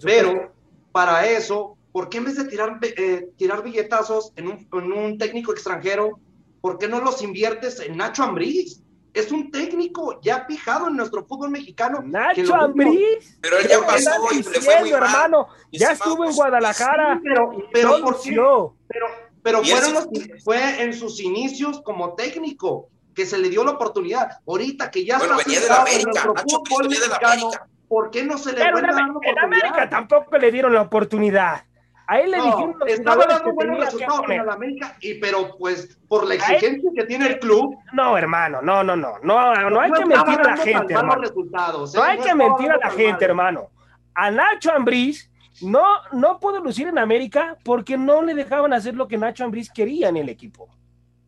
Pero 0.03 0.53
para 0.93 1.27
eso, 1.27 1.77
¿por 1.93 2.09
qué 2.09 2.19
en 2.19 2.25
vez 2.25 2.37
de 2.37 2.45
tirar, 2.45 2.79
eh, 2.83 3.29
tirar 3.37 3.63
billetazos 3.63 4.33
en 4.37 4.49
un, 4.49 4.69
en 4.73 4.93
un 4.93 5.19
técnico 5.19 5.53
extranjero, 5.53 6.19
¿por 6.61 6.79
qué 6.79 6.89
no 6.89 7.01
los 7.01 7.23
inviertes 7.23 7.81
en 7.81 7.97
Nacho 7.97 8.23
Ambriz? 8.23 8.84
Es 9.15 9.31
un 9.31 9.51
técnico 9.51 10.21
ya 10.21 10.45
fijado 10.45 10.89
en 10.89 10.97
nuestro 10.97 11.25
fútbol 11.25 11.51
mexicano. 11.51 12.03
Nacho 12.05 12.55
Ambriz. 12.55 13.39
Pero 13.41 13.59
él 13.59 13.69
ya 13.69 13.81
pasó 13.87 14.11
y 14.33 14.37
le 14.39 14.61
fue 14.61 14.81
muy 14.81 14.91
hermano. 14.91 15.47
Ya 15.71 15.93
estuvo 15.93 16.25
en 16.25 16.33
Guadalajara. 16.33 17.21
pero, 17.23 17.53
pero, 17.73 18.01
¿por 18.03 18.21
qué? 18.21 18.75
pero, 18.89 19.07
pero 19.43 19.63
fueron 19.63 19.95
los, 19.95 20.09
fue 20.43 20.83
en 20.83 20.93
sus 20.93 21.21
inicios 21.21 21.81
como 21.83 22.15
técnico 22.15 22.91
que 23.15 23.25
se 23.25 23.39
le 23.39 23.49
dio 23.49 23.65
la 23.65 23.73
oportunidad. 23.73 24.41
Ahorita 24.47 24.91
que 24.91 25.05
ya 25.05 25.19
bueno, 25.19 25.39
está 25.39 25.45
venía 25.45 25.61
de 25.61 25.69
la 25.69 25.83
América. 25.83 26.11
Nacho 26.25 26.35
fútbol 26.35 26.89
mexicano, 26.89 27.51
¿por 27.87 28.11
qué 28.11 28.25
no 28.25 28.37
se 28.37 28.53
le 28.53 28.65
pero 28.65 28.79
en, 28.79 28.85
en 28.85 29.39
América 29.39 29.89
tampoco 29.89 30.37
le 30.37 30.51
dieron 30.51 30.75
la 30.75 30.83
oportunidad. 30.83 31.65
A 32.07 32.21
él 32.21 32.33
le 32.33 32.37
no, 32.37 32.45
dijeron 32.45 32.77
estaba 32.87 33.25
dando 33.27 33.53
buenos 33.53 33.79
resultados 33.79 34.23
con 34.23 34.51
América, 34.51 34.97
y, 35.01 35.15
pero 35.15 35.57
pues 35.57 35.97
por 36.07 36.27
la 36.27 36.35
exigencia 36.35 36.91
que 36.95 37.05
tiene 37.05 37.27
el 37.29 37.39
club. 37.39 37.77
No, 37.93 38.19
hermano, 38.19 38.61
no, 38.61 38.85
no, 38.85 38.95
no, 38.95 39.19
no, 39.23 39.71
no 39.71 39.81
hay 39.81 39.91
que 39.91 40.05
mentir 40.05 40.41
a 40.41 40.45
la 40.45 40.57
gente, 40.57 40.95
hermano. 40.95 41.25
¿eh? 41.25 41.33
No 41.95 42.03
hay 42.03 42.19
que 42.19 42.35
mentir 42.35 42.71
a 42.71 42.77
la 42.77 42.91
gente, 42.91 43.25
hermano. 43.25 43.71
A 44.15 44.31
Nacho 44.31 44.71
Ambriz 44.71 45.31
no, 45.63 45.85
no 46.13 46.39
pudo 46.41 46.61
lucir 46.61 46.89
en 46.89 46.99
América 46.99 47.57
porque 47.65 47.97
no 47.97 48.23
le 48.23 48.35
dejaban 48.35 48.73
hacer 48.73 48.95
lo 48.95 49.09
que 49.09 49.17
Nacho 49.17 49.45
Ambriz 49.45 49.71
quería 49.71 50.09
en 50.09 50.17
el 50.17 50.29
equipo. 50.29 50.69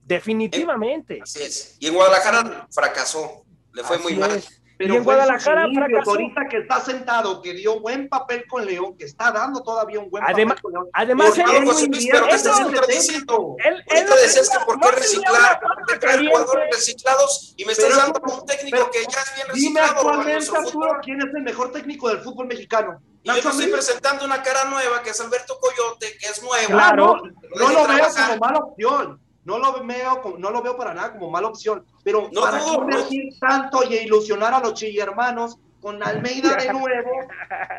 Definitivamente. 0.05 1.21
Así 1.23 1.43
es. 1.43 1.77
Y 1.81 1.89
en 1.89 1.95
Guadalajara 1.95 2.69
fracasó, 2.71 3.45
le 3.73 3.83
fue 3.83 3.99
muy 3.99 4.15
mal. 4.15 4.43
Pero 4.79 4.95
y 4.95 4.97
en 4.99 5.05
Guadalajara 5.05 5.69
fracasó. 5.75 6.11
Ahorita 6.11 6.49
que 6.51 6.59
está 6.59 6.81
sentado, 6.81 7.41
que 7.41 7.55
dio 7.55 7.81
buen 7.81 8.09
papel 8.09 8.45
con 8.47 8.67
León, 8.67 8.97
que 8.99 9.07
está 9.07 9.33
dando 9.33 9.63
todavía 9.63 10.01
un 10.01 10.11
buen 10.11 10.23
además, 10.23 10.57
papel 10.57 10.63
con 10.63 10.73
León. 10.73 10.89
Además, 10.93 11.39
él, 11.39 11.45
él, 11.55 11.65
José 11.65 11.87
Luis, 11.87 12.09
pero 12.11 12.27
¿qué 12.27 12.35
estás 12.35 12.61
contradiciendo? 12.61 13.57
Él, 13.65 13.85
él 13.87 14.07
decías 14.23 14.51
que 14.51 14.65
por 14.67 14.79
qué 14.81 14.91
reciclar, 14.91 15.61
por 15.61 15.99
traer 15.99 16.29
jugadores 16.29 16.77
reciclados 16.77 17.55
y 17.57 17.65
me 17.65 17.73
estás 17.73 17.87
pero, 17.87 17.97
dando 17.97 18.21
un 18.21 18.47
técnico 18.47 18.77
pero, 18.77 18.91
que 18.91 19.01
ya 19.01 19.21
es 19.21 19.35
bien 19.35 19.49
reciclado. 19.49 19.55
Dime 19.55 19.81
actualmente, 19.81 20.57
Arturo, 20.57 20.99
quién 21.03 21.19
es 21.21 21.35
el 21.35 21.43
mejor 21.43 21.73
técnico 21.73 22.09
del 22.09 22.19
fútbol 22.19 22.47
mexicano. 22.47 23.01
Y 23.23 23.29
yo 23.29 23.51
estoy 23.51 23.67
presentando 23.69 24.25
una 24.25 24.43
cara 24.43 24.67
nueva, 24.67 25.03
que 25.03 25.11
es 25.11 25.21
Alberto 25.21 25.59
Coyote, 25.59 26.17
que 26.21 26.27
es 26.27 26.43
nuevo. 26.43 26.69
Claro, 26.69 27.17
no, 27.57 27.73
no 27.73 27.73
lo 27.73 27.89
veo 27.89 28.07
como 28.09 28.37
mala 28.39 28.59
opción 28.59 29.26
no 29.47 29.59
lo 29.59 29.73
veo, 29.85 30.37
no 30.39 30.51
lo 30.51 30.61
veo 30.61 30.77
para 30.77 30.93
nada 30.93 31.13
como 31.13 31.31
mala 31.31 31.49
opción, 31.49 31.85
pero 32.03 32.29
no, 32.33 32.41
para 32.41 32.59
no, 32.59 32.75
invertir 32.75 33.39
tanto 33.39 33.83
y 33.89 33.95
ilusionar 33.95 34.53
a 34.53 34.61
los 34.61 34.83
hermanos 34.83 35.59
con 35.81 36.03
Almeida 36.03 36.57
de 36.57 36.73
nuevo 36.73 37.29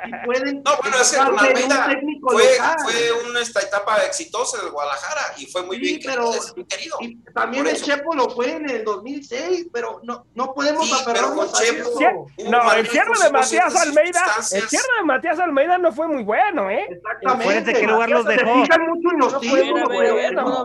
y 0.05 0.25
pueden 0.25 0.63
no 0.63 0.77
bueno 0.77 0.97
es 1.01 1.11
que 1.11 1.17
con 1.17 1.39
Almeida 1.39 1.97
fue, 2.21 2.43
fue, 2.83 3.29
una 3.29 3.41
esta 3.41 3.61
etapa 3.61 3.97
exitosa 4.05 4.61
del 4.61 4.71
Guadalajara 4.71 5.33
y 5.37 5.45
fue 5.47 5.63
muy 5.63 5.77
sí, 5.77 5.81
bien 5.81 5.99
pero, 6.05 6.31
querido. 6.67 6.97
Y 7.01 7.17
también 7.33 7.67
el 7.67 7.81
Chepo 7.81 8.15
lo 8.15 8.29
fue 8.29 8.53
en 8.53 8.69
el 8.69 8.83
2006 8.83 9.67
pero 9.71 9.99
no, 10.03 10.25
no 10.35 10.53
podemos 10.53 10.87
sí, 10.87 10.93
aferrarnos 10.93 11.53
a 11.53 11.63
Chepo, 11.63 11.89
eso. 11.99 12.49
no 12.49 12.73
el 12.73 12.87
cierre 12.87 13.13
de 13.23 13.31
Matías 13.31 13.75
Almeida 13.75 14.25
el 14.51 14.69
cierre 14.69 14.97
de 14.99 15.03
Matías 15.05 15.39
Almeida 15.39 15.77
no 15.77 15.91
fue 15.91 16.07
muy 16.07 16.23
bueno 16.23 16.69
eh 16.69 16.87
exactamente 16.89 17.73
qué 17.73 17.87
lugar 17.87 18.09
los 18.09 18.25
dejó 18.25 18.53
se 18.53 18.61
fijan 18.61 18.81
mucho 18.87 19.11
en 19.11 19.19
los 19.19 19.33
no 19.33 19.39
títulos 19.39 19.89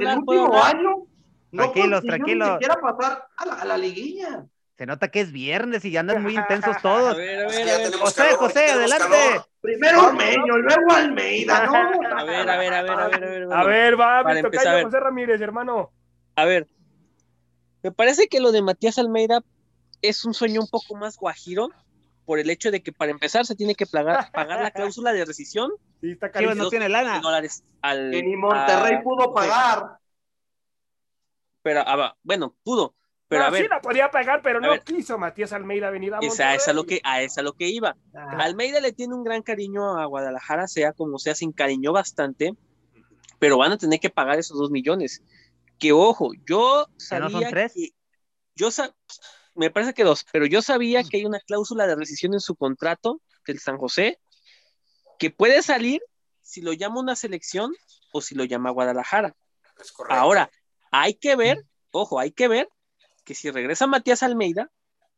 el 0.01 0.19
último 0.19 0.63
año 0.63 1.07
no 1.53 1.71
tranquilos, 1.71 2.03
tranquilos. 2.03 2.49
Ni 2.49 2.55
siquiera 2.55 2.81
pasar 2.81 3.29
a 3.37 3.47
la, 3.47 3.55
a 3.55 3.65
la 3.67 3.77
liguilla. 3.77 4.47
Se 4.77 4.87
nota 4.87 5.09
que 5.09 5.21
es 5.21 5.33
viernes 5.33 5.85
y 5.85 5.91
ya 5.91 6.01
andan 6.01 6.23
muy 6.23 6.35
intensos 6.35 6.77
todos. 6.83 7.15
A 7.15 7.17
ver, 7.17 7.45
a 7.45 7.49
ver, 7.49 7.69
a 7.69 7.79
ver. 7.79 7.93
José, 7.95 8.23
calor, 8.23 8.39
José, 8.39 8.71
adelante. 8.71 9.07
Calor. 9.09 9.47
Primero 9.61 10.07
Ormeño, 10.07 10.59
luego 10.59 10.93
Almeida, 10.93 11.67
¿no? 11.67 11.75
A 11.75 12.25
ver, 12.25 12.49
a 12.49 12.57
ver, 12.59 12.75
a 12.75 12.83
ver, 12.83 12.91
a 12.91 13.09
ver. 13.09 13.15
A 13.15 13.19
ver, 13.19 13.53
a 13.53 13.65
ver 13.65 14.01
va, 14.01 14.25
me 14.25 14.43
toca 14.43 14.83
José 14.83 15.01
Ramírez, 15.01 15.41
hermano. 15.41 15.93
A 16.35 16.45
ver, 16.45 16.67
me 17.83 17.93
parece 17.93 18.27
que 18.29 18.41
lo 18.41 18.51
de 18.51 18.63
Matías 18.63 18.99
Almeida 18.99 19.43
es 20.01 20.25
un 20.25 20.35
sueño 20.35 20.61
un 20.61 20.69
poco 20.69 20.97
más 20.97 21.17
guajiro 21.17 21.71
por 22.25 22.39
el 22.39 22.51
hecho 22.51 22.71
de 22.71 22.83
que 22.83 22.93
para 22.93 23.11
empezar 23.11 23.45
se 23.45 23.55
tiene 23.55 23.75
que 23.75 23.87
pagar, 23.87 24.33
pagar 24.33 24.63
la 24.63 24.71
cláusula 24.71 25.13
de 25.13 25.25
rescisión. 25.25 25.71
Sí, 26.01 26.13
está 26.13 26.31
carísimo. 26.31 26.65
no 26.65 26.71
tiene 26.71 26.89
lana. 26.89 27.21
Dólares 27.21 27.63
al, 27.83 28.11
que 28.11 28.23
ni 28.23 28.37
Monterrey 28.37 28.95
a, 28.95 29.03
pudo 29.03 29.33
pagar 29.35 30.03
pero 31.63 31.83
ah, 31.87 32.17
bueno, 32.23 32.55
pudo. 32.63 32.95
Pero 33.33 33.45
no, 33.45 33.49
a 33.49 33.51
ver, 33.51 33.63
sí 33.63 33.69
la 33.69 33.81
podía 33.81 34.11
pagar, 34.11 34.43
pero 34.43 34.61
no 34.61 34.69
ver, 34.69 34.83
quiso 34.83 35.17
Matías 35.17 35.55
Almeida 35.55 35.89
venir 35.89 36.13
a 36.13 36.19
esa, 36.21 36.55
esa 36.55 36.75
lo 36.75 36.85
que, 36.85 37.01
A 37.03 37.23
esa 37.23 37.41
lo 37.41 37.55
que 37.55 37.67
iba. 37.67 37.97
Ah. 38.15 38.37
Almeida 38.41 38.79
le 38.79 38.93
tiene 38.93 39.15
un 39.15 39.25
gran 39.25 39.41
cariño 39.41 39.99
a 39.99 40.05
Guadalajara, 40.05 40.69
sea 40.69 40.93
como 40.93 41.19
sea, 41.19 41.35
se 41.35 41.47
encariñó 41.47 41.93
bastante, 41.93 42.55
pero 43.39 43.57
van 43.57 43.73
a 43.73 43.79
tener 43.79 44.01
que 44.01 44.11
pagar 44.11 44.39
esos 44.39 44.59
dos 44.59 44.71
millones. 44.71 45.23
Que 45.79 45.93
ojo, 45.93 46.33
yo 46.47 46.89
sabía 46.99 47.25
¿No 47.25 47.31
son 47.31 47.45
tres? 47.49 47.73
que 47.73 47.89
yo 48.55 48.69
me 49.55 49.71
parece 49.71 49.95
que 49.95 50.05
dos, 50.05 50.27
pero 50.31 50.45
yo 50.45 50.61
sabía 50.61 51.03
que 51.03 51.17
hay 51.17 51.25
una 51.25 51.41
cláusula 51.41 51.87
de 51.87 51.97
rescisión 51.97 52.35
en 52.35 52.41
su 52.41 52.55
contrato 52.55 53.23
del 53.47 53.61
San 53.61 53.79
José 53.79 54.21
que 55.19 55.31
puede 55.31 55.63
salir 55.63 56.03
si 56.43 56.61
lo 56.61 56.75
llama 56.75 57.01
una 57.01 57.17
selección 57.17 57.73
o 58.13 58.21
si 58.21 58.35
lo 58.35 58.45
llama 58.45 58.69
Guadalajara. 58.71 59.35
Ahora, 60.11 60.51
hay 60.91 61.15
que 61.15 61.35
ver, 61.35 61.65
ojo, 61.93 62.21
hay 62.21 62.31
que 62.31 62.47
ver 62.47 62.69
que 63.25 63.35
si 63.35 63.51
regresa 63.51 63.87
Matías 63.87 64.23
Almeida, 64.23 64.71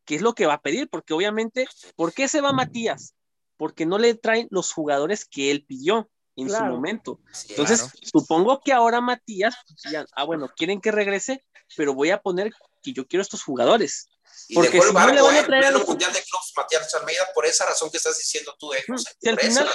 ¿qué 0.04 0.16
es 0.16 0.22
lo 0.22 0.34
que 0.34 0.46
va 0.46 0.54
a 0.54 0.62
pedir? 0.62 0.88
Porque 0.88 1.14
obviamente, 1.14 1.66
¿por 1.96 2.12
qué 2.12 2.28
se 2.28 2.40
va 2.40 2.52
Matías? 2.52 3.14
Porque 3.56 3.86
no 3.86 3.98
le 3.98 4.14
traen 4.14 4.48
los 4.50 4.72
jugadores 4.72 5.24
que 5.24 5.50
él 5.50 5.64
pidió 5.64 6.10
en 6.36 6.48
claro. 6.48 6.66
su 6.66 6.72
momento. 6.72 7.20
Entonces, 7.50 7.82
claro. 7.82 7.98
supongo 8.02 8.60
que 8.60 8.72
ahora 8.72 9.00
Matías, 9.00 9.54
ya, 9.90 10.04
ah, 10.14 10.24
bueno, 10.24 10.48
quieren 10.56 10.80
que 10.80 10.90
regrese, 10.90 11.44
pero 11.76 11.94
voy 11.94 12.10
a 12.10 12.20
poner 12.20 12.52
que 12.82 12.92
yo 12.92 13.06
quiero 13.06 13.22
estos 13.22 13.42
jugadores. 13.42 14.08
Y 14.48 14.54
porque 14.54 14.80
si 14.80 14.92
no 14.92 15.12
le 15.12 15.22
van 15.22 15.36
a 15.36 15.46
traer 15.46 15.64
a 15.66 15.70
los... 15.70 15.86
mundial 15.86 16.12
de 16.12 16.22
clubs 16.22 16.52
Matías 16.56 16.94
Almeida 16.94 17.26
por 17.34 17.46
esa 17.46 17.64
razón 17.66 17.90
que 17.90 17.96
estás 17.96 18.18
diciendo 18.18 18.54
tú, 18.58 18.72
eh, 18.74 18.84
José, 18.86 19.10
si, 19.20 19.28
al 19.28 19.38
final, 19.38 19.68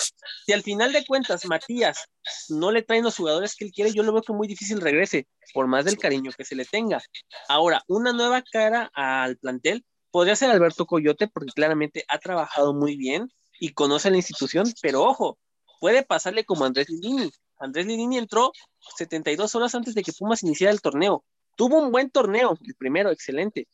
si 0.45 0.53
al 0.53 0.64
final 0.64 0.91
de 0.91 1.05
cuentas 1.05 1.45
Matías 1.45 2.05
no 2.49 2.72
le 2.72 2.84
traen 2.84 3.03
los 3.03 3.16
jugadores 3.16 3.55
que 3.55 3.66
él 3.66 3.72
quiere, 3.72 3.91
yo 3.91 4.03
lo 4.03 4.14
veo 4.14 4.22
que 4.22 4.34
muy 4.34 4.47
difícil 4.47 4.80
regrese, 4.82 5.28
por 5.53 5.68
más 5.68 5.86
del 5.86 5.97
cariño 5.97 6.32
que 6.38 6.45
se 6.45 6.55
le 6.55 6.66
tenga. 6.66 7.01
Ahora, 7.47 7.84
una 7.88 8.14
nueva 8.14 8.43
cara 8.43 8.91
al 8.93 9.38
plantel 9.38 9.86
podría 10.12 10.36
ser 10.36 10.51
Alberto 10.51 10.86
Coyote, 10.86 11.28
porque 11.28 11.51
claramente 11.51 12.05
ha 12.07 12.20
trabajado 12.20 12.74
muy 12.74 12.95
bien 12.95 13.32
y 13.60 13.74
conoce 13.74 14.12
la 14.12 14.18
institución, 14.18 14.72
pero 14.82 15.03
ojo, 15.03 15.38
puede 15.80 16.03
pasarle 16.03 16.45
como 16.45 16.66
Andrés 16.66 16.89
Lidini. 16.89 17.32
Andrés 17.60 17.86
Lidini 17.88 18.18
entró 18.18 18.51
72 18.97 19.55
horas 19.55 19.76
antes 19.76 19.95
de 19.95 20.03
que 20.03 20.14
Pumas 20.14 20.43
iniciara 20.43 20.72
el 20.72 20.82
torneo. 20.82 21.26
Tuvo 21.55 21.78
un 21.78 21.91
buen 21.91 22.10
torneo, 22.10 22.57
el 22.66 22.76
primero, 22.76 23.12
excelente 23.12 23.68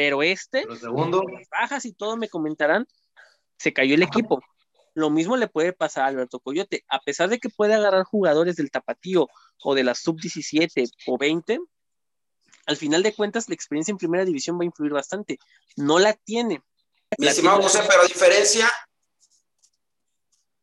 pero 0.00 0.22
este, 0.22 0.62
Pero 0.62 0.76
segundo, 0.76 1.22
las 1.30 1.46
bajas 1.50 1.84
y 1.84 1.92
todo 1.92 2.16
me 2.16 2.30
comentarán, 2.30 2.88
se 3.58 3.74
cayó 3.74 3.94
el 3.96 4.02
equipo. 4.02 4.40
Lo 4.94 5.10
mismo 5.10 5.36
le 5.36 5.46
puede 5.46 5.74
pasar 5.74 6.04
a 6.04 6.06
Alberto 6.06 6.40
Coyote. 6.40 6.86
A 6.88 7.02
pesar 7.02 7.28
de 7.28 7.38
que 7.38 7.50
puede 7.50 7.74
agarrar 7.74 8.04
jugadores 8.04 8.56
del 8.56 8.70
Tapatío 8.70 9.28
o 9.62 9.74
de 9.74 9.84
la 9.84 9.94
sub-17 9.94 10.90
o 11.06 11.18
20, 11.18 11.60
al 12.64 12.76
final 12.78 13.02
de 13.02 13.14
cuentas 13.14 13.50
la 13.50 13.54
experiencia 13.54 13.92
en 13.92 13.98
primera 13.98 14.24
división 14.24 14.58
va 14.58 14.62
a 14.62 14.64
influir 14.64 14.92
bastante. 14.92 15.38
No 15.76 15.98
la 15.98 16.14
tiene. 16.14 16.62
Mi 17.18 17.26
estimado 17.26 17.60
José, 17.60 17.80
pero 17.86 18.00
a 18.00 18.06
diferencia. 18.06 18.72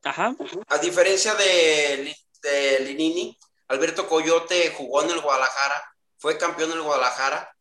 Ajá. 0.01 0.35
A 0.69 0.77
diferencia 0.79 1.35
de, 1.35 2.17
de 2.41 2.79
Linini, 2.79 3.37
Alberto 3.67 4.09
Coyote 4.09 4.73
jugó 4.75 5.03
en 5.03 5.11
el 5.11 5.21
Guadalajara, 5.21 5.93
fue 6.17 6.39
campeón 6.39 6.71
en 6.71 6.77
el 6.77 6.83
Guadalajara 6.83 7.53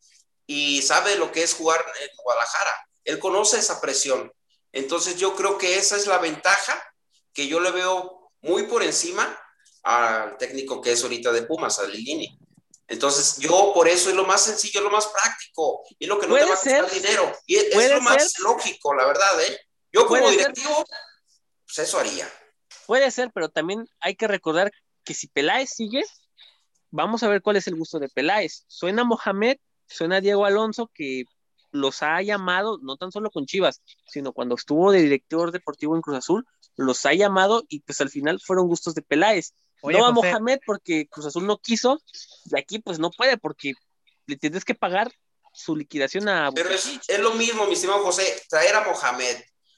y 0.47 0.81
sabe 0.81 1.15
lo 1.17 1.31
que 1.31 1.43
es 1.43 1.53
jugar 1.53 1.85
en 2.01 2.09
Guadalajara. 2.23 2.87
Él 3.03 3.19
conoce 3.19 3.59
esa 3.59 3.79
presión. 3.79 4.31
Entonces 4.71 5.17
yo 5.17 5.35
creo 5.35 5.57
que 5.57 5.77
esa 5.77 5.95
es 5.95 6.07
la 6.07 6.17
ventaja 6.17 6.81
que 7.33 7.47
yo 7.47 7.59
le 7.59 7.71
veo 7.71 8.31
muy 8.41 8.63
por 8.63 8.81
encima 8.81 9.37
al 9.83 10.37
técnico 10.37 10.81
que 10.81 10.93
es 10.93 11.03
ahorita 11.03 11.31
de 11.31 11.43
Pumas, 11.43 11.79
a 11.79 11.87
Lilini. 11.87 12.39
Entonces, 12.87 13.37
yo 13.37 13.73
por 13.73 13.87
eso 13.87 14.09
es 14.09 14.15
lo 14.15 14.25
más 14.25 14.41
sencillo, 14.43 14.79
lo 14.81 14.89
más 14.89 15.07
práctico, 15.07 15.83
y 15.99 16.05
lo 16.05 16.17
que 16.19 16.27
no 16.27 16.35
te 16.35 16.43
va 16.43 16.47
a 16.47 16.51
costar 16.51 16.89
dinero. 16.89 17.33
Y 17.45 17.57
es, 17.57 17.91
lo 17.91 18.01
más 18.01 18.39
lógico, 18.39 18.93
la 18.93 19.05
verdad, 19.05 19.41
¿eh? 19.41 19.59
Yo 19.91 20.07
como 20.07 20.29
directivo, 20.29 20.85
pues 21.65 21.79
eso 21.79 21.99
haría. 21.99 22.31
Puede 22.85 23.11
ser, 23.11 23.29
pero 23.33 23.49
también 23.49 23.89
hay 23.99 24.15
que 24.15 24.27
recordar 24.27 24.71
que 25.03 25.13
si 25.13 25.27
Peláez 25.27 25.71
sigue, 25.71 26.03
vamos 26.89 27.23
a 27.23 27.27
ver 27.27 27.41
cuál 27.41 27.57
es 27.57 27.67
el 27.67 27.75
gusto 27.75 27.99
de 27.99 28.07
Peláez. 28.07 28.63
Suena 28.67 29.03
Mohamed, 29.03 29.57
suena 29.87 30.21
Diego 30.21 30.45
Alonso, 30.45 30.89
que 30.93 31.25
los 31.71 32.01
ha 32.03 32.21
llamado, 32.21 32.79
no 32.81 32.97
tan 32.97 33.11
solo 33.11 33.29
con 33.29 33.45
Chivas, 33.45 33.81
sino 34.07 34.31
cuando 34.33 34.55
estuvo 34.55 34.91
de 34.91 35.01
director 35.01 35.51
deportivo 35.51 35.95
en 35.95 36.01
Cruz 36.01 36.17
Azul, 36.17 36.45
los 36.75 37.05
ha 37.05 37.13
llamado 37.13 37.63
y 37.69 37.81
pues 37.81 38.01
al 38.01 38.09
final 38.09 38.39
fueron 38.39 38.67
gustos 38.67 38.95
de 38.95 39.01
Peláez. 39.01 39.53
no 39.83 40.05
a 40.05 40.11
Mohamed 40.11 40.59
porque 40.65 41.07
Cruz 41.07 41.25
Azul 41.25 41.45
no 41.45 41.57
quiso, 41.57 42.01
de 42.45 42.59
aquí 42.59 42.79
pues 42.79 42.99
no 42.99 43.11
puede 43.11 43.37
porque 43.37 43.73
le 44.25 44.37
tienes 44.37 44.63
que 44.63 44.75
pagar 44.75 45.11
su 45.53 45.75
liquidación 45.75 46.29
a... 46.29 46.51
Pero 46.53 46.69
es, 46.69 46.99
es, 47.07 47.19
lo 47.19 47.33
mismo, 47.33 47.65
mi 47.65 47.73
estimado 47.73 48.03
José, 48.03 48.41
traer 48.49 48.75
a 48.75 48.83
Mohamed 48.83 49.37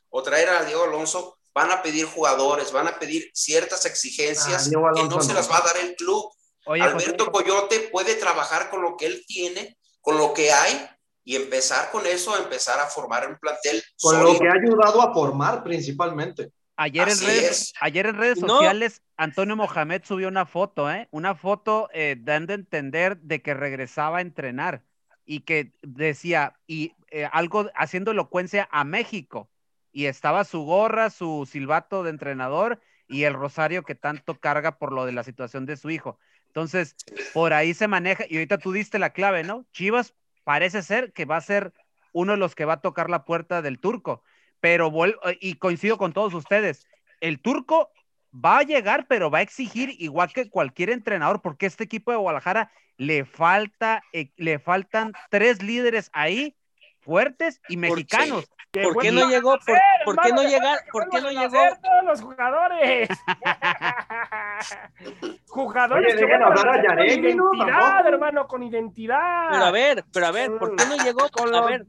o 0.09 0.21
traer 0.23 0.49
a 0.49 0.65
Diego 0.65 0.83
Alonso, 0.83 1.37
van 1.53 1.71
a 1.71 1.81
pedir 1.81 2.05
jugadores, 2.05 2.71
van 2.71 2.87
a 2.87 2.99
pedir 2.99 3.29
ciertas 3.33 3.85
exigencias 3.85 4.67
ah, 4.67 4.91
que 4.95 5.03
no 5.03 5.21
se 5.21 5.33
las 5.33 5.49
va 5.49 5.57
a 5.57 5.61
dar 5.61 5.77
el 5.77 5.95
club. 5.95 6.31
Alberto 6.65 7.31
Coyote 7.31 7.89
puede 7.91 8.15
trabajar 8.15 8.69
con 8.69 8.81
lo 8.81 8.95
que 8.95 9.07
él 9.07 9.23
tiene, 9.27 9.77
con 10.09 10.17
lo 10.17 10.33
que 10.33 10.51
hay, 10.51 10.87
y 11.23 11.35
empezar 11.35 11.91
con 11.91 12.03
eso, 12.07 12.35
empezar 12.35 12.79
a 12.79 12.87
formar 12.87 13.29
un 13.29 13.37
plantel. 13.37 13.83
Con 14.01 14.23
lo 14.23 14.39
que 14.39 14.47
ha 14.47 14.53
ayudado 14.53 15.03
a 15.03 15.13
formar 15.13 15.63
principalmente. 15.63 16.51
Ayer 16.77 17.09
en, 17.09 17.19
redes, 17.19 17.73
ayer 17.79 18.07
en 18.07 18.17
redes 18.17 18.39
sociales, 18.39 19.03
Antonio 19.17 19.55
Mohamed 19.55 20.01
subió 20.05 20.27
una 20.27 20.47
foto, 20.47 20.89
¿eh? 20.89 21.07
Una 21.11 21.35
foto 21.35 21.89
eh, 21.93 22.15
dando 22.17 22.53
a 22.53 22.55
entender 22.55 23.17
de 23.17 23.43
que 23.43 23.53
regresaba 23.53 24.17
a 24.17 24.21
entrenar 24.21 24.83
y 25.25 25.41
que 25.41 25.73
decía, 25.83 26.55
y 26.65 26.93
eh, 27.11 27.29
algo 27.31 27.69
haciendo 27.75 28.11
elocuencia 28.11 28.67
a 28.71 28.83
México. 28.83 29.51
Y 29.91 30.05
estaba 30.05 30.43
su 30.43 30.63
gorra, 30.63 31.11
su 31.11 31.47
silbato 31.51 32.01
de 32.01 32.09
entrenador 32.09 32.79
y 33.07 33.25
el 33.25 33.35
rosario 33.35 33.83
que 33.83 33.93
tanto 33.93 34.39
carga 34.39 34.79
por 34.79 34.91
lo 34.91 35.05
de 35.05 35.11
la 35.11 35.23
situación 35.23 35.67
de 35.67 35.77
su 35.77 35.91
hijo. 35.91 36.17
Entonces, 36.49 36.95
por 37.33 37.53
ahí 37.53 37.73
se 37.73 37.87
maneja, 37.87 38.25
y 38.27 38.35
ahorita 38.35 38.57
tú 38.57 38.71
diste 38.71 38.99
la 38.99 39.11
clave, 39.11 39.43
¿no? 39.43 39.65
Chivas 39.71 40.13
parece 40.43 40.81
ser 40.81 41.13
que 41.13 41.25
va 41.25 41.37
a 41.37 41.41
ser 41.41 41.73
uno 42.11 42.33
de 42.33 42.37
los 42.37 42.55
que 42.55 42.65
va 42.65 42.73
a 42.73 42.81
tocar 42.81 43.09
la 43.09 43.23
puerta 43.23 43.61
del 43.61 43.79
turco 43.79 44.23
pero 44.59 44.91
y 45.39 45.55
coincido 45.55 45.97
con 45.97 46.13
todos 46.13 46.33
ustedes, 46.33 46.87
el 47.21 47.39
turco 47.39 47.91
va 48.33 48.59
a 48.59 48.63
llegar, 48.63 49.07
pero 49.07 49.31
va 49.31 49.39
a 49.39 49.43
exigir 49.43 49.95
igual 49.99 50.31
que 50.33 50.49
cualquier 50.49 50.89
entrenador, 50.89 51.41
porque 51.41 51.65
este 51.65 51.83
equipo 51.83 52.11
de 52.11 52.17
Guadalajara 52.17 52.71
le 52.97 53.25
falta, 53.25 54.03
eh, 54.13 54.31
le 54.35 54.59
faltan 54.59 55.13
tres 55.29 55.63
líderes 55.63 56.09
ahí 56.13 56.55
fuertes 56.99 57.61
y 57.69 57.77
mexicanos. 57.77 58.49
¿Por 58.71 58.97
qué 58.99 59.11
no 59.11 59.27
llegó? 59.27 59.57
¿Por, 60.05 60.21
qué 60.21 60.31
no 60.31 60.43
llegar? 60.43 60.77
¿Por 60.91 61.09
qué 61.09 61.21
no 61.21 61.31
llegó? 61.31 61.57
Todos 61.81 62.03
los 62.05 62.21
jugadores. 62.21 63.09
jugadores 65.47 66.15
que 66.15 66.25
van 66.25 66.43
a 66.43 66.53
con 66.53 66.65
identidad, 67.03 68.07
hermano, 68.07 68.47
con 68.47 68.61
identidad. 68.61 69.49
Pero 69.51 69.65
a 69.65 69.71
ver, 69.71 70.05
pero 70.13 70.27
a 70.27 70.31
ver, 70.31 70.51
¿por 70.59 70.75
qué 70.75 70.85
no 70.85 70.97
llegó? 71.03 71.21
A 71.21 71.65
ver, 71.65 71.87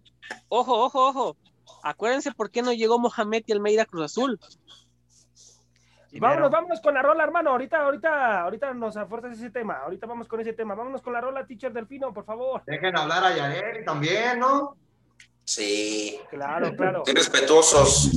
ojo, 0.48 0.84
ojo, 0.84 1.08
ojo. 1.08 1.36
Acuérdense 1.82 2.32
por 2.32 2.50
qué 2.50 2.62
no 2.62 2.72
llegó 2.72 2.98
Mohamed 2.98 3.42
y 3.46 3.52
Almeida 3.52 3.84
Cruz 3.84 4.04
Azul. 4.04 4.40
Vámonos, 6.18 6.50
vámonos 6.50 6.80
con 6.80 6.94
la 6.94 7.02
rola, 7.02 7.24
hermano. 7.24 7.50
Ahorita, 7.50 7.82
ahorita, 7.82 8.40
ahorita 8.40 8.72
nos 8.74 8.96
afuerzas 8.96 9.32
ese 9.32 9.50
tema. 9.50 9.80
Ahorita 9.84 10.06
vamos 10.06 10.26
con 10.26 10.40
ese 10.40 10.54
tema. 10.54 10.74
Vámonos 10.74 11.02
con 11.02 11.12
la 11.12 11.20
rola, 11.20 11.46
teacher 11.46 11.72
Delfino, 11.72 12.12
por 12.12 12.24
favor. 12.24 12.62
Dejen 12.66 12.96
hablar 12.96 13.22
a 13.22 13.36
Yareli 13.36 13.84
también, 13.84 14.40
¿no? 14.40 14.76
Sí. 15.52 16.16
Claro, 16.30 16.72
claro. 16.76 17.02
Qué 17.04 17.12
respetuosos. 17.12 18.08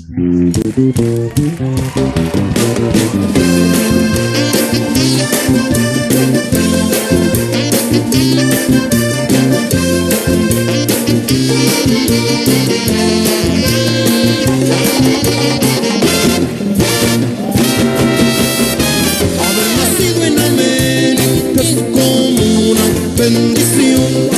Haber 19.40 19.70
nacido 19.80 20.24
en 20.24 20.40
América 20.40 21.62
es 21.64 21.82
como 21.82 22.70
una 22.70 22.86
bendición. 23.18 24.30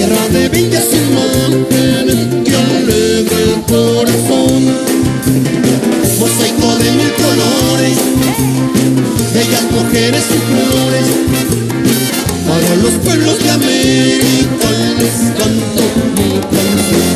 Tierra 0.00 0.28
de 0.32 0.48
bellas 0.48 0.88
imágenes 0.94 2.20
que 2.42 2.56
alegra 2.56 3.38
el 3.38 3.54
corazón. 3.68 4.60
Mosaico 6.18 6.68
de 6.78 6.90
mil 6.92 7.12
colores, 7.20 7.98
bellas 9.34 9.66
mujeres 9.70 10.24
y 10.30 10.38
flores. 10.48 11.06
Para 12.48 12.70
los 12.76 12.94
pueblos 13.04 13.36
de 13.44 13.50
América 13.50 14.70
les 15.00 15.16
canto 15.36 15.84
mi 16.16 16.30
canción. 16.56 17.10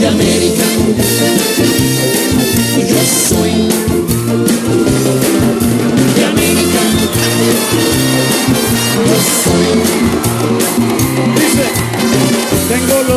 De 0.00 0.06
América 0.06 0.64
yo 2.90 3.00
soy 3.26 3.49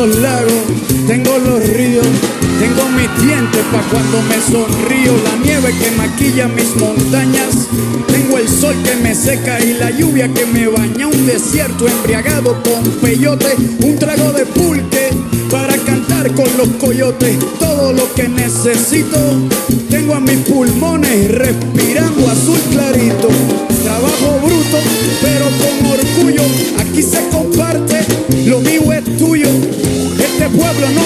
los 0.06 0.18
lagos, 0.18 0.52
tengo 1.06 1.38
los 1.38 1.66
ríos, 1.66 2.06
tengo 2.58 2.88
mis 2.90 3.24
dientes 3.24 3.62
pa' 3.72 3.82
cuando 3.90 4.20
me 4.22 4.36
sonrío, 4.40 5.12
la 5.24 5.36
nieve 5.42 5.72
que 5.78 5.90
maquilla 5.92 6.48
mis 6.48 6.76
montañas, 6.76 7.68
tengo 8.08 8.38
el 8.38 8.48
sol 8.48 8.74
que 8.84 8.96
me 8.96 9.14
seca 9.14 9.58
y 9.60 9.74
la 9.74 9.90
lluvia 9.90 10.28
que 10.32 10.44
me 10.46 10.66
baña, 10.66 11.06
un 11.06 11.26
desierto 11.26 11.88
embriagado 11.88 12.62
con 12.62 12.82
peyote, 13.00 13.54
un 13.82 13.98
trago 13.98 14.32
de 14.32 14.44
pulque 14.44 15.10
para 15.50 15.76
cantar 15.78 16.34
con 16.34 16.48
los 16.58 16.68
coyotes, 16.80 17.38
todo 17.58 17.92
lo 17.92 18.12
que 18.14 18.28
necesito, 18.28 19.18
tengo 19.88 20.14
a 20.14 20.20
mis 20.20 20.38
pulmones 20.40 21.30
respirando 21.30 22.28
azul 22.28 22.58
clarito, 22.72 23.28
trabajo 23.82 24.40
bruto, 24.42 24.78
pero 25.22 25.46
con 25.46 25.92
orgullo, 25.92 26.42
aquí 26.78 27.02
se 27.02 27.26
comparte, 27.30 27.53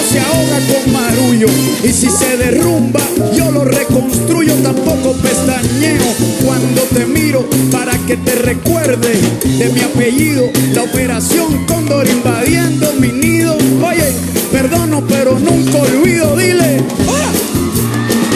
se 0.09 0.19
ahoga 0.19 0.59
con 0.67 0.93
marullo 0.93 1.47
y 1.83 1.89
si 1.89 2.09
se 2.09 2.37
derrumba 2.37 3.01
yo 3.35 3.51
lo 3.51 3.63
reconstruyo 3.63 4.55
tampoco 4.55 5.13
pestañeo 5.13 6.03
cuando 6.43 6.81
te 6.83 7.05
miro 7.05 7.45
para 7.71 7.97
que 8.07 8.17
te 8.17 8.35
recuerde 8.35 9.13
de 9.57 9.69
mi 9.69 9.81
apellido 9.81 10.49
la 10.73 10.83
operación 10.83 11.65
Cóndor 11.67 12.07
invadiendo 12.07 12.91
mi 12.99 13.11
nido 13.11 13.55
oye 13.83 14.11
perdono 14.51 15.03
pero 15.07 15.37
nunca 15.37 15.77
olvido 15.77 16.35
dile 16.35 16.83
¡Ah! 17.07 17.31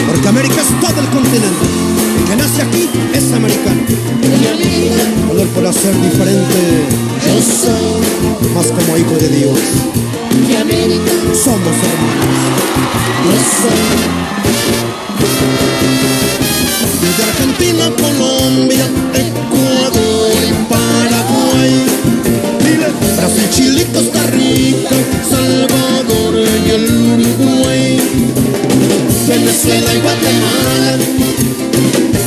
Porque 0.06 0.28
América 0.28 0.60
es 0.60 0.80
todo 0.80 1.00
el 1.00 1.08
continente. 1.08 1.64
El 2.18 2.24
que 2.28 2.36
nace 2.36 2.62
aquí 2.62 2.88
es 3.14 3.32
americano. 3.32 3.80
Color 5.28 5.48
por 5.48 5.74
ser 5.74 5.94
diferente. 6.00 6.54
Yo 7.26 7.42
soy 7.42 8.54
más 8.54 8.66
como 8.66 8.96
hijo 8.96 9.16
de 9.16 9.28
Dios 9.28 10.03
de 10.42 10.56
América 10.56 11.12
somos 11.32 11.76
hermanos. 11.90 12.24
Desde 17.00 17.22
Argentina, 17.22 17.84
Colombia, 17.96 18.86
Ecuador 19.14 20.36
y 20.42 20.52
Paraguay. 20.68 21.74
Brasil, 23.16 23.48
Chile, 23.50 23.86
Costa 23.92 24.22
Rica, 24.32 24.96
Salvador 25.30 26.34
y 26.66 26.70
el 26.70 26.84
Uruguay. 26.84 28.00
Venezuela 29.28 29.94
y 29.94 30.00
Guatemala, 30.00 30.98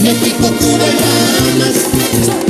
México, 0.02 0.52
Cuba 0.60 0.86
y 0.86 0.96
Bahamas. 1.04 2.47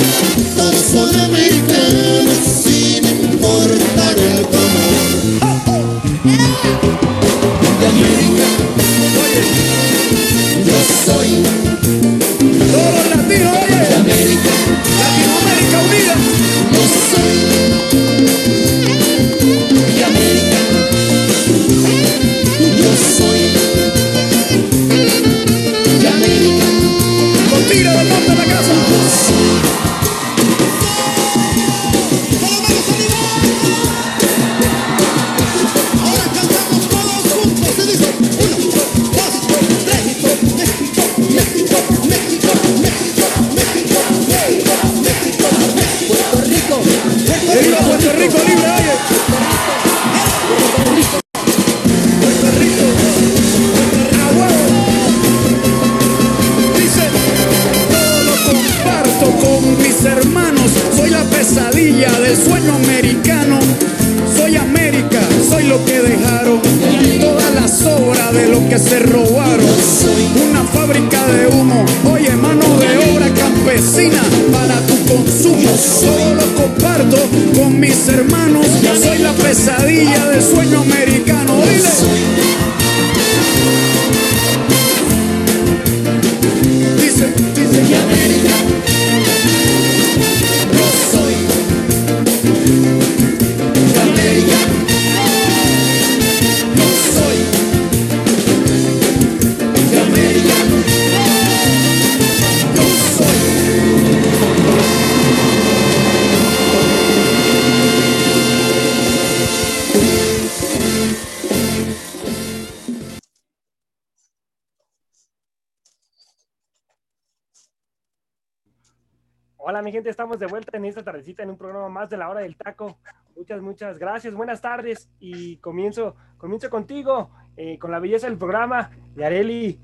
De 120.40 120.48
vuelta 120.48 120.78
en 120.78 120.86
esta 120.86 121.04
tardecita 121.04 121.44
en 121.44 121.50
un 121.50 121.58
programa 121.58 121.90
más 121.90 122.10
de 122.10 122.18
la 122.18 122.30
hora 122.30 122.42
del 122.42 122.56
taco. 122.56 122.98
Muchas, 123.36 123.62
muchas 123.62 124.00
gracias, 124.00 124.34
buenas 124.34 124.62
tardes 124.62 125.10
y 125.20 125.58
comienzo, 125.58 126.16
comienzo 126.38 126.70
contigo, 126.70 127.30
eh, 127.56 127.78
con 127.78 127.92
la 127.92 128.00
belleza 128.00 128.28
del 128.28 128.38
programa. 128.38 128.90
Yareli, 129.16 129.80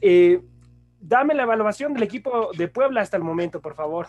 eh, 0.00 0.40
dame 1.00 1.34
la 1.34 1.42
evaluación 1.44 1.94
del 1.94 2.02
equipo 2.02 2.50
de 2.56 2.68
Puebla 2.68 3.00
hasta 3.00 3.16
el 3.16 3.22
momento, 3.22 3.60
por 3.60 3.74
favor. 3.74 4.06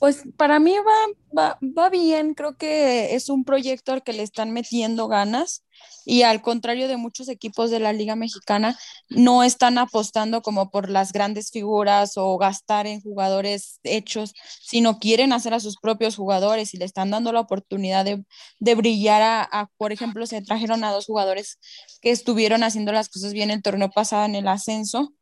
Pues 0.00 0.22
para 0.38 0.60
mí 0.60 0.74
va, 0.78 1.38
va, 1.38 1.58
va 1.62 1.90
bien, 1.90 2.32
creo 2.34 2.56
que 2.56 3.14
es 3.14 3.28
un 3.28 3.44
proyecto 3.44 3.92
al 3.92 4.02
que 4.02 4.14
le 4.14 4.22
están 4.22 4.50
metiendo 4.50 5.08
ganas 5.08 5.62
y 6.06 6.22
al 6.22 6.40
contrario 6.40 6.88
de 6.88 6.96
muchos 6.96 7.28
equipos 7.28 7.70
de 7.70 7.80
la 7.80 7.92
Liga 7.92 8.16
Mexicana, 8.16 8.78
no 9.10 9.42
están 9.44 9.76
apostando 9.76 10.40
como 10.40 10.70
por 10.70 10.88
las 10.88 11.12
grandes 11.12 11.50
figuras 11.50 12.14
o 12.16 12.38
gastar 12.38 12.86
en 12.86 13.02
jugadores 13.02 13.78
hechos, 13.82 14.32
sino 14.62 14.98
quieren 14.98 15.34
hacer 15.34 15.52
a 15.52 15.60
sus 15.60 15.76
propios 15.78 16.16
jugadores 16.16 16.72
y 16.72 16.78
le 16.78 16.86
están 16.86 17.10
dando 17.10 17.30
la 17.32 17.40
oportunidad 17.40 18.06
de, 18.06 18.24
de 18.58 18.74
brillar 18.74 19.48
a, 19.52 19.68
por 19.76 19.92
ejemplo, 19.92 20.26
se 20.26 20.40
trajeron 20.40 20.82
a 20.82 20.92
dos 20.92 21.06
jugadores 21.06 21.58
que 22.00 22.10
estuvieron 22.10 22.62
haciendo 22.62 22.92
las 22.92 23.10
cosas 23.10 23.34
bien 23.34 23.50
el 23.50 23.62
torneo 23.62 23.90
pasado 23.90 24.24
en 24.24 24.34
el 24.34 24.48
ascenso 24.48 25.12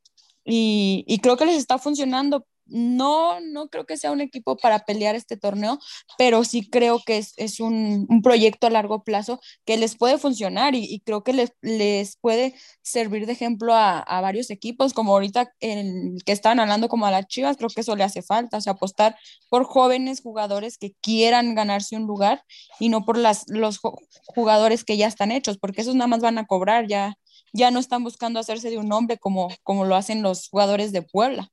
y, 0.45 1.05
y 1.09 1.19
creo 1.19 1.37
que 1.37 1.47
les 1.47 1.57
está 1.59 1.79
funcionando 1.79 2.47
no, 2.69 3.41
no 3.41 3.69
creo 3.69 3.87
que 3.87 3.97
sea 3.97 4.13
un 4.13 4.21
equipo 4.21 4.57
para 4.57 4.81
pelear 4.81 5.15
este 5.15 5.37
torneo, 5.37 5.79
pero 6.17 6.45
sí 6.45 6.69
creo 6.69 7.01
que 7.05 7.19
es, 7.19 7.35
es 7.37 7.61
un, 7.61 8.07
un, 8.09 8.23
proyecto 8.23 8.67
a 8.67 8.71
largo 8.71 9.03
plazo 9.05 9.41
que 9.65 9.77
les 9.77 9.97
puede 9.97 10.19
funcionar 10.19 10.75
y, 10.75 10.85
y 10.85 11.01
creo 11.01 11.23
que 11.25 11.33
les, 11.33 11.53
les, 11.63 12.17
puede 12.17 12.55
servir 12.83 13.27
de 13.27 13.33
ejemplo 13.33 13.75
a, 13.75 13.99
a, 14.01 14.21
varios 14.21 14.51
equipos, 14.51 14.93
como 14.93 15.13
ahorita 15.13 15.53
el 15.61 16.19
que 16.25 16.33
estaban 16.33 16.61
hablando 16.61 16.89
como 16.89 17.07
a 17.07 17.11
las 17.11 17.27
Chivas, 17.27 17.57
creo 17.57 17.71
que 17.71 17.81
eso 17.83 17.97
le 17.97 18.05
hace 18.05 18.23
falta, 18.23 18.59
o 18.59 18.61
sea, 18.61 18.75
apostar 18.75 19.17
por 19.49 19.65
jóvenes 19.65 20.21
jugadores 20.21 20.79
que 20.79 20.95
quieran 21.01 21.55
ganarse 21.55 21.97
un 21.97 22.07
lugar 22.07 22.43
y 22.79 22.89
no 22.89 23.05
por 23.05 23.19
las, 23.19 23.45
los 23.49 23.81
jugadores 24.27 24.85
que 24.85 24.97
ya 24.97 25.07
están 25.07 25.33
hechos, 25.33 25.59
porque 25.59 25.83
esos 25.83 25.95
nada 25.95 26.09
más 26.09 26.21
van 26.21 26.39
a 26.39 26.47
cobrar, 26.47 26.87
ya, 26.87 27.17
ya 27.53 27.71
no 27.71 27.81
están 27.81 28.05
buscando 28.05 28.41
hacerse 28.41 28.71
de 28.71 28.79
un 28.79 28.89
nombre 28.89 29.19
como, 29.19 29.49
como 29.63 29.85
lo 29.85 29.97
hacen 29.97 30.23
los 30.23 30.49
jugadores 30.49 30.93
de 30.93 31.03
Puebla. 31.03 31.51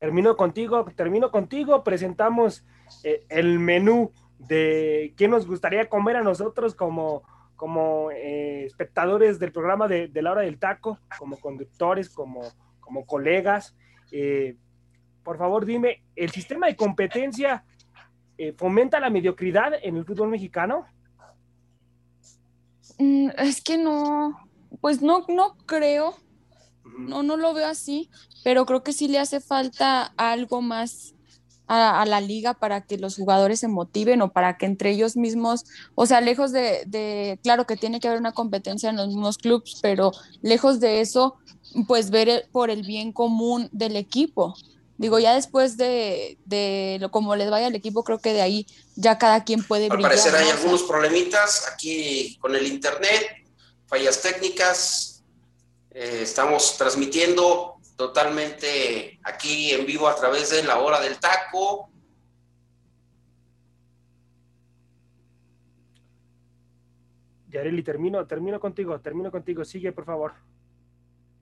Termino 0.00 0.34
contigo, 0.34 0.86
termino 0.96 1.30
contigo, 1.30 1.84
presentamos 1.84 2.64
eh, 3.04 3.26
el 3.28 3.58
menú 3.58 4.12
de 4.38 5.12
qué 5.14 5.28
nos 5.28 5.46
gustaría 5.46 5.90
comer 5.90 6.16
a 6.16 6.22
nosotros 6.22 6.74
como, 6.74 7.22
como 7.54 8.10
eh, 8.10 8.64
espectadores 8.64 9.38
del 9.38 9.52
programa 9.52 9.88
de, 9.88 10.08
de, 10.08 10.22
la 10.22 10.32
hora 10.32 10.40
del 10.40 10.58
taco, 10.58 10.98
como 11.18 11.38
conductores, 11.38 12.08
como, 12.08 12.40
como 12.80 13.04
colegas. 13.04 13.76
Eh, 14.10 14.56
por 15.22 15.36
favor, 15.36 15.66
dime, 15.66 16.02
¿el 16.16 16.30
sistema 16.30 16.66
de 16.66 16.76
competencia 16.76 17.64
fomenta 18.56 19.00
la 19.00 19.10
mediocridad 19.10 19.74
en 19.82 19.98
el 19.98 20.06
fútbol 20.06 20.30
mexicano? 20.30 20.86
Mm, 22.98 23.28
es 23.36 23.62
que 23.62 23.76
no, 23.76 24.34
pues 24.80 25.02
no, 25.02 25.26
no 25.28 25.58
creo 25.66 26.14
no, 26.98 27.22
no 27.22 27.36
lo 27.36 27.54
veo 27.54 27.66
así, 27.66 28.10
pero 28.44 28.66
creo 28.66 28.82
que 28.82 28.92
sí 28.92 29.08
le 29.08 29.18
hace 29.18 29.40
falta 29.40 30.12
algo 30.16 30.62
más 30.62 31.14
a, 31.66 32.02
a, 32.02 32.06
la 32.06 32.20
liga 32.20 32.54
para 32.54 32.80
que 32.80 32.98
los 32.98 33.16
jugadores 33.16 33.60
se 33.60 33.68
motiven 33.68 34.22
o 34.22 34.32
para 34.32 34.58
que 34.58 34.66
entre 34.66 34.90
ellos 34.90 35.16
mismos, 35.16 35.64
o 35.94 36.04
sea, 36.06 36.20
lejos 36.20 36.50
de, 36.50 36.82
de, 36.86 37.38
claro 37.42 37.66
que 37.66 37.76
tiene 37.76 38.00
que 38.00 38.08
haber 38.08 38.20
una 38.20 38.32
competencia 38.32 38.90
en 38.90 38.96
los 38.96 39.08
mismos 39.08 39.38
clubes, 39.38 39.78
pero 39.80 40.10
lejos 40.42 40.80
de 40.80 41.00
eso, 41.00 41.36
pues 41.86 42.10
ver 42.10 42.48
por 42.50 42.70
el 42.70 42.82
bien 42.82 43.12
común 43.12 43.68
del 43.72 43.96
equipo. 43.96 44.54
Digo, 44.98 45.18
ya 45.18 45.34
después 45.34 45.78
de, 45.78 46.36
de 46.44 46.98
lo 47.00 47.10
como 47.10 47.34
les 47.34 47.48
vaya 47.48 47.68
al 47.68 47.74
equipo, 47.74 48.04
creo 48.04 48.18
que 48.18 48.34
de 48.34 48.42
ahí 48.42 48.66
ya 48.96 49.16
cada 49.16 49.44
quien 49.44 49.62
puede 49.64 49.84
Al 49.84 49.90
brillar. 49.92 50.10
parecer 50.10 50.34
hay 50.34 50.44
¿no? 50.46 50.52
algunos 50.52 50.82
problemitas 50.82 51.66
aquí 51.72 52.36
con 52.40 52.54
el 52.54 52.66
internet, 52.66 53.46
fallas 53.86 54.20
técnicas, 54.20 55.09
eh, 55.90 56.20
estamos 56.22 56.76
transmitiendo 56.76 57.76
totalmente 57.96 59.18
aquí 59.24 59.72
en 59.72 59.84
vivo 59.84 60.08
a 60.08 60.16
través 60.16 60.50
de 60.50 60.62
la 60.62 60.78
hora 60.78 61.00
del 61.00 61.18
taco. 61.18 61.90
Yareli, 67.48 67.82
termino, 67.82 68.26
termino 68.26 68.60
contigo, 68.60 69.00
termino 69.00 69.30
contigo, 69.30 69.64
sigue 69.64 69.92
por 69.92 70.04
favor. 70.04 70.32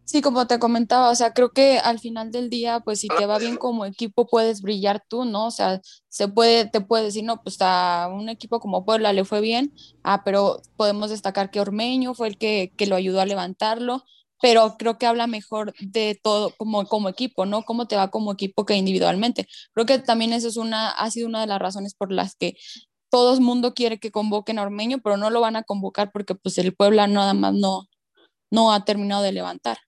Sí, 0.04 0.22
como 0.22 0.46
te 0.46 0.58
comentaba, 0.58 1.10
o 1.10 1.14
sea, 1.14 1.34
creo 1.34 1.50
que 1.50 1.78
al 1.78 1.98
final 1.98 2.32
del 2.32 2.48
día, 2.48 2.80
pues 2.80 3.00
si 3.00 3.08
te 3.08 3.26
va 3.26 3.38
bien 3.38 3.58
como 3.58 3.84
equipo, 3.84 4.26
puedes 4.26 4.62
brillar 4.62 5.04
tú, 5.06 5.26
¿no? 5.26 5.48
O 5.48 5.50
sea, 5.50 5.82
se 6.08 6.28
puede, 6.28 6.64
te 6.64 6.80
puede 6.80 7.04
decir, 7.04 7.24
no, 7.24 7.42
pues 7.42 7.58
a 7.60 8.08
un 8.10 8.30
equipo 8.30 8.58
como 8.58 8.86
Puebla 8.86 9.12
le 9.12 9.26
fue 9.26 9.42
bien, 9.42 9.74
ah, 10.02 10.22
pero 10.24 10.62
podemos 10.76 11.10
destacar 11.10 11.50
que 11.50 11.60
Ormeño 11.60 12.14
fue 12.14 12.28
el 12.28 12.38
que, 12.38 12.72
que 12.74 12.86
lo 12.86 12.96
ayudó 12.96 13.20
a 13.20 13.26
levantarlo, 13.26 14.02
pero 14.40 14.77
creo 14.78 14.98
que 14.98 15.06
habla 15.06 15.27
mejor 15.27 15.73
de 15.81 16.19
todo 16.23 16.52
como, 16.56 16.86
como 16.86 17.09
equipo, 17.09 17.47
¿no? 17.47 17.62
Cómo 17.62 17.86
te 17.86 17.97
va 17.97 18.10
como 18.10 18.32
equipo 18.32 18.65
que 18.65 18.74
individualmente. 18.74 19.47
Creo 19.73 19.86
que 19.86 19.98
también 19.98 20.32
eso 20.32 20.48
es 20.48 20.56
una, 20.56 20.90
ha 20.90 21.10
sido 21.10 21.28
una 21.28 21.40
de 21.40 21.47
las 21.47 21.59
razones 21.59 21.94
por 21.94 22.12
las 22.12 22.35
que 22.36 22.56
todo 23.10 23.35
el 23.35 23.40
mundo 23.40 23.74
quiere 23.74 23.98
que 23.98 24.10
convoquen 24.10 24.59
a 24.59 24.62
Ormeño, 24.62 24.98
pero 25.02 25.16
no 25.16 25.31
lo 25.31 25.40
van 25.40 25.56
a 25.56 25.62
convocar 25.62 26.10
porque 26.12 26.35
pues 26.35 26.59
el 26.59 26.74
Puebla 26.74 27.06
nada 27.06 27.35
más 27.35 27.55
no, 27.55 27.85
no 28.51 28.73
ha 28.73 28.85
terminado 28.85 29.23
de 29.23 29.32
levantar. 29.32 29.78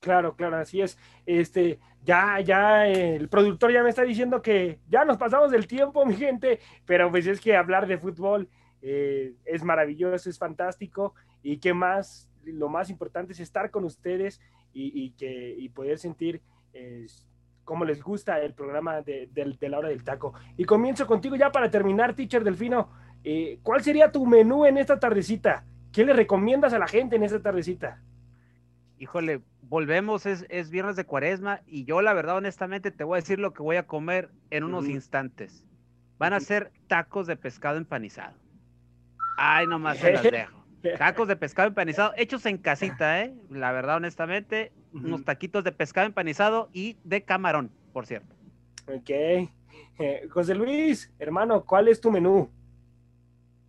Claro, 0.00 0.34
claro, 0.34 0.56
así 0.56 0.80
es. 0.80 0.96
Este, 1.26 1.78
ya, 2.02 2.40
ya, 2.40 2.86
el 2.86 3.28
productor 3.28 3.72
ya 3.72 3.82
me 3.82 3.90
está 3.90 4.02
diciendo 4.02 4.40
que 4.40 4.80
ya 4.88 5.04
nos 5.04 5.18
pasamos 5.18 5.50
del 5.50 5.66
tiempo, 5.66 6.06
mi 6.06 6.14
gente, 6.14 6.58
pero 6.86 7.10
pues 7.10 7.26
es 7.26 7.40
que 7.40 7.54
hablar 7.54 7.86
de 7.86 7.98
fútbol 7.98 8.48
eh, 8.80 9.34
es 9.44 9.62
maravilloso, 9.62 10.30
es 10.30 10.38
fantástico 10.38 11.14
y 11.42 11.58
qué 11.58 11.74
más, 11.74 12.29
lo 12.44 12.68
más 12.68 12.90
importante 12.90 13.32
es 13.32 13.40
estar 13.40 13.70
con 13.70 13.84
ustedes 13.84 14.40
y, 14.72 15.04
y 15.04 15.10
que, 15.12 15.54
y 15.58 15.68
poder 15.68 15.98
sentir 15.98 16.40
eh, 16.72 17.06
cómo 17.64 17.84
les 17.84 18.02
gusta 18.02 18.40
el 18.40 18.52
programa 18.52 19.00
de, 19.02 19.28
la 19.60 19.78
hora 19.78 19.88
del 19.88 20.02
taco. 20.02 20.34
Y 20.56 20.64
comienzo 20.64 21.06
contigo 21.06 21.36
ya 21.36 21.52
para 21.52 21.70
terminar, 21.70 22.14
teacher 22.14 22.42
Delfino. 22.42 22.90
Eh, 23.22 23.60
¿Cuál 23.62 23.82
sería 23.82 24.10
tu 24.10 24.26
menú 24.26 24.66
en 24.66 24.78
esta 24.78 24.98
tardecita? 24.98 25.64
¿Qué 25.92 26.04
le 26.04 26.12
recomiendas 26.12 26.72
a 26.72 26.78
la 26.78 26.88
gente 26.88 27.16
en 27.16 27.22
esta 27.22 27.40
tardecita? 27.40 28.02
Híjole, 28.98 29.42
volvemos, 29.62 30.26
es, 30.26 30.70
viernes 30.70 30.96
de 30.96 31.04
cuaresma 31.04 31.60
y 31.66 31.84
yo 31.84 32.02
la 32.02 32.12
verdad 32.12 32.36
honestamente 32.36 32.90
te 32.90 33.04
voy 33.04 33.16
a 33.16 33.20
decir 33.20 33.38
lo 33.38 33.52
que 33.52 33.62
voy 33.62 33.76
a 33.76 33.86
comer 33.86 34.30
en 34.50 34.64
unos 34.64 34.88
instantes. 34.88 35.64
Van 36.18 36.32
a 36.32 36.40
ser 36.40 36.72
tacos 36.86 37.26
de 37.26 37.36
pescado 37.36 37.76
empanizado. 37.76 38.36
Ay, 39.38 39.66
nomás 39.66 39.98
se 39.98 40.12
las 40.12 40.22
dejo. 40.30 40.59
Tacos 40.98 41.28
de 41.28 41.36
pescado 41.36 41.68
empanizado, 41.68 42.12
hechos 42.16 42.46
en 42.46 42.58
casita, 42.58 43.22
¿eh? 43.22 43.34
La 43.50 43.72
verdad, 43.72 43.96
honestamente, 43.96 44.72
unos 44.92 45.24
taquitos 45.24 45.62
de 45.64 45.72
pescado 45.72 46.06
empanizado 46.06 46.70
y 46.72 46.96
de 47.04 47.22
camarón, 47.22 47.70
por 47.92 48.06
cierto. 48.06 48.34
Ok. 48.86 49.10
Eh, 49.10 50.28
José 50.30 50.54
Luis, 50.54 51.12
hermano, 51.18 51.64
¿cuál 51.64 51.88
es 51.88 52.00
tu 52.00 52.10
menú? 52.10 52.50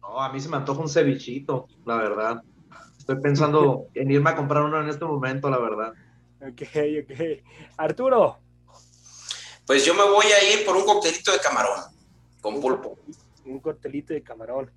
No, 0.02 0.22
a 0.22 0.32
mí 0.32 0.40
se 0.40 0.48
me 0.48 0.58
antoja 0.58 0.82
un 0.82 0.90
cevichito, 0.90 1.68
la 1.86 1.98
verdad. 1.98 2.42
Estoy 2.98 3.20
pensando 3.20 3.88
en 3.94 4.10
irme 4.12 4.30
a 4.30 4.36
comprar 4.36 4.64
uno 4.64 4.82
en 4.82 4.88
este 4.88 5.04
momento, 5.04 5.50
la 5.50 5.60
verdad. 5.60 5.94
Ok, 6.42 6.62
ok. 7.04 7.44
Arturo. 7.78 8.40
Pues 9.66 9.86
yo 9.86 9.94
me 9.94 10.04
voy 10.04 10.26
a 10.26 10.54
ir 10.54 10.66
por 10.66 10.76
un 10.76 10.86
coctelito 10.86 11.32
de 11.32 11.40
camarón 11.40 11.80
con 12.42 12.60
pulpo. 12.60 12.98
Un 13.46 13.60
coctelito 13.60 14.14
de 14.14 14.22
camarón. 14.22 14.72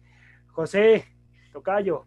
José, 0.53 1.07
Tocayo. 1.53 2.07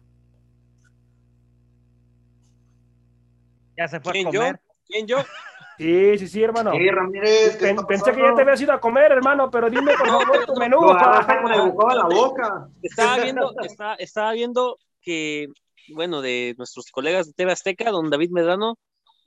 Ya 3.78 3.86
se 3.86 4.00
fue 4.00 4.20
a 4.20 4.24
comer. 4.24 4.54
Yo? 4.54 4.60
¿Quién 4.86 5.06
yo? 5.06 5.18
Sí, 5.78 6.18
sí, 6.18 6.26
sí, 6.26 6.42
hermano. 6.42 6.72
Sí, 6.72 6.90
Ramírez. 6.90 7.56
pensé 7.86 8.12
que 8.12 8.20
ya 8.20 8.34
te 8.34 8.42
habías 8.42 8.60
ido 8.60 8.72
a 8.72 8.80
comer, 8.80 9.12
hermano, 9.12 9.48
pero 9.48 9.70
dime 9.70 9.96
por 9.96 10.08
favor 10.08 10.44
tu 10.44 10.56
menú. 10.56 10.80
la 10.92 12.08
boca. 12.12 12.68
Estaba 12.82 13.22
viendo, 13.22 13.54
estaba, 14.00 14.32
viendo 14.32 14.76
que, 15.00 15.46
bueno, 15.94 16.20
de 16.20 16.56
nuestros 16.58 16.90
colegas 16.90 17.28
de 17.28 17.32
TV 17.32 17.52
Azteca, 17.52 17.92
don 17.92 18.10
David 18.10 18.30
Medrano, 18.30 18.76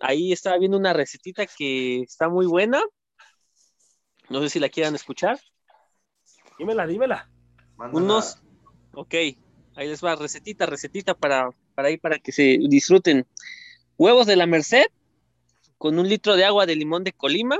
ahí 0.01 0.33
estaba 0.33 0.57
viendo 0.57 0.77
una 0.77 0.91
recetita 0.91 1.45
que 1.45 2.01
está 2.01 2.27
muy 2.27 2.47
buena. 2.47 2.83
No 4.27 4.41
sé 4.41 4.49
si 4.49 4.59
la 4.59 4.67
quieran 4.67 4.93
escuchar. 4.93 5.39
Dímela, 6.59 6.85
dímela. 6.85 7.29
Unos, 7.93 8.43
ok, 8.93 9.13
ahí 9.75 9.87
les 9.87 10.03
va, 10.03 10.17
recetita, 10.17 10.65
recetita 10.65 11.13
para, 11.13 11.49
para 11.75 11.87
ahí, 11.87 11.97
para 11.97 12.19
que 12.19 12.33
se 12.33 12.57
disfruten. 12.59 13.25
Huevos 13.97 14.27
de 14.27 14.35
la 14.35 14.45
Merced, 14.45 14.87
con 15.77 15.97
un 15.97 16.07
litro 16.07 16.35
de 16.35 16.45
agua 16.45 16.65
de 16.65 16.75
limón 16.75 17.03
de 17.03 17.11
Colima 17.11 17.57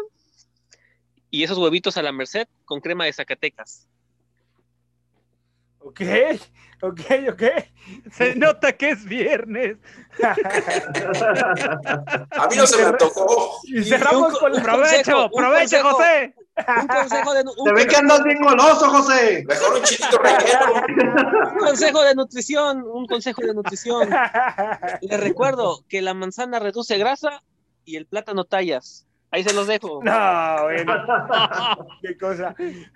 y 1.32 1.44
esos 1.44 1.58
huevitos 1.58 1.98
a 1.98 2.04
la 2.04 2.12
merced 2.12 2.48
con 2.66 2.82
crema 2.82 3.06
de 3.06 3.14
Zacatecas. 3.14 3.88
Ok, 5.84 6.02
ok, 6.82 7.02
ok. 7.32 7.44
Se 8.12 8.36
nota 8.36 8.72
que 8.74 8.92
es 8.92 9.04
viernes. 9.06 9.78
A 12.32 12.48
mí 12.48 12.56
no 12.56 12.68
se 12.68 12.78
me 12.78 12.84
antojó. 12.84 13.60
Y 13.64 13.84
cerramos 13.84 14.38
con 14.38 14.54
el 14.54 14.62
provecho, 14.62 15.30
provecho, 15.36 15.84
José. 15.84 16.36
Un 16.82 16.88
consejo 16.88 17.34
de 17.34 17.44
Te 17.44 17.74
ve 17.74 17.88
que 17.88 17.96
andas 17.96 18.24
bien 18.24 18.42
goloso, 18.42 18.90
José. 18.90 19.44
Mejor 19.48 19.78
un 19.78 19.84
chilito 19.84 20.18
relleno. 20.20 20.74
Un 21.52 21.58
consejo 21.58 22.04
de 22.04 22.16
nutrición, 22.16 22.84
un 22.84 23.08
consejo 23.08 23.42
de 23.42 23.54
nutrición. 23.54 24.10
Les 25.02 25.20
recuerdo 25.20 25.84
que 25.88 26.02
la 26.02 26.14
manzana 26.14 26.60
reduce 26.60 26.98
grasa 26.98 27.42
y 27.86 27.96
el 27.96 28.06
plátano 28.06 28.44
tallas. 28.44 29.08
Ahí 29.32 29.44
se 29.44 29.54
los 29.54 29.68
dejo. 29.68 30.02
No, 30.04 30.64
bueno. 30.64 30.94
Qué 32.02 32.18
cosa. 32.18 32.54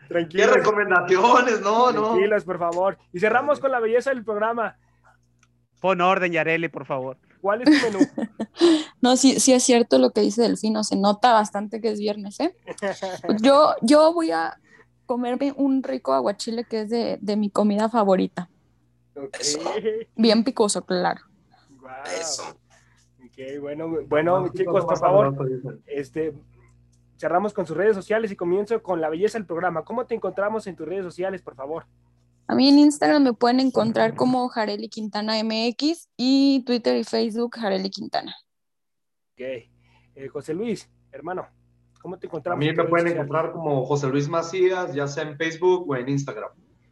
Tranquilos. 0.07 0.47
Qué 0.47 0.53
recomendaciones, 0.53 1.61
no, 1.61 1.91
no. 1.91 2.09
Tranquilos, 2.09 2.43
por 2.43 2.59
favor. 2.59 2.97
Y 3.13 3.19
cerramos 3.19 3.59
con 3.59 3.71
la 3.71 3.79
belleza 3.79 4.09
del 4.11 4.23
programa. 4.23 4.77
Pon 5.79 6.01
orden, 6.01 6.31
Yareli, 6.31 6.67
por 6.67 6.85
favor. 6.85 7.17
¿Cuál 7.41 7.61
es 7.61 7.65
tu 7.69 7.85
menú? 7.85 7.99
no, 9.01 9.15
sí, 9.17 9.39
sí 9.39 9.53
es 9.53 9.63
cierto 9.63 9.97
lo 9.97 10.11
que 10.11 10.21
dice 10.21 10.41
Delfino. 10.41 10.83
Se 10.83 10.95
nota 10.95 11.31
bastante 11.31 11.79
que 11.79 11.91
es 11.91 11.99
viernes, 11.99 12.39
¿eh? 12.39 12.55
Yo, 13.41 13.75
yo 13.81 14.13
voy 14.13 14.31
a 14.31 14.59
comerme 15.05 15.53
un 15.55 15.83
rico 15.83 16.13
aguachile 16.13 16.63
que 16.63 16.81
es 16.81 16.89
de, 16.89 17.17
de 17.21 17.35
mi 17.37 17.49
comida 17.49 17.89
favorita. 17.89 18.49
Bien 20.15 20.43
picoso, 20.43 20.83
claro. 20.85 21.21
Eso 22.19 22.57
bueno, 23.59 23.97
bueno, 24.07 24.47
chicos, 24.49 24.85
por 24.85 24.97
favor, 24.97 25.35
este, 25.85 26.33
cerramos 27.17 27.53
con 27.53 27.65
sus 27.65 27.75
redes 27.75 27.95
sociales 27.95 28.31
y 28.31 28.35
comienzo 28.35 28.81
con 28.81 29.01
la 29.01 29.09
belleza 29.09 29.37
del 29.37 29.45
programa. 29.45 29.83
¿Cómo 29.83 30.05
te 30.05 30.15
encontramos 30.15 30.67
en 30.67 30.75
tus 30.75 30.87
redes 30.87 31.03
sociales, 31.03 31.41
por 31.41 31.55
favor? 31.55 31.85
A 32.47 32.55
mí 32.55 32.69
en 32.69 32.77
Instagram 32.77 33.23
me 33.23 33.33
pueden 33.33 33.59
encontrar 33.59 34.15
como 34.15 34.47
Jareli 34.49 34.87
Quintana 34.87 35.43
MX 35.43 36.09
y 36.15 36.63
Twitter 36.65 36.95
y 36.97 37.03
Facebook 37.03 37.55
Jareli 37.55 37.89
Quintana. 37.89 38.35
Ok. 39.33 39.41
Eh, 39.41 40.27
José 40.31 40.53
Luis, 40.53 40.89
hermano, 41.11 41.47
¿cómo 42.01 42.17
te 42.17 42.27
encontramos? 42.27 42.63
A 42.63 42.65
mí 42.65 42.73
me 42.73 42.83
pueden 42.85 43.07
encontrar 43.07 43.51
como 43.51 43.83
José 43.85 44.07
Luis 44.07 44.29
Macías, 44.29 44.93
ya 44.93 45.07
sea 45.07 45.23
en 45.23 45.37
Facebook 45.37 45.89
o 45.89 45.95
en 45.95 46.07
Instagram. 46.07 46.51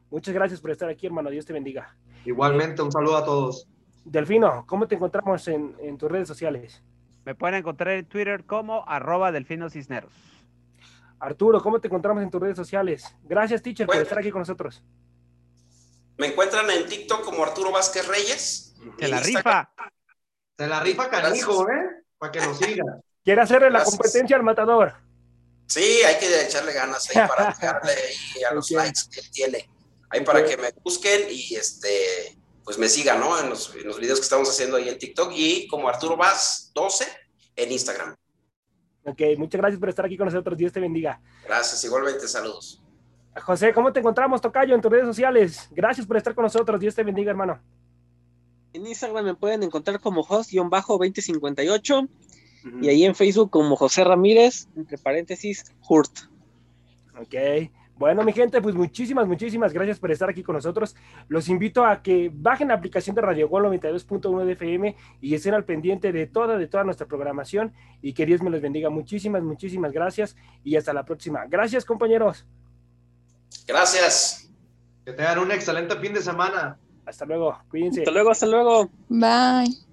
Muchas 0.09 0.33
gracias 0.33 0.59
por 0.59 0.71
estar 0.71 0.89
aquí, 0.89 1.05
hermano. 1.05 1.29
Dios 1.29 1.45
te 1.45 1.53
bendiga. 1.53 1.95
Igualmente, 2.25 2.81
un 2.81 2.91
saludo 2.91 3.17
a 3.17 3.23
todos. 3.23 3.69
Delfino, 4.05 4.65
¿cómo 4.67 4.87
te 4.87 4.95
encontramos 4.95 5.47
en, 5.47 5.97
tus 5.97 6.11
redes 6.11 6.27
sociales? 6.27 6.81
Me 7.25 7.35
pueden 7.35 7.55
encontrar 7.55 7.95
en 7.95 8.05
Twitter 8.05 8.43
como 8.45 8.87
arroba 8.87 9.31
Delfino 9.31 9.69
Cisneros. 9.69 10.11
Arturo, 11.19 11.61
¿cómo 11.61 11.79
te 11.79 11.87
encontramos 11.87 12.21
en 12.21 12.29
tus 12.29 12.41
redes 12.41 12.57
sociales? 12.57 13.15
Gracias, 13.23 13.61
teacher, 13.61 13.87
por 13.87 13.95
estar 13.95 14.19
aquí 14.19 14.29
con 14.29 14.41
nosotros. 14.41 14.83
Me 16.17 16.27
encuentran 16.27 16.69
en 16.69 16.85
TikTok 16.85 17.23
como 17.23 17.43
Arturo 17.43 17.71
Vázquez 17.71 18.07
Reyes. 18.07 18.75
Se 18.99 19.07
la 19.07 19.19
rifa. 19.21 19.69
Se 20.57 20.67
la 20.67 20.81
rifa 20.81 21.09
canijo, 21.09 21.69
¿eh? 21.69 22.03
Para 22.17 22.31
que 22.31 22.41
lo 22.41 22.53
siga. 22.53 22.83
¿Quiere 23.23 23.41
hacerle 23.41 23.71
la 23.71 23.83
competencia 23.85 24.35
al 24.35 24.43
matador? 24.43 24.93
Sí, 25.65 26.03
hay 26.05 26.19
que 26.19 26.41
echarle 26.41 26.73
ganas 26.73 27.09
ahí 27.09 27.27
para 27.27 27.45
dejarle 27.59 27.93
a 28.49 28.53
los 28.53 28.69
likes 28.71 29.01
que 29.09 29.21
tiene. 29.31 29.69
Ahí 30.09 30.21
para 30.21 30.45
que 30.45 30.57
me 30.57 30.71
busquen 30.83 31.21
y 31.31 31.55
este 31.55 32.37
pues 32.63 32.77
me 32.77 32.87
sigan, 32.87 33.19
¿no? 33.19 33.39
En 33.39 33.49
los, 33.49 33.73
videos 33.73 34.19
que 34.19 34.23
estamos 34.23 34.49
haciendo 34.49 34.77
ahí 34.77 34.89
en 34.89 34.97
TikTok 34.97 35.31
y 35.35 35.67
como 35.67 35.89
Arturo 35.89 36.15
Vaz 36.15 36.71
12 36.73 37.05
en 37.55 37.71
Instagram. 37.71 38.15
Ok, 39.05 39.21
muchas 39.37 39.59
gracias 39.59 39.79
por 39.79 39.89
estar 39.89 40.05
aquí 40.05 40.17
con 40.17 40.25
nosotros. 40.25 40.57
Dios 40.57 40.71
te 40.71 40.79
bendiga. 40.79 41.21
Gracias, 41.45 41.83
igualmente, 41.83 42.27
saludos. 42.27 42.81
José, 43.41 43.73
¿cómo 43.73 43.91
te 43.91 43.99
encontramos, 43.99 44.39
Tocayo, 44.39 44.75
en 44.75 44.81
tus 44.81 44.91
redes 44.91 45.05
sociales? 45.05 45.67
Gracias 45.71 46.05
por 46.07 46.17
estar 46.17 46.33
con 46.35 46.43
nosotros. 46.43 46.79
Dios 46.79 46.95
te 46.95 47.03
bendiga, 47.03 47.31
hermano. 47.31 47.59
En 48.71 48.87
Instagram 48.87 49.25
me 49.25 49.35
pueden 49.35 49.63
encontrar 49.63 49.99
como 49.99 50.21
host-2058 50.21 52.09
y 52.81 52.87
ahí 52.87 53.03
en 53.03 53.13
Facebook 53.13 53.49
como 53.49 53.75
José 53.75 54.03
Ramírez, 54.03 54.67
entre 54.75 54.97
paréntesis, 54.97 55.65
Hurt. 55.87 56.11
Ok. 57.19 57.35
Bueno, 58.03 58.21
mi 58.23 58.33
gente, 58.33 58.61
pues 58.61 58.75
muchísimas, 58.75 59.25
muchísimas 59.29 59.71
gracias 59.71 59.97
por 59.97 60.11
estar 60.11 60.29
aquí 60.29 60.43
con 60.43 60.55
nosotros. 60.55 60.93
Los 61.29 61.47
invito 61.47 61.85
a 61.85 62.01
que 62.01 62.29
bajen 62.33 62.67
la 62.67 62.73
aplicación 62.73 63.15
de 63.15 63.21
Radio 63.21 63.47
Gol 63.47 63.63
92.1 63.63 64.43
de 64.43 64.51
FM 64.51 64.95
y 65.21 65.33
estén 65.33 65.53
al 65.53 65.63
pendiente 65.63 66.11
de 66.11 66.27
toda, 66.27 66.57
de 66.57 66.67
toda 66.67 66.83
nuestra 66.83 67.07
programación 67.07 67.71
y 68.01 68.11
que 68.11 68.25
Dios 68.25 68.41
me 68.41 68.49
los 68.49 68.59
bendiga. 68.59 68.89
Muchísimas, 68.89 69.41
muchísimas 69.41 69.93
gracias 69.93 70.35
y 70.65 70.75
hasta 70.75 70.91
la 70.91 71.05
próxima. 71.05 71.45
Gracias, 71.47 71.85
compañeros. 71.85 72.45
Gracias. 73.65 74.51
Que 75.05 75.13
tengan 75.13 75.39
un 75.39 75.53
excelente 75.53 75.95
fin 75.95 76.13
de 76.13 76.21
semana. 76.21 76.77
Hasta 77.05 77.23
luego, 77.23 77.57
cuídense. 77.69 78.01
Hasta 78.01 78.11
luego, 78.11 78.31
hasta 78.31 78.47
luego. 78.47 78.89
Bye. 79.07 79.92